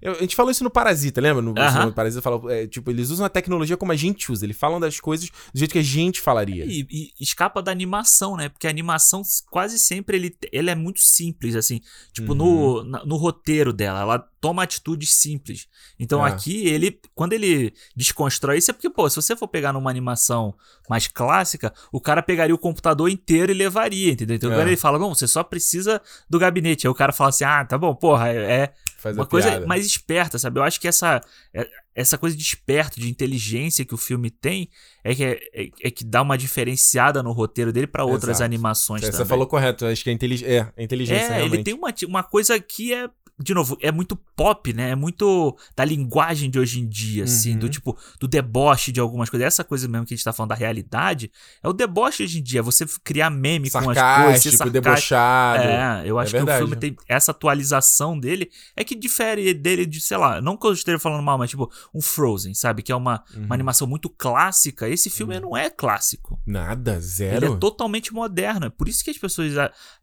eu- 0.03 0.13
a 0.15 0.21
gente 0.21 0.35
falou 0.35 0.51
isso 0.51 0.65
no 0.65 0.71
Parasita, 0.71 1.21
lembra? 1.21 1.41
No, 1.41 1.55
cinema 1.57 1.87
do 1.87 1.93
Parasita 1.93 2.21
fala, 2.21 2.53
é, 2.53 2.67
tipo, 2.67 2.91
eles 2.91 3.11
usam 3.11 3.25
a 3.25 3.29
tecnologia 3.29 3.77
como 3.77 3.93
a 3.93 3.97
gente 3.97 4.33
usa. 4.33 4.45
Eles 4.45 4.57
falam 4.57 4.81
das 4.81 4.99
coisas 4.99 5.29
do 5.55 5.59
jeito 5.59 5.71
que 5.71 5.79
a 5.79 5.83
gente 5.83 6.21
falaria. 6.21 6.65
E, 6.67 6.85
e 6.91 7.13
escapa 7.21 7.63
da 7.63 7.71
animação, 7.71 8.37
né? 8.37 8.49
Porque 8.49 8.67
a 8.67 8.71
animação 8.71 9.23
quase 9.49 9.79
sempre 9.79 10.17
ele, 10.17 10.37
ele 10.51 10.71
é 10.71 10.75
muito 10.75 11.01
simples, 11.01 11.55
assim. 11.55 11.81
Tipo, 12.13 12.33
Uhum. 12.33 12.83
no, 12.83 13.05
no 13.07 13.17
roteiro 13.17 13.73
dela, 13.73 14.01
ela 14.01 14.29
toma 14.43 14.65
atitudes 14.65 15.13
simples. 15.13 15.69
Então 16.01 16.27
É. 16.27 16.29
aqui, 16.29 16.67
ele, 16.67 16.99
quando 17.15 17.33
ele 17.33 17.73
desconstrói 17.97 18.59
isso, 18.59 18.73
é 18.73 18.75
porque, 18.75 18.91
pô, 18.91 19.09
se 19.09 19.15
você 19.15 19.37
for 19.37 19.47
pegar 19.47 19.73
numa 19.73 19.89
animação 19.89 20.53
mais 20.91 21.07
clássica, 21.07 21.73
o 21.93 22.01
cara 22.01 22.21
pegaria 22.25 22.53
o 22.55 22.59
computador 22.59 23.09
inteiro 23.09 23.53
e 23.53 23.55
levaria, 23.55 24.11
entendeu? 24.11 24.35
Então 24.35 24.51
É. 24.51 24.55
agora 24.55 24.69
ele 24.69 24.77
fala, 24.77 24.99
bom, 24.99 25.15
você 25.15 25.29
só 25.29 25.45
precisa 25.45 26.03
do 26.29 26.41
gabinete. 26.41 26.89
Aí 26.89 26.91
o 26.91 26.95
cara 26.95 27.13
fala 27.13 27.31
assim, 27.31 27.45
ah, 27.45 27.65
tá 27.65 27.79
bom, 27.79 27.95
porra, 27.95 28.31
é, 28.31 28.37
é 28.63 28.73
Faz 28.99 29.17
uma 29.17 29.27
coisa 29.27 29.49
piada. 29.49 29.67
mais 29.67 29.87
esperta, 29.87 30.39
sabe? 30.41 30.59
Eu 30.59 30.65
acho 30.65 30.81
que 30.81 30.89
essa, 30.89 31.21
é- 31.55 31.69
essa 31.95 32.19
coisa 32.19 32.37
de 32.37 32.43
esperto, 32.43 32.99
de 33.01 33.09
inteligência 33.09 33.85
que 33.85 33.95
o 33.95 33.99
filme 33.99 34.29
tem, 34.29 34.69
é 35.05 35.15
que, 35.15 35.23
é, 35.25 35.39
é- 35.55 35.71
é 35.85 35.91
que 35.91 36.03
dá 36.05 36.21
uma 36.21 36.37
diferenciada 36.37 37.23
no 37.23 37.31
roteiro 37.31 37.73
dele 37.73 37.87
pra 37.87 38.05
outras 38.05 38.39
Exato. 38.39 38.45
animações 38.45 39.03
Você 39.03 39.13
também. 39.13 39.27
falou 39.27 39.47
correto, 39.47 39.87
acho 39.87 40.03
que 40.03 40.11
é, 40.11 40.13
intelig 40.13 40.45
é, 40.45 40.73
é 40.77 40.83
inteligência, 40.83 41.27
É, 41.27 41.29
realmente. 41.37 41.55
ele 41.55 41.63
tem 41.65 41.75
uma, 41.75 41.95
uma 42.09 42.23
coisa 42.25 42.59
que 42.59 42.93
é 42.93 43.09
de 43.43 43.53
novo, 43.55 43.77
é 43.81 43.91
muito 43.93 44.17
pop, 44.37 44.73
né? 44.73 44.91
É 44.91 44.95
muito 44.97 45.57
da 45.77 45.85
linguagem 45.85 46.49
de 46.51 46.59
hoje 46.59 46.81
em 46.81 46.89
dia, 46.89 47.25
assim, 47.25 47.53
Uhum. 47.53 47.59
do 47.59 47.69
tipo, 47.69 47.99
do 48.21 48.29
deboche 48.29 48.93
de 48.93 49.01
algumas 49.01 49.29
coisas. 49.29 49.47
Essa 49.47 49.65
coisa 49.65 49.87
mesmo 49.89 50.07
que 50.07 50.15
a 50.15 50.17
gente 50.17 50.25
tá 50.25 50.33
falando 50.33 50.51
da 50.51 50.55
realidade, 50.55 51.31
é 51.63 51.69
o 51.69 51.73
deboche 51.73 52.23
hoje 52.23 52.39
em 52.39 52.43
dia, 52.43 52.63
você 52.63 52.87
criar 53.05 53.31
meme 53.31 53.71
com 53.71 53.79
as 53.79 53.85
coisas, 53.85 54.03
Sarcástico, 54.03 54.57
sarcástico. 54.57 54.71
debochado. 54.71 55.63
É, 55.63 56.03
eu 56.07 56.19
É 56.19 56.23
acho 56.23 56.33
que 56.33 56.43
o 56.43 56.47
filme 56.59 56.77
tem 56.77 56.97
essa 57.09 57.31
atualização 57.33 58.19
dele, 58.19 58.51
é 58.77 58.85
que 58.85 58.95
difere 58.95 59.53
dele 59.55 59.85
de, 59.87 60.01
sei 60.01 60.17
lá, 60.17 60.41
não 60.41 60.57
que 60.57 60.67
eu 60.67 60.73
esteja 60.73 60.99
falando 60.99 61.23
mal, 61.23 61.39
mas 61.39 61.51
tipo, 61.51 61.71
um 61.95 62.01
Frozen, 62.01 62.55
sabe? 62.55 62.83
Que 62.83 62.93
é 62.93 62.97
uma, 62.97 63.23
Uhum. 63.35 63.45
uma 63.45 63.55
animação 63.55 63.87
muito 63.87 64.09
clássica. 64.09 64.89
Esse 64.89 65.11
filme 65.11 65.39
não 65.41 65.57
é 65.57 65.69
clássico. 65.71 66.41
Nada, 66.47 66.93
Ele 66.93 67.01
zero. 67.01 67.55
é 67.55 67.57
totalmente 67.57 68.13
moderno. 68.13 68.67
É 68.67 68.71
por 68.71 68.89
isso 68.89 69.03
que 69.05 69.11
as 69.11 69.19
pessoas. 69.19 69.53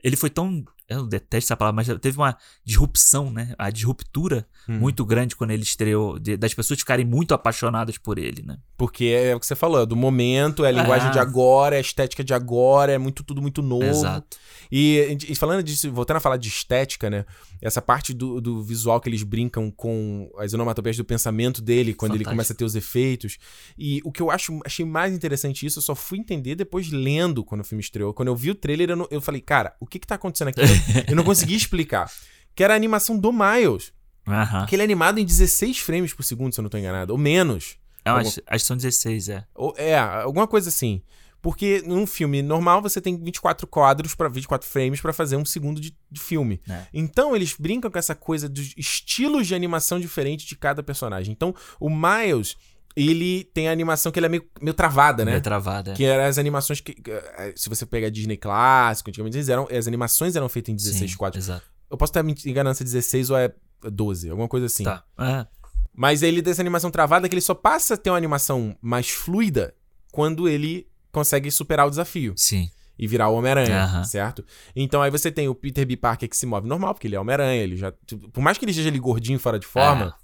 Ele 0.04 0.16
foi 0.16 0.30
tão. 0.30 0.64
Eu 0.90 1.06
detesto 1.06 1.48
essa 1.54 1.58
palavra, 1.58 1.76
mas 1.76 2.00
teve 2.00 2.18
uma 2.18 2.36
disrupção, 2.66 3.32
né? 3.32 3.54
A 3.58 3.70
disruptura 3.70 4.48
Hum. 4.68 4.80
muito 4.80 5.06
grande 5.06 5.36
quando 5.36 5.52
ele 5.52 5.64
estreou, 5.64 6.18
de- 6.20 6.36
das 6.38 6.54
pessoas 6.54 6.80
ficarem 6.80 7.06
muito 7.06 7.34
apaixonadas 7.34 7.98
por 7.98 8.18
ele, 8.18 8.42
né? 8.46 8.58
Porque 8.78 9.06
é 9.06 9.36
o 9.36 9.40
que 9.40 9.46
você 9.46 9.56
falou, 9.56 9.82
é 9.82 9.86
do 9.86 9.96
momento, 9.96 10.64
é 10.66 10.70
a 10.70 10.72
linguagem 10.72 11.10
É. 11.10 11.12
de 11.12 11.20
agora, 11.20 11.76
é 11.76 11.78
a 11.78 11.82
estética 11.82 12.24
de 12.24 12.34
agora, 12.34 12.92
é 12.92 12.98
muito 12.98 13.24
tudo 13.24 13.42
muito 13.42 13.62
novo. 13.62 13.84
Exato. 13.86 14.38
E, 14.72 15.18
e 15.28 15.36
falando 15.36 15.64
disso, 15.64 15.92
voltando 15.92 16.18
a 16.18 16.20
falar 16.20 16.38
de 16.38 16.48
estética, 16.48 17.10
né? 17.10 17.26
Essa 17.62 17.82
parte 17.82 18.14
do, 18.14 18.40
do 18.40 18.64
visual 18.64 19.02
que 19.02 19.10
eles 19.10 19.22
brincam 19.24 19.70
com 19.72 20.30
as 20.38 20.54
onomatopeias 20.54 20.96
do 20.98 21.04
pensamento 21.04 21.62
dele, 21.62 21.94
quando 21.94 22.12
ele 22.16 22.24
Fantástico. 22.24 22.32
começa 22.36 22.54
a 22.54 22.56
ter 22.56 22.64
os 22.66 22.76
efeitos. 22.76 23.38
E 23.78 24.00
o 24.06 24.12
que 24.12 24.22
eu 24.22 24.32
acho, 24.32 24.60
achei 24.66 24.86
mais 24.86 25.14
interessante 25.14 25.66
isso, 25.66 25.80
eu 25.80 25.84
só 25.84 25.94
fui 25.96 26.20
entender 26.20 26.56
depois 26.56 26.90
lendo 26.92 27.44
quando 27.44 27.62
o 27.62 27.64
filme 27.64 27.82
estreou. 27.82 28.14
Quando 28.14 28.30
eu 28.30 28.36
vi 28.36 28.52
o 28.52 28.56
trailer, 28.56 28.92
eu, 28.92 28.96
não- 28.96 29.08
eu 29.12 29.20
falei, 29.22 29.42
cara, 29.42 29.76
o 29.80 29.86
que 29.86 30.00
que 30.00 30.08
tá 30.08 30.16
acontecendo 30.16 30.50
aqui? 30.50 30.62
Eu, 31.08 31.16
não 31.16 31.24
consegui 31.24 31.56
explicar. 31.56 32.12
Que 32.56 32.64
era 32.64 32.74
a 32.74 32.78
animação 32.78 33.18
do 33.18 33.32
Miles. 33.32 33.94
Aham. 34.28 34.66
Que 34.66 34.76
ele 34.76 34.84
é 34.84 34.86
animado 34.86 35.20
em 35.20 35.26
16 35.26 35.80
frames 35.80 36.14
por 36.14 36.24
segundo, 36.24 36.54
se 36.54 36.60
eu 36.60 36.64
não 36.64 36.70
tô 36.70 36.78
enganado. 36.78 37.14
Ou 37.14 37.18
menos. 37.18 37.78
É, 38.06 38.10
acho, 38.10 38.42
acho 38.46 38.64
que 38.64 38.68
são 38.68 38.78
16, 38.78 39.30
é. 39.30 39.46
Ou, 39.56 39.74
é, 39.78 39.98
alguma 39.98 40.48
coisa 40.48 40.70
assim. 40.70 41.02
Porque 41.42 41.82
num 41.86 42.06
filme 42.06 42.42
normal 42.42 42.82
você 42.82 43.00
tem 43.00 43.18
24 43.18 43.66
quadros 43.66 44.14
para 44.14 44.28
24 44.28 44.68
frames 44.68 45.00
pra 45.00 45.14
fazer 45.14 45.38
um 45.38 45.46
segundo 45.46 45.80
de, 45.80 45.96
de 46.12 46.20
filme. 46.20 46.62
É. 46.70 46.86
Então 46.94 47.36
eles 47.36 47.56
brincam 47.58 47.90
com 47.90 47.98
essa 47.98 48.14
coisa 48.14 48.50
dos 48.50 48.74
estilos 48.76 49.48
de 49.48 49.56
animação 49.56 50.00
diferentes 50.00 50.46
de 50.46 50.56
cada 50.56 50.84
personagem. 50.84 51.32
Então 51.32 51.56
o 51.80 51.90
Miles, 51.90 52.58
ele 52.96 53.44
tem 53.54 53.68
a 53.70 53.72
animação 53.72 54.12
que 54.12 54.20
ele 54.20 54.26
é 54.26 54.30
meio, 54.30 54.46
meio 54.62 54.74
travada, 54.74 55.24
né? 55.24 55.32
Meio 55.32 55.44
travada. 55.44 55.92
é. 55.92 55.96
Que 55.96 56.04
eram 56.06 56.24
as 56.26 56.38
animações 56.38 56.82
que. 56.82 56.96
eh, 57.08 57.54
Se 57.56 57.70
você 57.70 57.86
pegar 57.86 58.10
Disney 58.10 58.38
clássico, 58.38 59.10
antigamente 59.10 59.38
eles 59.38 59.50
eram, 59.50 59.68
as 59.72 59.88
animações 59.88 60.36
eram 60.36 60.50
feitas 60.50 60.74
em 60.74 60.76
16 60.76 61.12
Sim, 61.12 61.18
quadros. 61.18 61.46
Exato. 61.46 61.64
Eu 61.90 61.98
posso 61.98 62.12
estar 62.12 62.24
me 62.24 62.36
enganando 62.46 62.76
se 62.76 62.84
é 62.84 62.86
16 62.86 63.30
ou 63.30 63.38
é 63.38 63.52
12, 63.84 64.30
alguma 64.30 64.48
coisa 64.48 64.66
assim. 64.66 64.84
Tá. 64.84 65.04
É. 65.18 65.48
Mas 65.96 66.22
ele 66.22 66.42
tem 66.42 66.52
essa 66.52 66.62
animação 66.62 66.92
travada 66.92 67.28
que 67.28 67.34
ele 67.34 67.42
só 67.42 67.54
passa 67.54 67.96
a 67.96 67.98
ter 67.98 68.10
uma 68.10 68.18
animação 68.18 68.76
mais 68.82 69.10
fluida 69.10 69.74
quando 70.12 70.48
ele 70.48 70.88
consegue 71.12 71.50
superar 71.52 71.88
o 71.88 71.90
desafio 71.90 72.34
Sim. 72.38 72.70
e 72.98 73.08
virar 73.08 73.30
o 73.30 73.36
Homem-Aranha, 73.36 74.04
certo? 74.06 74.46
Então 74.76 75.02
aí 75.02 75.10
você 75.12 75.32
tem 75.32 75.48
o 75.50 75.56
Peter 75.56 75.86
B. 75.86 75.98
Parker 75.98 76.30
que 76.30 76.38
se 76.38 76.46
move 76.46 76.68
normal, 76.68 76.94
porque 76.94 77.08
ele 77.08 77.16
é 77.16 77.20
Homem-Aranha, 77.20 77.62
ele 77.62 77.76
já. 77.76 77.92
Por 78.32 78.42
mais 78.42 78.58
que 78.58 78.64
ele 78.66 78.72
esteja 78.72 78.90
ali 78.90 79.00
gordinho 79.00 79.40
fora 79.40 79.58
de 79.60 79.66
forma, 79.66 80.16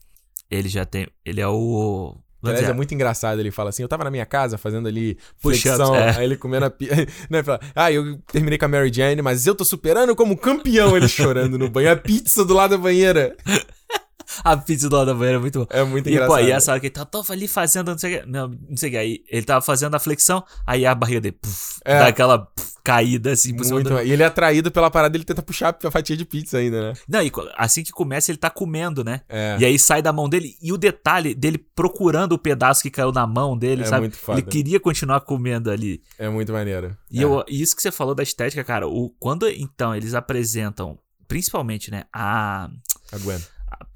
Ele 0.50 0.70
já 0.70 0.86
tem. 0.86 1.08
Ele 1.26 1.42
é 1.42 1.48
o. 1.48 2.16
aliás, 2.50 2.62
dizer, 2.62 2.74
é 2.74 2.76
muito 2.76 2.94
engraçado. 2.94 3.40
Ele 3.40 3.52
fala 3.52 3.70
assim: 3.70 3.82
eu 3.82 3.88
tava 3.88 4.04
na 4.04 4.12
minha 4.12 4.26
casa 4.26 4.58
fazendo 4.58 4.88
ali 4.88 5.18
flexão, 5.38 5.96
é. 5.96 6.18
aí 6.18 6.24
ele 6.24 6.38
comendo 6.38 6.66
a 6.66 6.70
pizza. 6.70 6.96
né, 7.30 7.44
fala, 7.44 7.60
ah, 7.76 7.92
eu 7.92 8.18
terminei 8.32 8.58
com 8.58 8.66
a 8.66 8.68
Mary 8.68 8.92
Jane, 8.94 9.22
mas 9.22 9.46
eu 9.46 9.56
tô 9.56 9.66
superando 9.66 10.16
como 10.16 10.38
campeão, 10.38 10.96
ele 10.96 11.08
chorando 11.08 11.58
no 11.58 11.70
banho. 11.70 11.92
A 11.92 11.96
pizza 11.96 12.44
do 12.44 12.54
lado 12.54 12.72
da 12.72 12.78
banheira. 12.78 13.36
A 14.44 14.58
pizza 14.58 14.90
do 14.90 14.96
lado 14.96 15.08
da 15.08 15.14
banheira 15.14 15.38
é 15.38 15.42
muito 15.42 15.60
boa. 15.60 15.68
É 15.72 15.84
muito 15.84 16.08
E, 16.10 16.14
engraçado. 16.14 16.38
pô, 16.38 16.44
e 16.44 16.52
essa 16.52 16.72
hora 16.72 16.80
que 16.80 16.88
ele 16.88 16.94
tava, 16.94 17.06
tava 17.08 17.34
ali 17.34 17.48
fazendo, 17.48 17.92
não 17.92 17.98
sei 17.98 18.16
o 18.18 18.20
que. 18.22 18.26
Não, 18.30 18.48
não 18.48 18.78
sei 18.78 18.90
o 18.90 18.92
que. 18.92 18.98
Aí 18.98 19.24
ele 19.30 19.46
tava 19.46 19.62
fazendo 19.62 19.96
a 19.96 20.00
flexão, 20.00 20.44
aí 20.66 20.86
a 20.86 20.94
barriga 20.96 21.22
dele 21.22 21.38
puf, 21.42 21.80
É. 21.86 22.00
dá 22.00 22.08
aquela 22.08 22.40
puf, 22.40 22.76
caída 22.84 23.32
assim 23.32 23.56
por 23.56 23.64
cima 23.64 23.76
Muito, 23.78 23.90
do... 23.90 24.02
E 24.02 24.12
ele 24.12 24.22
é 24.22 24.26
atraído 24.28 24.70
pela 24.72 24.92
parada, 24.92 25.18
ele 25.18 25.24
tenta 25.24 25.42
puxar 25.42 25.76
a 25.84 25.90
fatia 25.92 26.16
de 26.16 26.24
pizza 26.24 26.58
ainda, 26.60 26.90
né? 26.92 26.94
Não, 27.08 27.22
e 27.24 27.32
assim 27.58 27.84
que 27.84 27.92
começa, 27.92 28.30
ele 28.32 28.38
tá 28.38 28.50
comendo, 28.50 29.04
né? 29.04 29.22
É. 29.28 29.58
E 29.60 29.66
aí 29.66 29.80
sai 29.80 30.02
da 30.04 30.14
mão 30.14 30.30
dele. 30.30 30.56
E 30.62 30.72
o 30.72 30.78
detalhe 30.78 31.34
dele 31.34 31.58
procurando 31.76 32.34
o 32.34 32.38
pedaço 32.38 32.84
que 32.84 32.92
caiu 32.92 33.12
na 33.12 33.26
mão 33.26 33.58
dele, 33.58 33.82
É 33.82 33.86
sabe? 33.86 34.02
muito 34.02 34.18
foda. 34.18 34.40
Ele 34.40 34.48
queria 34.48 34.80
continuar 34.80 35.22
comendo 35.22 35.72
ali. 35.72 36.02
É 36.20 36.30
muito 36.30 36.54
maneiro. 36.54 36.96
E, 37.10 37.20
É. 37.22 37.24
eu, 37.24 37.44
isso 37.50 37.76
que 37.76 37.82
você 37.82 37.92
falou 37.92 38.14
da 38.14 38.22
estética, 38.22 38.64
cara, 38.64 38.88
o, 38.88 39.10
quando 39.20 39.50
então 39.50 39.96
eles 39.96 40.14
apresentam, 40.14 41.00
principalmente, 41.28 41.90
né, 41.90 42.04
a. 42.14 42.70
A 43.12 43.18
Gwen. 43.18 43.40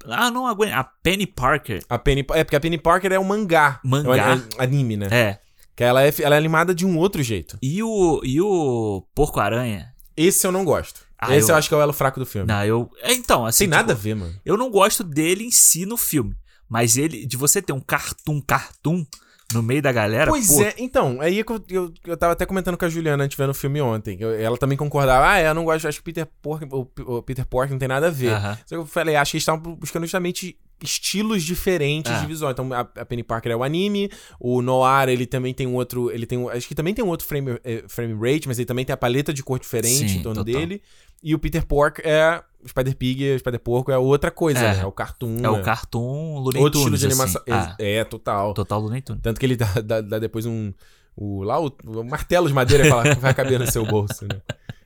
Ah, 0.06 0.30
não 0.30 0.46
a 0.46 0.54
Gwen, 0.54 0.72
a 0.72 0.82
Penny 0.84 1.26
Parker. 1.26 1.84
A 1.88 1.98
Penny, 1.98 2.24
é 2.32 2.44
porque 2.44 2.56
a 2.56 2.60
Penny 2.60 2.78
Parker 2.78 3.12
é 3.12 3.18
um 3.18 3.24
mangá. 3.24 3.80
Mangá. 3.84 4.16
É 4.16 4.34
um 4.34 4.62
anime, 4.62 4.96
né? 4.96 5.08
É. 5.10 5.38
Que 5.76 5.84
ela 5.84 6.02
é, 6.04 6.12
ela 6.20 6.34
é 6.34 6.38
animada 6.38 6.74
de 6.74 6.84
um 6.84 6.98
outro 6.98 7.22
jeito. 7.22 7.56
E 7.62 7.82
o, 7.82 8.20
e 8.24 8.40
o 8.40 9.04
Porco-Aranha. 9.14 9.92
Esse 10.16 10.46
eu 10.46 10.52
não 10.52 10.64
gosto. 10.64 11.00
Ah, 11.18 11.34
Esse 11.36 11.50
eu... 11.50 11.54
eu- 11.54 11.58
acho 11.58 11.68
que 11.68 11.74
é 11.74 11.78
o 11.78 11.80
elo 11.80 11.92
fraco 11.92 12.18
do 12.18 12.26
filme. 12.26 12.46
Não, 12.48 12.64
eu. 12.64 12.90
é, 13.02 13.12
Então, 13.12 13.46
assim. 13.46 13.60
Tem 13.64 13.68
nada 13.68 13.92
a 13.92 13.96
tipo, 13.96 14.02
ver, 14.04 14.14
mano. 14.16 14.34
Eu 14.44 14.56
não 14.56 14.70
gosto 14.70 15.02
dele 15.04 15.44
em 15.44 15.50
si 15.50 15.84
no 15.86 15.96
filme. 15.96 16.34
Mas 16.68 16.96
ele. 16.96 17.26
De 17.26 17.36
você 17.36 17.60
ter 17.62 17.72
um 17.72 17.80
cartoon, 17.80 18.40
cartoon 18.40 19.04
no 19.52 19.62
meio 19.62 19.82
da 19.82 19.90
galera. 19.92 20.30
Pois 20.30 20.46
pô, 20.48 20.62
é, 20.62 20.74
então, 20.78 21.20
aí 21.20 21.42
que 21.44 21.52
eu, 21.52 21.62
eu, 21.68 21.92
eu 22.06 22.16
tava 22.16 22.32
até 22.32 22.44
comentando 22.46 22.76
com 22.76 22.84
a 22.84 22.88
Juliana 22.88 23.24
antes 23.24 23.36
ver 23.36 23.46
no 23.46 23.54
filme 23.54 23.80
ontem. 23.80 24.16
Eu- 24.20 24.32
ela 24.38 24.56
também 24.56 24.76
concordava, 24.78 25.28
ah, 25.28 25.38
é, 25.38 25.48
eu 25.48 25.54
não 25.54 25.64
gosto, 25.64 25.86
acho 25.88 25.98
que 25.98 26.04
Peter 26.04 26.26
Pork, 26.42 26.66
o, 26.70 26.88
o 27.16 27.22
Peter 27.22 27.44
Pork 27.46 27.70
não 27.72 27.78
tem 27.78 27.88
nada 27.88 28.08
a 28.08 28.10
ver. 28.10 28.32
Aham. 28.32 28.54
Só 28.66 28.74
que 28.76 28.82
eu 28.82 28.86
falei, 28.86 29.16
acho 29.16 29.30
que 29.32 29.36
eles 29.36 29.42
estavam 29.42 29.74
buscando 29.74 30.04
justamente 30.04 30.56
estilos 30.82 31.42
diferentes 31.42 32.10
É. 32.10 32.20
de 32.20 32.26
visual. 32.26 32.52
Então, 32.52 32.72
a, 32.72 32.80
a 32.80 33.04
Penny 33.04 33.22
Parker 33.22 33.52
é 33.52 33.56
o 33.56 33.62
anime, 33.62 34.10
o 34.38 34.62
Noir, 34.62 35.08
ele 35.08 35.26
também 35.26 35.52
tem 35.52 35.66
um 35.66 35.74
outro, 35.74 36.10
ele 36.10 36.24
tem, 36.26 36.38
um- 36.38 36.48
acho 36.48 36.66
que 36.66 36.74
também 36.74 36.94
tem 36.94 37.04
um 37.04 37.08
outro 37.08 37.26
frame, 37.26 37.58
eh, 37.64 37.84
frame 37.86 38.14
rate, 38.14 38.48
mas 38.48 38.58
ele 38.58 38.66
também 38.66 38.84
tem 38.84 38.94
a 38.94 38.96
paleta 38.96 39.32
de 39.32 39.42
cor 39.42 39.58
diferente 39.60 40.08
Sim, 40.08 40.18
em 40.18 40.22
torno 40.22 40.42
total. 40.44 40.60
dele. 40.60 40.82
E 41.22 41.34
o 41.34 41.38
Peter 41.38 41.66
Pork 41.66 42.00
é, 42.02 42.38
o 42.38 42.42
Spider 42.68 42.96
Pig, 42.96 43.34
o 43.34 43.38
Spider 43.38 43.60
Porco 43.60 43.90
é 43.90 43.98
outra 43.98 44.30
coisa, 44.30 44.60
É. 44.60 44.74
né? 44.76 44.80
É 44.82 44.86
o 44.86 44.92
cartoon. 44.92 45.36
É 45.42 45.48
o 45.48 45.56
né? 45.56 45.62
cartoon 45.62 46.38
Looney 46.40 46.62
Outro 46.62 46.78
estilo 46.80 46.96
de 46.98 47.06
animação. 47.06 47.42
assim. 47.48 47.70
Ah, 47.72 47.76
É, 47.78 48.04
total. 48.04 48.54
total 48.54 48.80
Looney 48.80 49.00
Tunes. 49.02 49.22
Tanto 49.22 49.38
que 49.40 49.46
ele 49.46 49.56
dá, 49.56 49.66
dá- 49.84 50.00
dá 50.00 50.18
depois 50.18 50.46
um. 50.46 50.72
O, 51.16 51.42
lá 51.42 51.60
o, 51.60 51.70
o 51.84 52.04
martelo 52.04 52.46
de 52.48 52.54
madeira 52.54 52.84
fala, 52.88 53.14
vai 53.16 53.34
caber 53.34 53.58
no 53.58 53.70
seu 53.70 53.84
bolso, 53.84 54.24
né? 54.26 54.40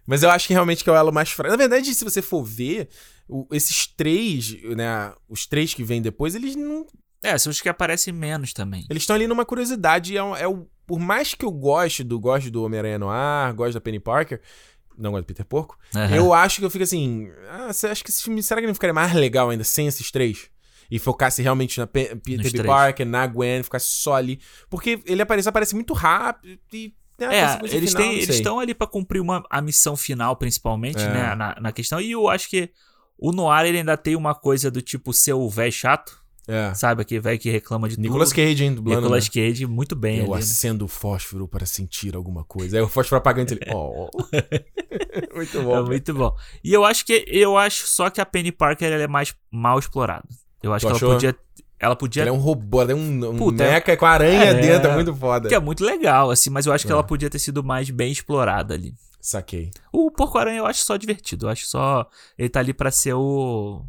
Mas 0.07 0.23
eu 0.23 0.31
acho 0.31 0.47
que 0.47 0.53
realmente 0.53 0.83
que 0.83 0.91
é 0.91 0.93
o 0.93 0.97
elo 0.97 1.13
mais 1.13 1.31
fraco. 1.31 1.51
Na 1.51 1.57
verdade, 1.57 1.95
se 1.95 2.05
você 2.05 2.21
for 2.21 2.43
ver, 2.43 2.89
o- 3.29 3.47
esses 3.53 3.87
três, 3.87 4.57
né? 4.77 5.13
Os 5.29 5.47
três 5.47 5.73
que 5.75 5.85
vêm 5.85 6.01
depois, 6.03 6.35
eles 6.35 6.57
não. 6.57 6.87
É, 7.23 7.39
são 7.39 7.51
os 7.51 7.61
que 7.61 7.69
aparecem 7.71 8.13
menos 8.13 8.53
também. 8.53 8.85
Eles 8.91 9.03
estão 9.03 9.17
ali 9.17 9.27
numa 9.27 9.45
curiosidade. 9.47 10.17
É, 10.17 10.21
é 10.21 10.47
o, 10.49 10.67
por 10.87 10.99
mais 10.99 11.35
que 11.35 11.45
eu 11.45 11.51
goste 11.51 12.05
do, 12.05 12.21
gosto 12.21 12.51
do 12.51 12.63
Homem-Aranha 12.65 12.99
Noir, 12.99 13.55
gosto 13.55 13.73
da 13.75 13.81
Penny 13.81 13.99
Parker, 13.99 14.43
não 14.99 15.11
gosto 15.13 15.25
do 15.25 15.27
Peter 15.27 15.45
Porco, 15.45 15.77
Aham. 15.95 16.15
eu 16.15 16.33
acho 16.35 16.59
que 16.61 16.65
eu 16.65 16.71
fico 16.71 16.85
assim. 16.85 17.29
Ah, 17.51 17.73
você 17.73 17.87
acha 17.89 18.03
que 18.05 18.11
esse 18.11 18.23
filme. 18.23 18.43
Será 18.43 18.61
que 18.61 18.67
não 18.67 18.75
ficaria 18.75 18.95
mais 18.95 19.13
legal 19.13 19.51
ainda 19.51 19.65
sem 19.65 19.87
esses 19.87 20.11
três? 20.11 20.51
E 20.91 20.99
focasse 20.99 21.41
realmente 21.43 21.79
na 21.81 21.87
Pe- 21.87 22.15
Peter 22.17 22.53
B. 22.53 22.63
Parker, 22.65 23.07
na 23.07 23.27
Gwen, 23.27 23.63
ficasse 23.63 23.87
só 23.87 24.15
ali. 24.15 24.39
Porque 24.69 25.01
ele 25.07 25.23
aparece, 25.23 25.49
aparece 25.49 25.75
muito 25.75 25.95
rápido 25.95 26.59
e. 26.73 26.95
né, 27.19 27.27
É, 27.39 27.47
consequência 27.47 27.77
eles 27.77 27.91
final, 27.93 28.03
têm, 28.07 28.15
eles 28.19 28.29
estão 28.37 28.61
ali 28.61 28.75
pra 28.75 28.87
cumprir 28.87 29.21
uma, 29.21 29.43
a 29.51 29.63
missão 29.63 29.97
final, 29.97 30.37
principalmente, 30.37 31.01
É. 31.03 31.09
né, 31.09 31.35
na, 31.35 31.57
na 31.61 31.73
questão. 31.73 32.01
E 32.01 32.13
eu 32.13 32.29
acho 32.29 32.49
que 32.51 32.71
o 33.19 33.33
Noir, 33.33 33.65
ele 33.67 33.79
ainda 33.79 33.97
tem 33.97 34.15
uma 34.15 34.35
coisa 34.35 34.71
do 34.71 34.83
tipo 34.83 35.13
ser 35.13 35.33
o 35.33 35.49
velho 35.49 35.73
chato, 35.73 36.23
É. 36.47 36.75
sabe? 36.75 37.03
Aquele 37.03 37.21
velho 37.21 37.39
que 37.39 37.51
reclama 37.51 37.89
de 37.89 37.99
Nicolas 37.99 38.29
tudo. 38.29 38.37
Cage, 38.37 38.65
hein, 38.65 38.75
dublando. 38.75 39.01
Nicolas 39.01 39.25
né? 39.25 39.31
Cage, 39.33 39.67
muito 39.67 39.97
bem 39.97 40.19
Eu 40.19 40.25
ali, 40.25 40.33
né? 40.35 40.39
acendo 40.41 40.85
o 40.85 40.89
fósforo 40.89 41.49
para 41.49 41.65
sentir 41.65 42.15
alguma 42.15 42.45
coisa. 42.45 42.77
Aí 42.77 42.83
o 42.83 42.89
fósforo 42.89 43.19
apagante 43.19 43.55
ele. 43.55 43.61
Oh. 43.75 44.09
muito 45.35 45.63
bom. 45.63 45.77
É 45.77 45.83
muito 45.83 46.15
bom. 46.15 46.37
E 46.63 46.73
eu 46.73 46.85
acho 46.85 47.05
que 47.07 47.25
eu 47.29 47.57
acho 47.57 47.87
só 47.87 48.11
que 48.11 48.21
a 48.21 48.27
Penny 48.27 48.53
Parker 48.53 48.93
ela 48.93 49.03
é 49.05 49.09
mais 49.09 49.35
mal 49.51 49.79
explorada. 49.79 50.27
Eu 50.63 50.73
acho 50.73 50.87
Tu 50.87 50.91
que 50.91 50.97
achou? 50.97 51.09
ela 51.09 51.15
podia 51.17 51.37
ela 51.79 51.97
podia 51.97 52.23
Ele 52.23 52.31
é 52.31 52.33
um 52.33 52.39
robô, 52.39 52.81
ela 52.81 52.93
é 52.93 52.95
um, 52.95 53.31
um 53.31 53.37
Puta, 53.37 53.65
mecha 53.65 53.97
com 53.97 54.07
aranha 54.07 54.45
é. 54.45 54.55
dentro, 54.55 54.91
é 54.91 54.95
muito 54.95 55.15
foda. 55.15 55.49
que 55.49 55.55
é 55.55 55.59
muito 55.61 55.85
legal 55.85 56.31
assim, 56.31 56.49
mas 56.49 56.65
eu 56.67 56.73
acho 56.73 56.87
que 56.87 56.93
É. 56.93 56.95
ela 56.95 57.03
podia 57.03 57.29
ter 57.29 57.39
sido 57.39 57.63
mais 57.63 57.91
bem 57.91 58.11
explorada 58.13 58.73
ali. 58.75 58.95
Saquei. 59.21 59.71
O 59.93 60.11
Porco-Aranha 60.11 60.59
eu 60.59 60.67
acho 60.67 60.85
só 60.85 60.97
divertido. 60.97 61.47
Eu 61.47 61.51
acho 61.51 61.67
só 61.67 62.07
ele 62.39 62.49
tá 62.51 62.61
ali 62.61 62.73
pra 62.75 62.91
ser 62.91 63.15
o 63.15 63.83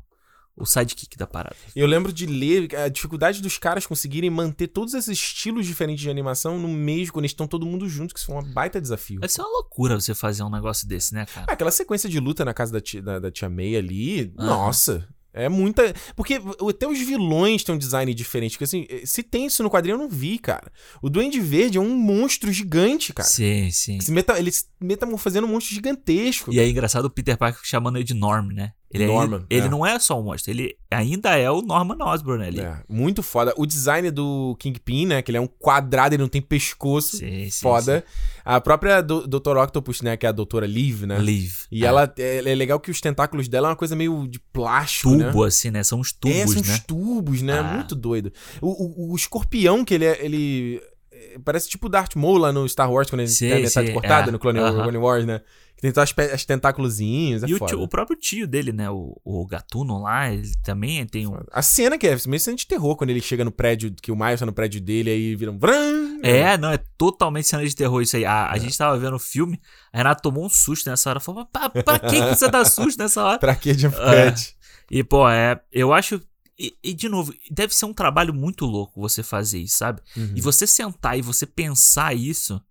o 0.58 0.66
sidekick 0.66 1.18
da 1.18 1.28
parada. 1.28 1.56
Eu 1.76 1.86
lembro 1.86 2.14
de 2.14 2.26
ler 2.26 2.74
a 2.76 2.88
dificuldade 2.88 3.42
dos 3.42 3.58
caras 3.58 3.86
conseguirem 3.86 4.30
manter 4.30 4.68
todos 4.68 4.94
esses 4.94 5.18
estilos 5.18 5.66
diferentes 5.66 6.02
de 6.02 6.10
animação 6.10 6.58
no 6.58 6.68
mesmo, 6.68 7.14
quando 7.14 7.24
eles 7.26 7.32
estão 7.32 7.48
todo 7.48 7.66
mundo 7.66 7.88
junto, 7.90 8.14
que 8.14 8.20
isso 8.20 8.28
foi 8.28 8.36
um 8.36 8.44
baita 8.44 8.80
desafio. 8.80 9.20
Vai 9.20 9.30
ser 9.30 9.42
uma 9.42 9.50
loucura 9.50 10.00
você 10.00 10.16
fazer 10.16 10.44
um 10.44 10.50
negócio 10.50 10.88
desse, 10.88 11.14
né, 11.14 11.26
cara? 11.26 11.46
Ah, 11.50 11.54
aquela 11.54 11.72
sequência 11.72 12.10
de 12.10 12.20
luta 12.20 12.46
na 12.46 12.54
casa 12.54 12.72
da 12.72 12.80
tia, 12.82 13.02
da, 13.02 13.20
da 13.20 13.32
tia 13.32 13.50
May 13.50 13.76
ali, 13.76 14.34
Aham. 14.38 14.48
nossa. 14.48 15.08
É 15.38 15.50
muita. 15.50 15.94
Porque 16.16 16.40
até 16.70 16.88
os 16.88 16.98
vilões 16.98 17.62
têm 17.62 17.76
um 17.76 17.78
design 17.78 18.14
diferente. 18.14 18.52
Porque 18.54 18.64
assim, 18.64 18.88
se 19.04 19.22
tem 19.22 19.48
isso 19.48 19.62
no 19.62 19.70
quadrinho, 19.70 19.96
eu 19.96 19.98
não 20.00 20.08
vi, 20.08 20.40
cara. 20.40 20.72
O 21.02 21.10
Duende 21.10 21.42
Verde 21.42 21.78
é 21.78 21.82
um 21.82 21.94
monstro 21.94 22.54
gigante, 22.54 23.12
cara. 23.12 23.28
Sim, 23.28 23.70
sim. 23.70 24.00
Se 24.00 24.14
meta, 24.14 24.40
ele 24.40 24.50
se 24.50 24.64
metamorfoseando 24.80 25.46
um 25.46 25.52
monstro 25.52 25.76
gigantesco. 25.76 26.54
E 26.54 26.60
é 26.60 26.66
engraçado 26.70 27.04
o 27.04 27.10
Peter 27.10 27.38
Parker 27.38 27.60
chamando 27.66 27.98
ele 27.98 28.06
de 28.06 28.14
Norm, 28.14 28.48
né? 28.54 28.72
Ele, 28.94 29.08
Norman, 29.08 29.38
ainda- 29.38 29.46
ele 29.50 29.66
é. 29.66 29.70
não 29.70 29.86
é 29.86 30.00
só 30.00 30.18
um 30.20 30.24
monstro, 30.24 30.52
ele 30.52 30.78
ainda 30.90 31.36
é 31.38 31.50
o 31.52 31.62
Norman 31.62 31.98
Osborn 32.00 32.46
ali. 32.46 32.62
É, 32.62 32.78
muito 32.88 33.22
foda. 33.22 33.54
O 33.58 33.66
design 33.66 34.10
do 34.12 34.56
Kingpin, 34.60 35.08
né? 35.08 35.22
Que 35.22 35.32
ele 35.32 35.38
é 35.38 35.42
um 35.42 35.48
quadrado, 35.48 36.16
ele 36.16 36.22
não 36.22 36.30
tem 36.30 36.42
pescoço. 36.42 37.18
Sim, 37.18 37.50
sim, 37.50 37.62
foda. 37.62 38.06
A 38.46 38.62
própria 38.62 39.02
do, 39.02 39.28
Dr. 39.28 39.58
Octopus, 39.58 40.02
né? 40.02 40.16
Que 40.16 40.26
é 40.26 40.30
a 40.30 40.32
doutora 40.32 40.66
Liv, 40.66 41.04
né? 41.06 41.18
Live. 41.18 41.56
E 41.72 41.84
É. 41.84 41.88
ela 41.88 42.14
é, 42.18 42.38
é 42.38 42.56
legal 42.56 42.80
que 42.80 42.90
os 42.92 43.02
tentáculos 43.02 43.48
dela 43.50 43.68
é 43.68 43.72
uma 43.72 43.76
coisa 43.76 43.96
meio 43.96 44.28
de 44.28 44.40
plástico, 44.40 45.10
Tubo, 45.12 45.42
né? 45.42 45.48
assim, 45.48 45.72
né? 45.72 45.84
São 45.84 46.00
uns 46.00 46.14
tubos, 46.14 46.38
é, 46.38 46.48
são 46.48 46.62
uns 46.62 46.68
né? 46.68 46.80
tubos, 46.88 47.42
né? 47.42 47.60
Ah. 47.60 47.64
Muito 47.64 47.96
doido. 47.96 48.32
O, 48.62 49.10
o, 49.10 49.12
o 49.12 49.16
escorpião, 49.16 49.84
que 49.84 49.94
ele 49.94 50.06
é. 50.06 50.24
Ele 50.24 50.82
é, 51.12 51.38
parece 51.44 51.68
tipo 51.68 51.88
o 51.88 51.90
Darth 51.90 52.16
Maul 52.16 52.38
lá 52.38 52.54
no 52.54 52.68
Star 52.70 52.90
Wars, 52.92 53.10
quando 53.10 53.22
ele 53.22 53.30
Sim, 53.30 53.50
tem 53.50 53.58
a 53.58 53.62
metade 53.62 53.88
sim, 53.88 53.94
cortada 53.94 54.30
é. 54.30 54.32
no 54.32 54.40
Clone, 54.40 54.60
Aham. 54.60 54.84
Clone 54.84 54.98
Wars, 54.98 55.26
né? 55.26 55.42
Que 55.76 55.82
tem 55.82 55.92
todos 55.92 56.14
as 56.34 56.46
tentáculozinhos. 56.46 57.44
É 57.44 57.48
E 57.48 57.54
o, 57.54 57.60
tio- 57.60 57.82
o 57.82 57.88
próprio 57.88 58.18
tio 58.18 58.48
dele, 58.48 58.72
né? 58.72 58.90
O, 58.90 59.20
o 59.26 59.46
Gatuno 59.46 60.02
lá, 60.02 60.32
ele 60.32 60.50
também 60.64 61.06
tem 61.06 61.28
um. 61.28 61.38
A 61.52 61.62
cena 61.62 61.98
que 61.98 62.08
é 62.08 62.18
meio 62.28 62.40
cena 62.40 62.56
de 62.56 62.66
terror, 62.66 62.96
quando 62.96 63.10
ele 63.10 63.22
chega 63.22 63.44
no 63.44 63.52
prédio, 63.52 63.94
que 64.02 64.12
o 64.12 64.16
Miles 64.16 64.40
tá 64.40 64.46
no 64.46 64.54
prédio 64.54 64.80
dele, 64.80 65.10
aí 65.10 65.36
vira 65.36 65.52
um. 65.52 65.60
Vram! 65.60 66.20
É, 66.24 66.58
não, 66.58 66.72
é 66.72 66.78
totalmente 66.98 67.48
cena 67.48 67.66
de 67.66 67.76
terror 67.76 68.02
isso 68.02 68.16
aí. 68.16 68.24
A, 68.26 68.50
a 68.52 68.58
gente 68.58 68.78
tava 68.78 68.98
vendo 68.98 69.16
o 69.16 69.20
filme, 69.20 69.60
a 69.92 69.98
Renata 69.98 70.22
tomou 70.22 70.46
um 70.46 70.50
susto 70.50 70.90
nessa 70.90 71.10
hora. 71.10 71.20
Falou, 71.20 71.46
pra, 71.46 71.70
pra 71.70 72.00
que 72.00 72.20
você 72.22 72.50
dá 72.50 72.64
susto 72.64 72.98
nessa 72.98 73.24
hora? 73.24 73.38
Pra 73.46 73.56
que 73.56 73.74
de 73.76 73.86
É. 73.88 73.90
Fred? 73.92 74.56
E, 74.90 75.04
pô, 75.04 75.28
é. 75.30 75.60
Eu 75.72 75.92
acho. 75.94 76.22
E, 76.58 76.74
e, 76.82 76.94
de 76.94 77.10
novo, 77.10 77.34
deve 77.52 77.76
ser 77.76 77.86
um 77.86 77.94
trabalho 77.94 78.34
muito 78.34 78.66
louco 78.66 79.02
você 79.02 79.22
fazer 79.22 79.60
isso, 79.60 79.78
sabe? 79.78 80.02
Uhum. 80.16 80.32
E 80.36 80.40
você 80.42 80.66
sentar 80.66 81.20
e 81.20 81.22
você 81.22 81.46
pensar 81.46 82.16
isso, 82.16 82.62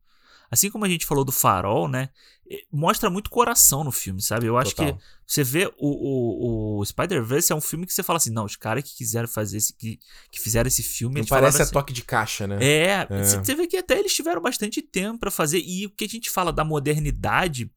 assim 0.50 0.70
como 0.70 0.86
a 0.86 0.88
gente 0.88 1.04
falou 1.04 1.22
do 1.22 1.30
farol, 1.32 1.86
né? 1.86 2.08
Eh, 2.50 2.62
Mostra 2.72 3.08
muito 3.10 3.30
coração 3.30 3.82
no 3.84 3.90
filme, 3.92 4.20
sabe? 4.22 4.46
Eu 4.46 4.56
acho 4.58 4.74
Total. 4.74 4.96
que 4.96 5.02
você 5.26 5.42
vê 5.44 5.66
o, 5.78 6.78
o, 6.78 6.78
o 6.80 6.84
Spider-Verse 6.84 7.52
é 7.52 7.54
um 7.54 7.60
filme 7.60 7.86
que 7.86 7.92
você 7.94 8.02
fala 8.02 8.16
assim, 8.18 8.30
não, 8.30 8.44
os 8.44 8.56
caras 8.56 8.84
que 8.84 8.94
quiseram 8.96 9.26
fazer 9.28 9.56
esse. 9.58 9.72
Que, 9.74 9.98
que 10.30 10.40
fizeram 10.40 10.68
esse 10.68 10.82
filme. 10.82 11.20
Não 11.20 11.26
parece 11.26 11.58
falaram 11.58 11.68
a 11.70 11.72
toque 11.72 11.92
de 11.92 12.02
caixa, 12.02 12.46
né? 12.46 12.58
é, 12.60 13.06
É. 13.10 13.24
você 13.24 13.54
vê 13.54 13.66
que 13.66 13.76
até 13.76 13.98
eles 13.98 14.14
tiveram 14.14 14.40
bastante 14.42 14.82
tempo 14.82 15.18
pra 15.20 15.30
fazer. 15.30 15.58
E 15.64 15.86
o 15.86 15.90
que 15.90 16.04
a 16.04 16.08
gente 16.08 16.30
fala 16.30 16.52
da 16.52 16.64
modernidade 16.64 17.70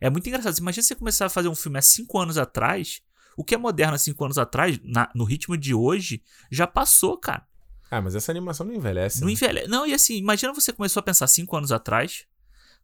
é 0.00 0.10
muito 0.10 0.28
engraçado. 0.28 0.54
Você 0.54 0.60
Imagina 0.60 0.82
você 0.82 0.94
começar 0.94 1.26
a 1.26 1.30
fazer 1.30 1.48
um 1.48 1.54
filme 1.54 1.78
há 1.78 1.82
cinco 1.82 2.18
anos 2.18 2.38
atrás. 2.38 3.00
O 3.36 3.42
que 3.44 3.54
é 3.54 3.58
moderno 3.58 3.94
há 3.94 3.98
cinco 3.98 4.24
anos 4.24 4.36
atrás, 4.36 4.78
na- 4.84 5.10
no 5.14 5.24
ritmo 5.24 5.56
de 5.56 5.72
hoje, 5.74 6.22
já 6.50 6.66
passou, 6.66 7.16
cara. 7.16 7.46
Ah, 7.90 8.00
mas 8.00 8.14
essa 8.14 8.30
animação 8.32 8.66
não 8.66 8.74
envelhece. 8.74 9.20
Não 9.20 9.26
né? 9.26 9.32
envelhece. 9.34 9.68
Não, 9.68 9.86
e 9.86 9.92
assim, 9.94 10.16
imagina 10.16 10.52
você 10.52 10.72
começou 10.72 11.00
a 11.00 11.02
pensar 11.02 11.26
cinco 11.26 11.56
anos 11.56 11.72
atrás, 11.72 12.24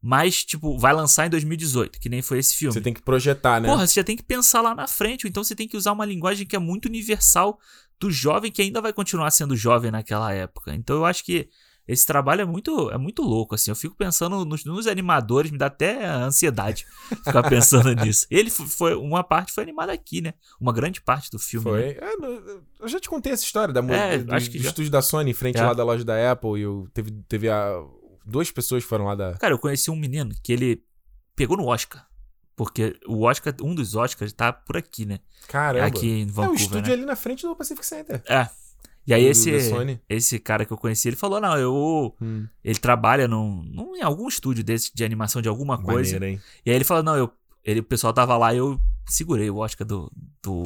mas, 0.01 0.44
tipo, 0.44 0.78
vai 0.78 0.92
lançar 0.92 1.26
em 1.26 1.30
2018, 1.30 1.99
que 2.01 2.09
nem 2.09 2.22
foi 2.22 2.38
esse 2.38 2.55
filme. 2.55 2.72
Você 2.72 2.80
tem 2.80 2.94
que 2.94 3.03
projetar, 3.03 3.61
né? 3.61 3.68
Porra, 3.68 3.86
você 3.86 3.94
já 3.94 4.05
tem 4.05 4.16
que 4.16 4.22
pensar 4.22 4.61
lá 4.61 4.74
na 4.74 4.86
frente, 4.86 5.26
ou 5.26 5.28
então 5.28 5.42
você 5.42 5.55
tem 5.55 5.66
que 5.68 5.76
usar 5.76 5.92
uma 5.92 6.05
linguagem 6.05 6.46
que 6.46 6.55
é 6.55 6.59
muito 6.59 6.86
universal 6.86 7.59
do 8.01 8.11
jovem 8.11 8.53
que 8.53 8.62
ainda 8.62 8.80
vai 8.80 8.92
continuar 8.92 9.30
sendo 9.32 9.57
jovem 9.57 9.90
naquela 9.90 10.32
época. 10.32 10.72
Então 10.74 10.96
eu 10.96 11.05
acho 11.05 11.24
que 11.24 11.49
esse 11.86 12.07
trabalho 12.07 12.42
é 12.42 12.44
muito, 12.44 12.90
é 12.90 12.99
muito 12.99 13.22
louco, 13.22 13.55
assim. 13.55 13.70
Eu 13.70 13.74
fico 13.74 13.96
pensando 13.96 14.44
nos, 14.44 14.62
nos 14.64 14.86
animadores, 14.86 15.51
me 15.51 15.57
dá 15.57 15.66
até 15.66 16.05
ansiedade 16.07 16.86
ficar 17.24 17.42
pensando 17.49 17.92
nisso. 17.94 18.26
Ele 18.30 18.51
foi, 18.51 18.94
uma 18.94 19.24
parte 19.24 19.53
foi 19.53 19.64
animada 19.64 19.90
aqui, 19.90 20.20
né? 20.20 20.34
Uma 20.61 20.70
grande 20.72 21.01
parte 21.01 21.30
do 21.30 21.38
filme. 21.38 21.64
né? 21.72 21.94
Foi. 21.94 22.09
É, 22.09 22.16
no- 22.18 22.62
eu 22.80 22.88
já 22.88 23.01
te 23.01 23.09
contei 23.09 23.32
essa 23.32 23.42
história 23.42 23.72
da, 23.72 23.80
É, 23.92 24.18
do, 24.18 24.34
acho 24.34 24.51
que 24.51 24.59
do 24.59 24.64
já. 24.64 24.68
estúdio 24.68 24.90
da 24.92 25.01
Sony 25.01 25.30
em 25.30 25.34
frente 25.34 25.59
É. 25.59 25.64
lá 25.64 25.72
da 25.72 25.82
loja 25.82 26.05
da 26.05 26.30
Apple. 26.30 26.59
E 26.59 26.62
eu, 26.62 26.86
teve, 26.92 27.11
teve 27.26 27.49
a. 27.49 27.82
Duas 28.29 28.51
pessoas 28.51 28.85
foram 28.85 29.07
lá 29.07 29.14
da. 29.14 29.35
Cara, 29.35 29.55
eu 29.55 29.59
conheci 29.59 29.91
um 29.91 29.97
menino 29.97 30.35
que 30.43 30.53
ele 30.53 30.83
pegou 31.35 31.57
no 31.57 31.66
Oscar. 31.66 32.07
Porque 32.55 32.99
o 33.07 33.22
Oscar, 33.22 33.55
um 33.62 33.74
dos 33.74 33.95
Oscars 33.95 34.33
tá 34.33 34.53
por 34.53 34.76
aqui, 34.76 35.07
né? 35.07 35.20
Caramba. 35.47 35.87
Aqui 35.87 36.09
em 36.09 36.22
é 36.22 36.24
o 36.24 36.29
Vancouver, 36.29 36.61
estúdio 36.62 36.89
né? 36.89 36.93
ali 36.95 37.05
na 37.05 37.14
frente 37.16 37.47
do 37.47 37.55
Pacific 37.55 37.87
Center. 37.87 38.20
É. 38.26 38.49
E 39.07 39.14
aí 39.14 39.22
Do- 39.24 39.31
esse, 39.31 39.61
Sony. 39.70 40.01
esse 40.09 40.39
cara 40.41 40.64
que 40.66 40.72
eu 40.72 40.76
conheci, 40.76 41.09
ele 41.09 41.16
falou, 41.16 41.41
não, 41.41 41.57
eu... 41.57 42.14
Hum, 42.20 42.47
Ele 42.62 42.79
trabalha 42.79 43.26
num, 43.29 43.62
num- 43.62 43.97
em 43.97 44.03
algum 44.03 44.29
estúdio 44.29 44.62
desse 44.62 44.91
de 44.95 45.03
animação 45.05 45.41
de 45.41 45.49
alguma 45.49 45.81
coisa. 45.81 46.14
maneiro, 46.14 46.35
hein? 46.35 46.43
E 46.66 46.70
aí 46.70 46.76
ele 46.76 46.85
falou, 46.85 47.03
não, 47.03 47.16
eu... 47.16 47.33
Ele, 47.69 47.81
o 47.81 47.85
pessoal 47.85 48.14
tava 48.14 48.35
lá 48.39 48.55
e 48.55 48.59
eu 48.59 48.81
segurei 49.07 49.51
o 49.51 49.59
Oscar 49.59 49.87
do, 49.87 50.11
do. 50.43 50.62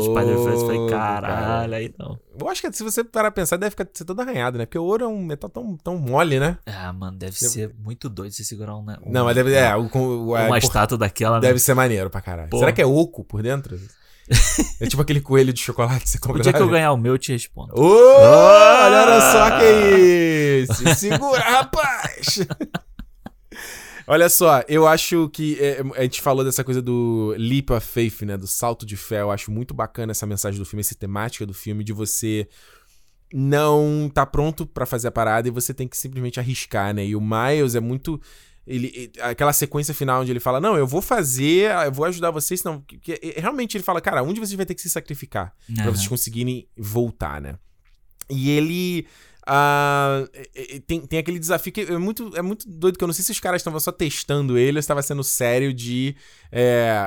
Spider-Verse. 0.00 0.64
Falei, 0.64 0.88
cara. 0.88 1.26
caralho, 1.28 1.74
aí 1.74 1.94
não. 1.98 2.16
Eu 2.40 2.48
acho 2.48 2.62
que 2.62 2.72
se 2.72 2.84
você 2.84 3.02
parar 3.02 3.32
pensar, 3.32 3.56
deve 3.56 3.70
ficar 3.70 3.88
ser 3.92 4.04
todo 4.04 4.20
arranhado, 4.20 4.56
né? 4.56 4.64
Porque 4.64 4.78
o 4.78 4.84
ouro 4.84 5.04
é 5.04 5.08
um 5.08 5.24
metal 5.24 5.50
tão, 5.50 5.76
tão 5.76 5.98
mole, 5.98 6.38
né? 6.38 6.56
Ah, 6.64 6.92
mano, 6.92 7.18
deve 7.18 7.32
Deve- 7.32 7.52
ser 7.52 7.74
muito 7.82 8.08
doido 8.08 8.32
você 8.32 8.44
segurar 8.44 8.76
um... 8.76 8.84
né, 8.84 8.96
um 9.04 9.10
Não, 9.10 9.24
mas 9.24 9.34
deve. 9.34 9.52
É, 9.54 9.74
o, 9.74 9.90
o- 9.92 10.36
é, 10.36 10.42
uma 10.46 10.50
por- 10.50 10.58
estátua 10.58 10.96
daquela, 10.96 11.36
né? 11.40 11.48
deve 11.48 11.58
ser 11.58 11.74
maneiro 11.74 12.08
pra 12.10 12.20
caralho. 12.20 12.48
Porra. 12.50 12.60
Será 12.60 12.72
que 12.72 12.80
é 12.82 12.86
oco 12.86 13.24
por 13.24 13.42
dentro? 13.42 13.76
é 14.80 14.86
tipo 14.86 15.02
aquele 15.02 15.20
coelho 15.20 15.52
de 15.52 15.60
chocolate 15.60 16.04
que 16.04 16.10
você 16.10 16.18
compra 16.18 16.38
O 16.38 16.42
dia 16.42 16.52
que 16.52 16.60
eu 16.62 16.68
ganhar 16.68 16.92
o 16.92 16.96
meu, 16.96 17.14
eu 17.14 17.18
te 17.18 17.32
respondo. 17.32 17.72
Ô, 17.76 17.82
olha 18.20 19.20
só 19.32 19.58
que 19.58 20.64
isso! 20.64 20.94
Segura, 20.98 21.40
rapaz! 21.42 22.38
Olha 24.08 24.28
só, 24.28 24.62
eu 24.68 24.86
acho 24.86 25.28
que 25.30 25.58
é, 25.60 25.82
a 25.96 26.02
gente 26.02 26.20
falou 26.22 26.44
dessa 26.44 26.62
coisa 26.62 26.80
do 26.80 27.34
leap 27.36 27.70
of 27.70 27.86
faith, 27.86 28.22
né? 28.22 28.36
Do 28.36 28.46
salto 28.46 28.86
de 28.86 28.96
fé. 28.96 29.20
Eu 29.20 29.30
acho 29.30 29.50
muito 29.50 29.74
bacana 29.74 30.12
essa 30.12 30.26
mensagem 30.26 30.58
do 30.60 30.64
filme, 30.64 30.80
essa 30.80 30.94
temática 30.94 31.44
do 31.44 31.52
filme 31.52 31.82
de 31.82 31.92
você 31.92 32.48
não 33.32 34.10
tá 34.12 34.24
pronto 34.24 34.64
pra 34.66 34.86
fazer 34.86 35.08
a 35.08 35.10
parada 35.10 35.48
e 35.48 35.50
você 35.50 35.74
tem 35.74 35.88
que 35.88 35.96
simplesmente 35.96 36.38
arriscar, 36.38 36.94
né? 36.94 37.04
E 37.04 37.16
o 37.16 37.20
Miles 37.20 37.74
é 37.74 37.80
muito 37.80 38.20
ele, 38.66 39.10
aquela 39.20 39.52
sequência 39.52 39.92
final 39.94 40.22
onde 40.22 40.30
ele 40.30 40.40
fala: 40.40 40.60
Não, 40.60 40.76
eu 40.76 40.86
vou 40.86 41.02
fazer, 41.02 41.70
eu 41.84 41.92
vou 41.92 42.04
ajudar 42.04 42.30
vocês, 42.30 42.62
que- 43.02 43.34
realmente 43.36 43.76
ele 43.76 43.84
fala: 43.84 44.00
Cara, 44.00 44.22
um 44.22 44.32
de 44.32 44.40
vocês 44.40 44.54
vai 44.54 44.66
ter 44.66 44.74
que 44.74 44.82
se 44.82 44.90
sacrificar 44.90 45.52
pra 45.74 45.84
Aham. 45.84 45.92
vocês 45.94 46.08
conseguirem 46.08 46.68
voltar, 46.76 47.40
né? 47.40 47.56
E 48.30 48.50
ele. 48.50 49.06
É- 50.54 50.80
tem, 50.86 51.00
tem 51.06 51.18
aquele 51.18 51.38
desafio 51.38 51.72
que 51.72 51.82
é 51.82 51.98
muito, 51.98 52.36
é 52.36 52.42
muito 52.42 52.68
doido, 52.68 52.98
que 52.98 53.04
eu 53.04 53.06
não 53.08 53.14
sei 53.14 53.24
se 53.24 53.30
os 53.32 53.40
caras 53.40 53.60
estavam 53.60 53.78
só 53.80 53.92
testando 53.92 54.58
ele 54.58 54.76
ou 54.76 54.80
estava 54.80 55.02
sendo 55.02 55.22
sério 55.22 55.72
de. 55.72 56.16
É, 56.50 57.06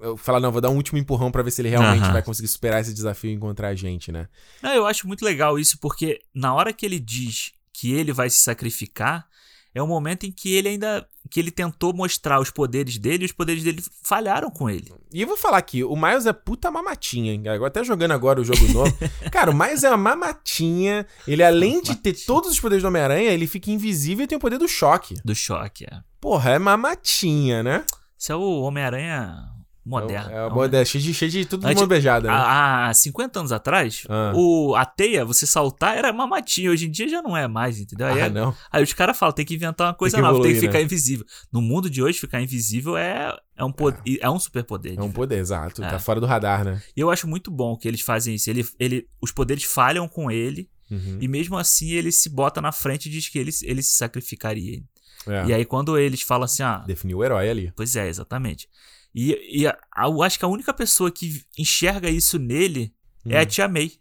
eu 0.00 0.16
falar, 0.16 0.40
não, 0.40 0.52
vou 0.52 0.60
dar 0.60 0.70
um 0.70 0.76
último 0.76 0.98
empurrão 0.98 1.30
pra 1.30 1.42
ver 1.42 1.50
se 1.50 1.62
ele 1.62 1.68
realmente 1.70 2.02
vai 2.12 2.22
conseguir 2.22 2.48
superar 2.48 2.80
esse 2.80 2.92
desafio 2.92 3.30
e 3.30 3.34
encontrar 3.34 3.68
a 3.68 3.74
gente, 3.74 4.12
né? 4.12 4.28
Não, 4.62 4.72
eu 4.74 4.86
acho 4.86 5.06
muito 5.06 5.24
legal 5.24 5.58
isso, 5.58 5.78
porque 5.78 6.20
na 6.34 6.52
hora 6.54 6.72
que 6.72 6.84
ele 6.84 6.98
diz 7.00 7.52
que 7.72 7.92
ele 7.92 8.12
vai 8.12 8.28
se 8.28 8.38
sacrificar, 8.40 9.26
é 9.74 9.82
um 9.82 9.86
momento 9.86 10.24
em 10.24 10.30
que 10.30 10.54
ele 10.54 10.68
ainda. 10.68 11.06
que 11.28 11.40
ele 11.40 11.50
tentou 11.50 11.92
mostrar 11.92 12.40
os 12.40 12.50
poderes 12.50 12.96
dele 12.96 13.24
e 13.24 13.26
os 13.26 13.32
poderes 13.32 13.64
dele 13.64 13.82
falharam 14.02 14.50
com 14.50 14.70
ele. 14.70 14.92
E 15.12 15.20
eu 15.20 15.26
vou 15.26 15.36
falar 15.36 15.58
aqui, 15.58 15.82
o 15.82 15.96
Miles 15.96 16.26
é 16.26 16.32
puta 16.32 16.70
mamatinha, 16.70 17.32
hein? 17.32 17.48
Agora 17.48 17.68
até 17.68 17.82
jogando 17.82 18.12
agora 18.12 18.40
o 18.40 18.44
jogo 18.44 18.72
novo. 18.72 18.96
Cara, 19.32 19.50
o 19.50 19.54
Miles 19.54 19.82
é 19.82 19.88
uma 19.88 19.96
mamatinha. 19.96 21.06
Ele, 21.26 21.42
além 21.42 21.82
de 21.82 21.96
ter 21.96 22.14
todos 22.24 22.52
os 22.52 22.60
poderes 22.60 22.82
do 22.82 22.88
Homem-Aranha, 22.88 23.32
ele 23.32 23.46
fica 23.46 23.70
invisível 23.70 24.24
e 24.24 24.28
tem 24.28 24.38
o 24.38 24.40
poder 24.40 24.58
do 24.58 24.68
choque. 24.68 25.16
Do 25.24 25.34
choque, 25.34 25.84
é. 25.84 26.00
Porra, 26.20 26.52
é 26.52 26.58
mamatinha, 26.58 27.62
né? 27.62 27.84
Isso 28.16 28.32
é 28.32 28.36
o 28.36 28.60
Homem-Aranha 28.62 29.54
moderno. 29.84 30.30
É, 30.30 30.78
é, 30.78 30.80
é, 30.80 30.84
cheio, 30.84 31.04
de, 31.04 31.12
cheio 31.12 31.30
de 31.30 31.44
tudo 31.44 31.60
de 31.60 31.66
Antes- 31.66 31.80
mão 31.80 31.88
beijada, 31.88 32.28
né? 32.28 32.34
Há, 32.34 32.88
há 32.88 32.94
50 32.94 33.38
anos 33.40 33.52
atrás, 33.52 34.04
Ah. 34.08 34.32
o, 34.34 34.74
a 34.74 34.84
teia, 34.86 35.24
você 35.24 35.46
saltar, 35.46 35.96
era 35.96 36.12
mamatinha. 36.12 36.70
Hoje 36.70 36.86
em 36.86 36.90
dia 36.90 37.08
já 37.08 37.20
não 37.22 37.36
é 37.36 37.46
mais, 37.46 37.78
entendeu? 37.78 38.06
Aí, 38.06 38.20
ah, 38.22 38.26
é- 38.26 38.30
não. 38.30 38.54
aí 38.72 38.82
os 38.82 38.92
caras 38.92 39.16
falam, 39.18 39.34
tem 39.34 39.44
que 39.44 39.54
inventar 39.54 39.88
uma 39.88 39.94
coisa 39.94 40.16
que 40.16 40.22
nova, 40.22 40.32
tem 40.34 40.40
evoluir, 40.42 40.60
que 40.60 40.66
ficar 40.66 40.78
né? 40.78 40.84
invisível. 40.84 41.26
No 41.52 41.60
mundo 41.60 41.90
de 41.90 42.02
hoje, 42.02 42.18
ficar 42.18 42.40
invisível 42.40 42.96
é, 42.96 43.36
é 43.56 43.64
um, 43.64 43.72
poder, 43.72 44.18
é. 44.20 44.30
um 44.30 44.38
superpoder. 44.38 44.94
É 44.98 45.02
um 45.02 45.12
poder, 45.12 45.38
exato. 45.38 45.82
É. 45.84 45.88
Tá 45.90 45.98
fora 45.98 46.20
do 46.20 46.26
radar, 46.26 46.64
né? 46.64 46.82
E 46.96 47.00
eu 47.00 47.10
acho 47.10 47.26
muito 47.28 47.50
bom 47.50 47.76
que 47.76 47.86
eles 47.86 48.00
fazem 48.00 48.34
isso. 48.34 48.48
Ele, 48.48 48.66
ele, 48.78 49.06
os 49.20 49.30
poderes 49.32 49.64
falham 49.64 50.08
com 50.08 50.30
ele, 50.30 50.68
Uhum. 50.90 51.16
e 51.18 51.26
mesmo 51.26 51.56
assim 51.56 51.92
ele 51.92 52.12
se 52.12 52.28
bota 52.28 52.60
na 52.60 52.70
frente 52.70 53.06
e 53.06 53.10
diz 53.10 53.26
que 53.30 53.38
ele, 53.38 53.50
ele 53.62 53.82
se 53.82 53.96
sacrificaria. 53.96 54.82
É. 55.26 55.46
E 55.46 55.54
aí 55.54 55.64
quando 55.64 55.96
eles 55.98 56.20
falam 56.20 56.44
assim, 56.44 56.62
ah, 56.62 56.84
Definiu 56.86 57.18
o 57.18 57.24
herói 57.24 57.48
ali. 57.48 57.72
pois 57.74 57.96
é, 57.96 58.06
exatamente. 58.06 58.68
E, 59.14 59.60
e 59.62 59.66
a- 59.66 59.76
a- 59.94 60.06
eu 60.06 60.22
acho 60.22 60.38
que 60.38 60.44
a 60.44 60.48
única 60.48 60.72
pessoa 60.74 61.10
que 61.10 61.42
enxerga 61.58 62.08
isso 62.10 62.38
nele 62.38 62.92
é 63.26 63.38
a 63.38 63.42
Hum. 63.42 63.46
Tia 63.46 63.68
May. 63.68 63.92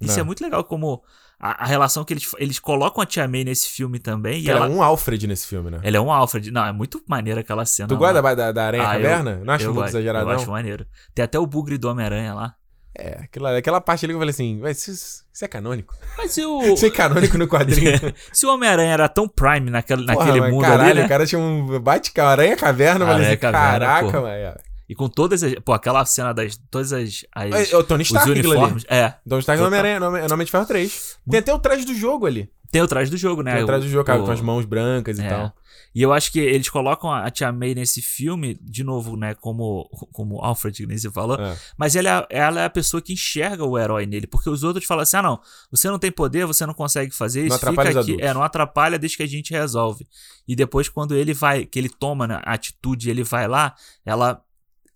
Isso 0.00 0.14
Não. 0.14 0.20
é 0.20 0.22
muito 0.22 0.42
legal 0.42 0.62
como 0.62 1.02
a, 1.40 1.64
a 1.64 1.66
relação 1.66 2.04
que 2.04 2.12
eles, 2.12 2.30
eles 2.38 2.58
colocam 2.58 3.02
a 3.02 3.06
Tia 3.06 3.26
May 3.26 3.44
nesse 3.44 3.68
filme 3.70 3.98
também. 3.98 4.42
E 4.42 4.50
Ela 4.50 4.66
ela, 4.66 4.74
é 4.74 4.76
um 4.76 4.82
Alfred 4.82 5.26
nesse 5.26 5.46
filme, 5.46 5.70
né? 5.70 5.80
ela 5.82 5.96
é 5.96 6.00
um 6.00 6.12
Alfred. 6.12 6.50
Não, 6.50 6.64
é 6.64 6.72
muito 6.72 7.02
maneira 7.08 7.40
aquela 7.40 7.64
cena. 7.64 7.88
Tu 7.88 7.94
lá. 7.94 7.98
gosta 8.12 8.22
da, 8.36 8.52
da, 8.52 8.66
Aranha 8.66 8.82
Ah, 8.88 8.96
eu- 8.98 9.02
Caverna? 9.02 9.40
não 9.44 9.54
eu 9.64 9.70
um 9.70 9.74
pouco 9.74 9.80
gosto, 9.80 9.94
exagerado, 9.96 10.24
Eu 10.28 10.34
não? 10.34 10.40
acho 10.42 10.50
maneiro. 10.50 10.86
Tem 11.14 11.24
até 11.24 11.38
o 11.38 11.46
bugre 11.46 11.78
do 11.78 11.88
Homem-Aranha 11.88 12.34
lá. 12.34 12.54
É, 12.96 13.20
aquela, 13.22 13.56
aquela 13.56 13.80
parte 13.80 14.04
ali 14.04 14.12
que 14.12 14.16
eu 14.16 14.20
falei 14.20 14.30
assim, 14.30 14.60
"Ué, 14.60 14.70
isso, 14.72 14.90
isso 14.90 15.44
é 15.44 15.46
canônico. 15.48 15.94
Mas 16.16 16.32
se 16.32 16.44
o, 16.44 16.60
Isso 16.74 16.86
é 16.86 16.90
canônico 16.90 17.38
no 17.38 17.46
quadrinho. 17.46 17.92
se 18.32 18.44
o 18.46 18.52
Homem-Aranha 18.52 18.92
era 18.92 19.08
tão 19.08 19.28
prime 19.28 19.70
naquele, 19.70 20.04
Porra, 20.06 20.16
naquele 20.18 20.40
mas 20.40 20.50
mundo 20.52 20.62
caralho, 20.62 20.90
ali, 20.90 21.00
né? 21.00 21.06
o 21.06 21.08
cara 21.08 21.26
tinha 21.26 21.38
um 21.38 21.78
bate 21.80 22.12
com 22.12 22.20
a 22.22 22.28
Aranha 22.28 22.56
Caverna, 22.56 23.04
eu 23.04 23.06
falei 23.08 23.14
Aranha 23.26 23.28
assim, 23.28 23.36
Caverna, 23.40 23.86
caraca, 23.86 24.20
velho. 24.22 24.54
E 24.88 24.94
com 24.94 25.06
todas 25.08 25.42
as. 25.44 25.54
Pô, 25.56 25.74
aquela 25.74 26.04
cena 26.06 26.32
das. 26.32 26.56
Todas 26.70 26.92
as. 26.94 27.24
as 27.34 27.70
É, 27.70 27.74
é 27.74 27.76
o 27.76 27.84
Tony 27.84 28.02
os 28.02 28.08
Stark, 28.08 28.30
ali. 28.30 28.40
uniformes. 28.40 28.84
É. 28.88 29.10
Tony 29.28 29.40
Stark 29.40 29.58
Total. 29.58 29.66
Homem-Aranha, 29.66 30.00
no 30.00 30.10
no 30.10 30.34
Homem 30.34 30.44
de 30.46 30.50
Ferro 30.50 30.64
3. 30.64 31.18
Tem 31.30 31.40
até 31.40 31.52
o 31.54 31.58
traje 31.58 31.84
do 31.84 31.94
jogo 31.94 32.24
ali. 32.26 32.50
Tem 32.72 32.80
o 32.82 32.86
traje 32.88 33.10
do 33.10 33.16
jogo, 33.18 33.42
né? 33.42 33.52
Tem 33.54 33.62
o 33.62 33.66
traje 33.66 33.84
do 33.86 33.90
jogo, 33.90 34.04
cara, 34.04 34.20
O- 34.22 34.24
com 34.24 34.30
as 34.32 34.40
mãos 34.40 34.64
brancas 34.64 35.18
e 35.18 35.22
É. 35.22 35.28
tal. 35.28 35.52
E 35.98 36.02
eu 36.02 36.12
acho 36.12 36.30
que 36.30 36.38
eles 36.38 36.68
colocam 36.70 37.10
a 37.12 37.28
Tia 37.28 37.50
May 37.50 37.74
nesse 37.74 38.00
filme, 38.00 38.56
de 38.62 38.84
novo, 38.84 39.16
né, 39.16 39.34
como, 39.34 39.90
como 40.12 40.40
Alfred, 40.40 40.86
nem 40.86 40.96
falou, 41.10 41.36
É. 41.36 41.58
mas 41.76 41.96
ela, 41.96 42.24
é- 42.30 42.38
ela 42.38 42.60
é 42.60 42.64
a 42.66 42.70
pessoa 42.70 43.02
que 43.02 43.12
enxerga 43.12 43.64
o 43.64 43.76
herói 43.76 44.06
nele, 44.06 44.28
porque 44.28 44.48
os 44.48 44.62
outros 44.62 44.84
falam 44.84 45.02
assim, 45.02 45.16
ah 45.16 45.22
não, 45.22 45.40
você 45.72 45.90
não 45.90 45.98
tem 45.98 46.12
poder, 46.12 46.46
você 46.46 46.64
não 46.64 46.72
consegue 46.72 47.12
fazer 47.12 47.46
isso, 47.46 47.56
atrapalha 47.56 47.88
fica 47.88 48.00
aqui, 48.00 48.16
é, 48.22 48.32
não 48.32 48.44
atrapalha, 48.44 48.96
deixa 48.96 49.16
que 49.16 49.24
a 49.24 49.26
gente 49.26 49.52
resolve. 49.52 50.06
E 50.46 50.54
depois 50.54 50.88
quando 50.88 51.16
ele 51.16 51.34
vai, 51.34 51.66
que 51.66 51.76
ele 51.76 51.88
toma 51.88 52.28
né, 52.28 52.40
a 52.44 52.52
atitude, 52.52 53.10
ele 53.10 53.24
vai 53.24 53.48
lá, 53.48 53.74
ela 54.06 54.40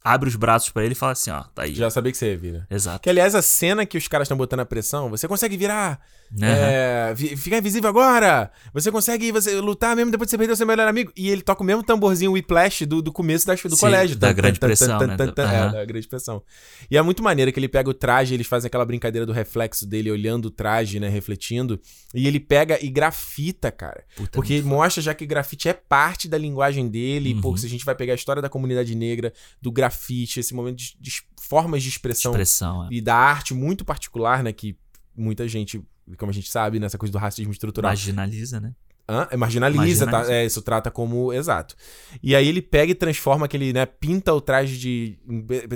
abre 0.05 0.29
os 0.29 0.37
braços 0.37 0.71
pra 0.71 0.85
ele 0.85 0.93
e 0.93 0.97
fala 0.97 1.13
assim, 1.13 1.31
ó, 1.31 1.43
tá 1.55 1.63
aí. 1.63 1.75
Já 1.75 1.91
sabia 1.91 2.11
que 2.13 2.19
você 2.19 2.31
ia 2.33 2.37
vir, 2.39 2.53
né? 2.53 2.67
Exato. 2.71 3.01
Que, 3.03 3.11
aliás, 3.11 3.35
a 3.35 3.43
cena 3.43 3.85
que 3.87 3.97
os 3.99 4.09
caras 4.09 4.27
estão 4.27 4.37
botando 4.37 4.61
a 4.61 4.65
pressão, 4.67 5.09
você 5.11 5.29
consegue 5.29 5.57
virar, 5.57 6.01
Aham. 6.41 6.47
é, 6.47 7.15
ficar 7.37 7.59
invisível 7.59 7.89
agora, 7.91 8.51
você 8.73 8.91
consegue 8.91 9.31
você, 9.31 9.61
lutar 9.61 9.95
mesmo 9.95 10.11
depois 10.11 10.27
de 10.27 10.31
você 10.33 10.39
perder 10.39 10.53
o 10.55 10.57
seu 10.57 10.67
melhor 10.67 10.89
amigo. 10.89 11.13
E 11.17 11.29
ele 11.31 11.43
toca 11.43 11.63
o 11.63 11.67
mesmo 11.67 11.83
tamborzinho 11.83 12.33
Whiplash 12.33 12.87
do, 12.87 13.03
do 13.03 13.13
começo 13.13 13.47
da, 13.47 13.55
do 13.55 13.71
Sim, 13.71 13.77
colégio. 13.77 14.17
da 14.17 14.29
Tan, 14.29 14.35
grande 14.35 14.59
tan, 14.61 14.67
pressão, 14.67 14.99
tan, 14.99 15.07
né? 15.07 15.15
É, 15.15 15.73
da 15.73 15.85
grande 15.85 16.09
pressão. 16.09 16.43
E 16.91 16.97
é 16.97 17.03
muito 17.03 17.23
maneiro 17.23 17.53
que 17.53 17.59
ele 17.61 17.69
pega 17.69 17.89
o 17.91 17.95
traje, 17.95 18.35
eles 18.35 18.47
fazem 18.47 18.67
aquela 18.69 18.85
brincadeira 18.85 19.25
do 19.27 19.33
reflexo 19.33 19.87
dele 19.87 20.11
olhando 20.11 20.47
o 20.47 20.51
traje, 20.51 20.99
né, 20.99 21.09
refletindo. 21.09 21.79
E 22.15 22.27
ele 22.27 22.41
pega 22.41 22.79
e 22.85 22.89
grafita, 22.89 23.71
cara. 23.71 24.03
Puta, 24.17 24.31
Porque 24.33 24.61
mostra 24.63 25.03
já 25.03 25.15
que 25.15 25.25
grafite 25.27 25.69
é 25.69 25.73
parte 25.73 26.29
da 26.29 26.39
linguagem 26.39 26.89
dele. 26.89 27.31
E, 27.31 27.35
pô, 27.41 27.51
Uhum. 27.51 27.57
se 27.57 27.67
a 27.67 27.69
gente 27.69 27.85
vai 27.85 27.95
pegar 27.95 28.13
a 28.13 28.17
história 28.17 28.41
da 28.41 28.49
comunidade 28.49 28.95
negra, 28.95 29.33
do 29.61 29.71
grafite, 29.71 29.92
esse 30.41 30.55
momento 30.55 30.77
de, 30.77 30.97
de 31.01 31.23
formas 31.41 31.83
de 31.83 31.89
expressão 31.89 32.33
expressão, 32.33 32.87
é. 32.87 32.89
e 32.91 33.01
da 33.01 33.17
arte 33.17 33.55
muito 33.55 33.85
particular, 33.85 34.43
né? 34.43 34.53
Que 34.53 34.77
muita 35.17 35.47
gente, 35.47 35.83
como 36.17 36.31
a 36.31 36.35
gente 36.35 36.51
sabe, 36.51 36.79
nessa 36.79 36.99
coisa 36.99 37.13
do 37.13 37.19
racismo 37.19 37.53
estrutural, 37.53 37.91
marginaliza, 37.91 38.61
né? 38.61 38.75
Hã? 39.09 39.27
É, 39.31 39.37
marginaliza, 39.37 40.07
Marginaliza. 40.07 40.07
Tá? 40.07 40.33
É, 40.33 40.47
isso 40.47 40.63
trata 40.63 40.91
como. 40.91 41.33
Exato. 41.33 41.75
E 42.23 42.37
aí 42.37 42.47
ele 42.47 42.63
pega 42.63 42.93
e 42.93 42.95
transforma 42.95 43.47
aquele, 43.47 43.73
né? 43.73 43.85
Pinta 43.85 44.33
o 44.33 44.41
traje 44.41 44.79
de 44.79 45.19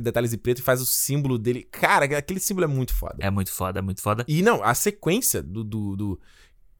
detalhes 0.00 0.32
em 0.32 0.38
preto 0.38 0.60
e 0.60 0.62
faz 0.62 0.80
o 0.80 0.86
símbolo 0.86 1.36
dele. 1.36 1.66
Cara, 1.70 2.04
aquele 2.16 2.40
símbolo 2.40 2.64
é 2.64 2.68
muito 2.68 2.94
foda. 2.94 3.16
É 3.18 3.30
muito 3.30 3.50
foda, 3.50 3.80
é 3.80 3.82
muito 3.82 4.00
foda. 4.00 4.24
E 4.28 4.42
não, 4.42 4.62
a 4.62 4.74
sequência 4.74 5.42
do. 5.42 5.64
do, 5.64 5.96
do- 5.96 6.20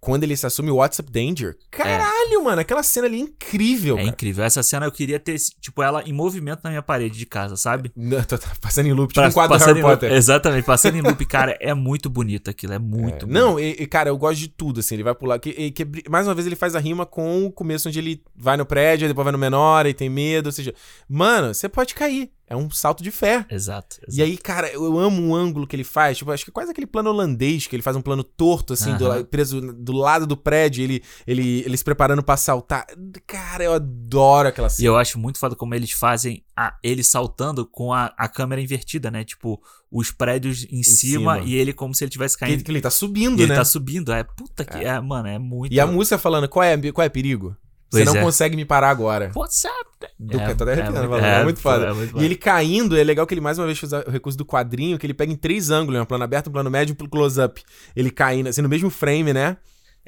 quando 0.06 0.22
ele 0.22 0.36
se 0.36 0.46
assume 0.46 0.70
o 0.70 0.76
WhatsApp 0.76 1.10
Danger. 1.10 1.56
Caralho, 1.68 2.44
mano, 2.44 2.60
aquela 2.60 2.82
cena 2.84 3.08
ali 3.08 3.16
é 3.16 3.20
incrível. 3.22 3.96
É 3.96 3.98
cara. 3.98 4.08
incrível. 4.10 4.44
Essa 4.44 4.62
cena 4.62 4.86
eu 4.86 4.92
queria 4.92 5.18
ter, 5.18 5.36
tipo, 5.60 5.82
ela 5.82 6.02
em 6.04 6.12
movimento 6.12 6.60
na 6.62 6.70
minha 6.70 6.82
parede 6.82 7.18
de 7.18 7.26
casa, 7.26 7.56
sabe? 7.56 7.90
Não, 7.96 8.22
tô- 8.22 8.38
tô 8.38 8.46
passando 8.60 8.86
em 8.86 8.92
loop, 8.92 9.08
tipo 9.12 9.20
Pra- 9.20 9.28
um 9.28 9.32
quadro 9.32 9.58
do 9.58 9.64
Harry 9.64 9.80
em 9.80 9.82
loop. 9.82 9.94
Potter. 9.94 10.12
Exatamente, 10.12 10.64
passando 10.64 10.96
em 10.96 11.00
loop, 11.00 11.24
cara, 11.26 11.56
é 11.60 11.74
muito 11.74 12.08
bonito 12.08 12.48
aquilo, 12.48 12.72
é 12.74 12.78
muito 12.78 12.98
É, 12.98 13.18
bonito. 13.20 13.26
Não, 13.26 13.58
e, 13.58 13.72
e, 13.80 13.86
cara, 13.86 14.08
eu 14.10 14.16
gosto 14.16 14.38
de 14.38 14.48
tudo, 14.48 14.78
assim. 14.78 14.94
Ele 14.94 15.02
vai 15.02 15.14
pular. 15.14 15.38
Que, 15.40 15.72
que, 15.72 15.84
mais 16.08 16.28
uma 16.28 16.34
vez 16.34 16.46
ele 16.46 16.54
faz 16.56 16.76
a 16.76 16.78
rima 16.78 17.04
com 17.04 17.44
o 17.44 17.50
começo 17.50 17.88
onde 17.88 17.98
ele 17.98 18.22
vai 18.36 18.56
no 18.56 18.64
prédio, 18.64 19.08
depois 19.08 19.24
vai 19.24 19.32
no 19.32 19.38
menor 19.38 19.86
e 19.86 19.92
tem 19.92 20.08
medo. 20.08 20.46
Ou 20.46 20.52
seja, 20.52 20.72
mano, 21.08 21.52
você 21.52 21.68
pode 21.68 21.94
cair. 21.94 22.30
É 22.48 22.54
um 22.54 22.70
salto 22.70 23.02
de 23.02 23.10
fé. 23.10 23.44
Exato. 23.50 23.96
E 24.08 24.22
aí, 24.22 24.36
cara, 24.38 24.68
eu 24.72 24.96
amo 24.98 25.28
o 25.30 25.34
ângulo 25.34 25.66
que 25.66 25.74
ele 25.74 25.82
faz. 25.82 26.16
Tipo, 26.18 26.30
acho 26.30 26.44
que 26.44 26.50
é 26.50 26.52
quase 26.52 26.70
aquele 26.70 26.86
plano 26.86 27.10
holandês, 27.10 27.66
que 27.66 27.74
ele 27.74 27.82
faz 27.82 27.96
um 27.96 28.00
plano 28.00 28.22
torto, 28.22 28.72
assim, 28.72 28.94
do 28.96 29.06
Aham. 29.06 29.16
la- 29.18 29.24
preso 29.24 29.60
do 29.60 29.92
lado 29.92 30.26
do 30.28 30.36
prédio, 30.36 30.84
ele, 30.84 31.02
ele, 31.26 31.62
ele 31.66 31.76
se 31.76 31.82
preparando 31.82 32.22
pra 32.22 32.36
saltar. 32.36 32.86
Cara, 33.26 33.64
eu 33.64 33.72
adoro 33.72 34.48
aquela 34.48 34.68
E 34.68 34.70
cena. 34.70 34.88
eu 34.88 34.96
acho 34.96 35.18
muito 35.18 35.38
foda 35.40 35.56
como 35.56 35.74
eles 35.74 35.90
fazem 35.90 36.44
a, 36.56 36.76
ele 36.84 37.02
saltando 37.02 37.66
com 37.66 37.92
a, 37.92 38.14
a 38.16 38.28
câmera 38.28 38.60
invertida, 38.62 39.10
né? 39.10 39.24
Tipo, 39.24 39.60
os 39.90 40.12
prédios 40.12 40.66
em, 40.70 40.82
cima, 40.84 41.34
cima. 41.38 41.38
e 41.48 41.54
ele 41.54 41.72
como 41.72 41.94
se 41.94 42.04
ele 42.04 42.10
tivesse 42.12 42.36
Que, 42.36 42.44
caindo. 42.44 42.62
que 42.62 42.70
ele 42.70 42.80
tá 42.80 42.90
subindo, 42.90 43.40
e 43.40 43.42
ele 43.42 43.52
né? 43.52 43.58
tá 43.58 43.64
subindo. 43.64 44.12
É 44.12 44.22
puta 44.22 44.64
que. 44.64 44.76
É. 44.78 45.00
mano, 45.00 45.26
é 45.26 45.38
muito. 45.38 45.72
E 45.72 45.80
a 45.80 45.86
música 45.86 46.16
falando, 46.16 46.48
qual 46.48 46.62
é, 46.62 46.76
qual 46.92 47.04
é 47.04 47.08
perigo? 47.08 47.56
Você 47.90 48.02
Pois 48.02 48.06
não 48.06 48.16
é. 48.16 48.22
consegue 48.24 48.56
me 48.56 48.64
parar 48.64 48.90
agora. 48.90 49.30
What's 49.34 49.64
up? 49.64 50.06
Do 50.18 50.38
É, 50.38 50.54
tô 50.54 50.64
até 50.64 50.72
é 50.72 50.82
arrepiando, 50.82 51.14
é, 51.16 51.40
é, 51.40 51.44
muito 51.44 51.60
foda. 51.60 51.86
é 51.86 51.92
muito 51.92 52.08
e 52.08 52.12
foda. 52.12 52.24
ele 52.24 52.36
caindo, 52.36 52.96
é 52.96 53.04
legal 53.04 53.26
que 53.26 53.32
ele 53.34 53.40
mais 53.40 53.58
uma 53.58 53.66
vez 53.66 53.78
fez 53.78 53.92
o 53.92 54.10
recurso 54.10 54.36
do 54.36 54.44
quadrinho, 54.44 54.98
que 54.98 55.06
ele 55.06 55.14
pega 55.14 55.32
em 55.32 55.36
três 55.36 55.70
ângulos, 55.70 55.94
né? 55.96 56.02
Um 56.02 56.06
plano 56.06 56.24
aberto, 56.24 56.48
um 56.48 56.52
plano 56.52 56.70
médio 56.70 56.96
e 56.98 57.04
um 57.04 57.08
close-up. 57.08 57.62
Ele 57.94 58.10
caindo, 58.10 58.48
assim, 58.48 58.60
no 58.60 58.68
mesmo 58.68 58.90
frame, 58.90 59.32
né? 59.32 59.56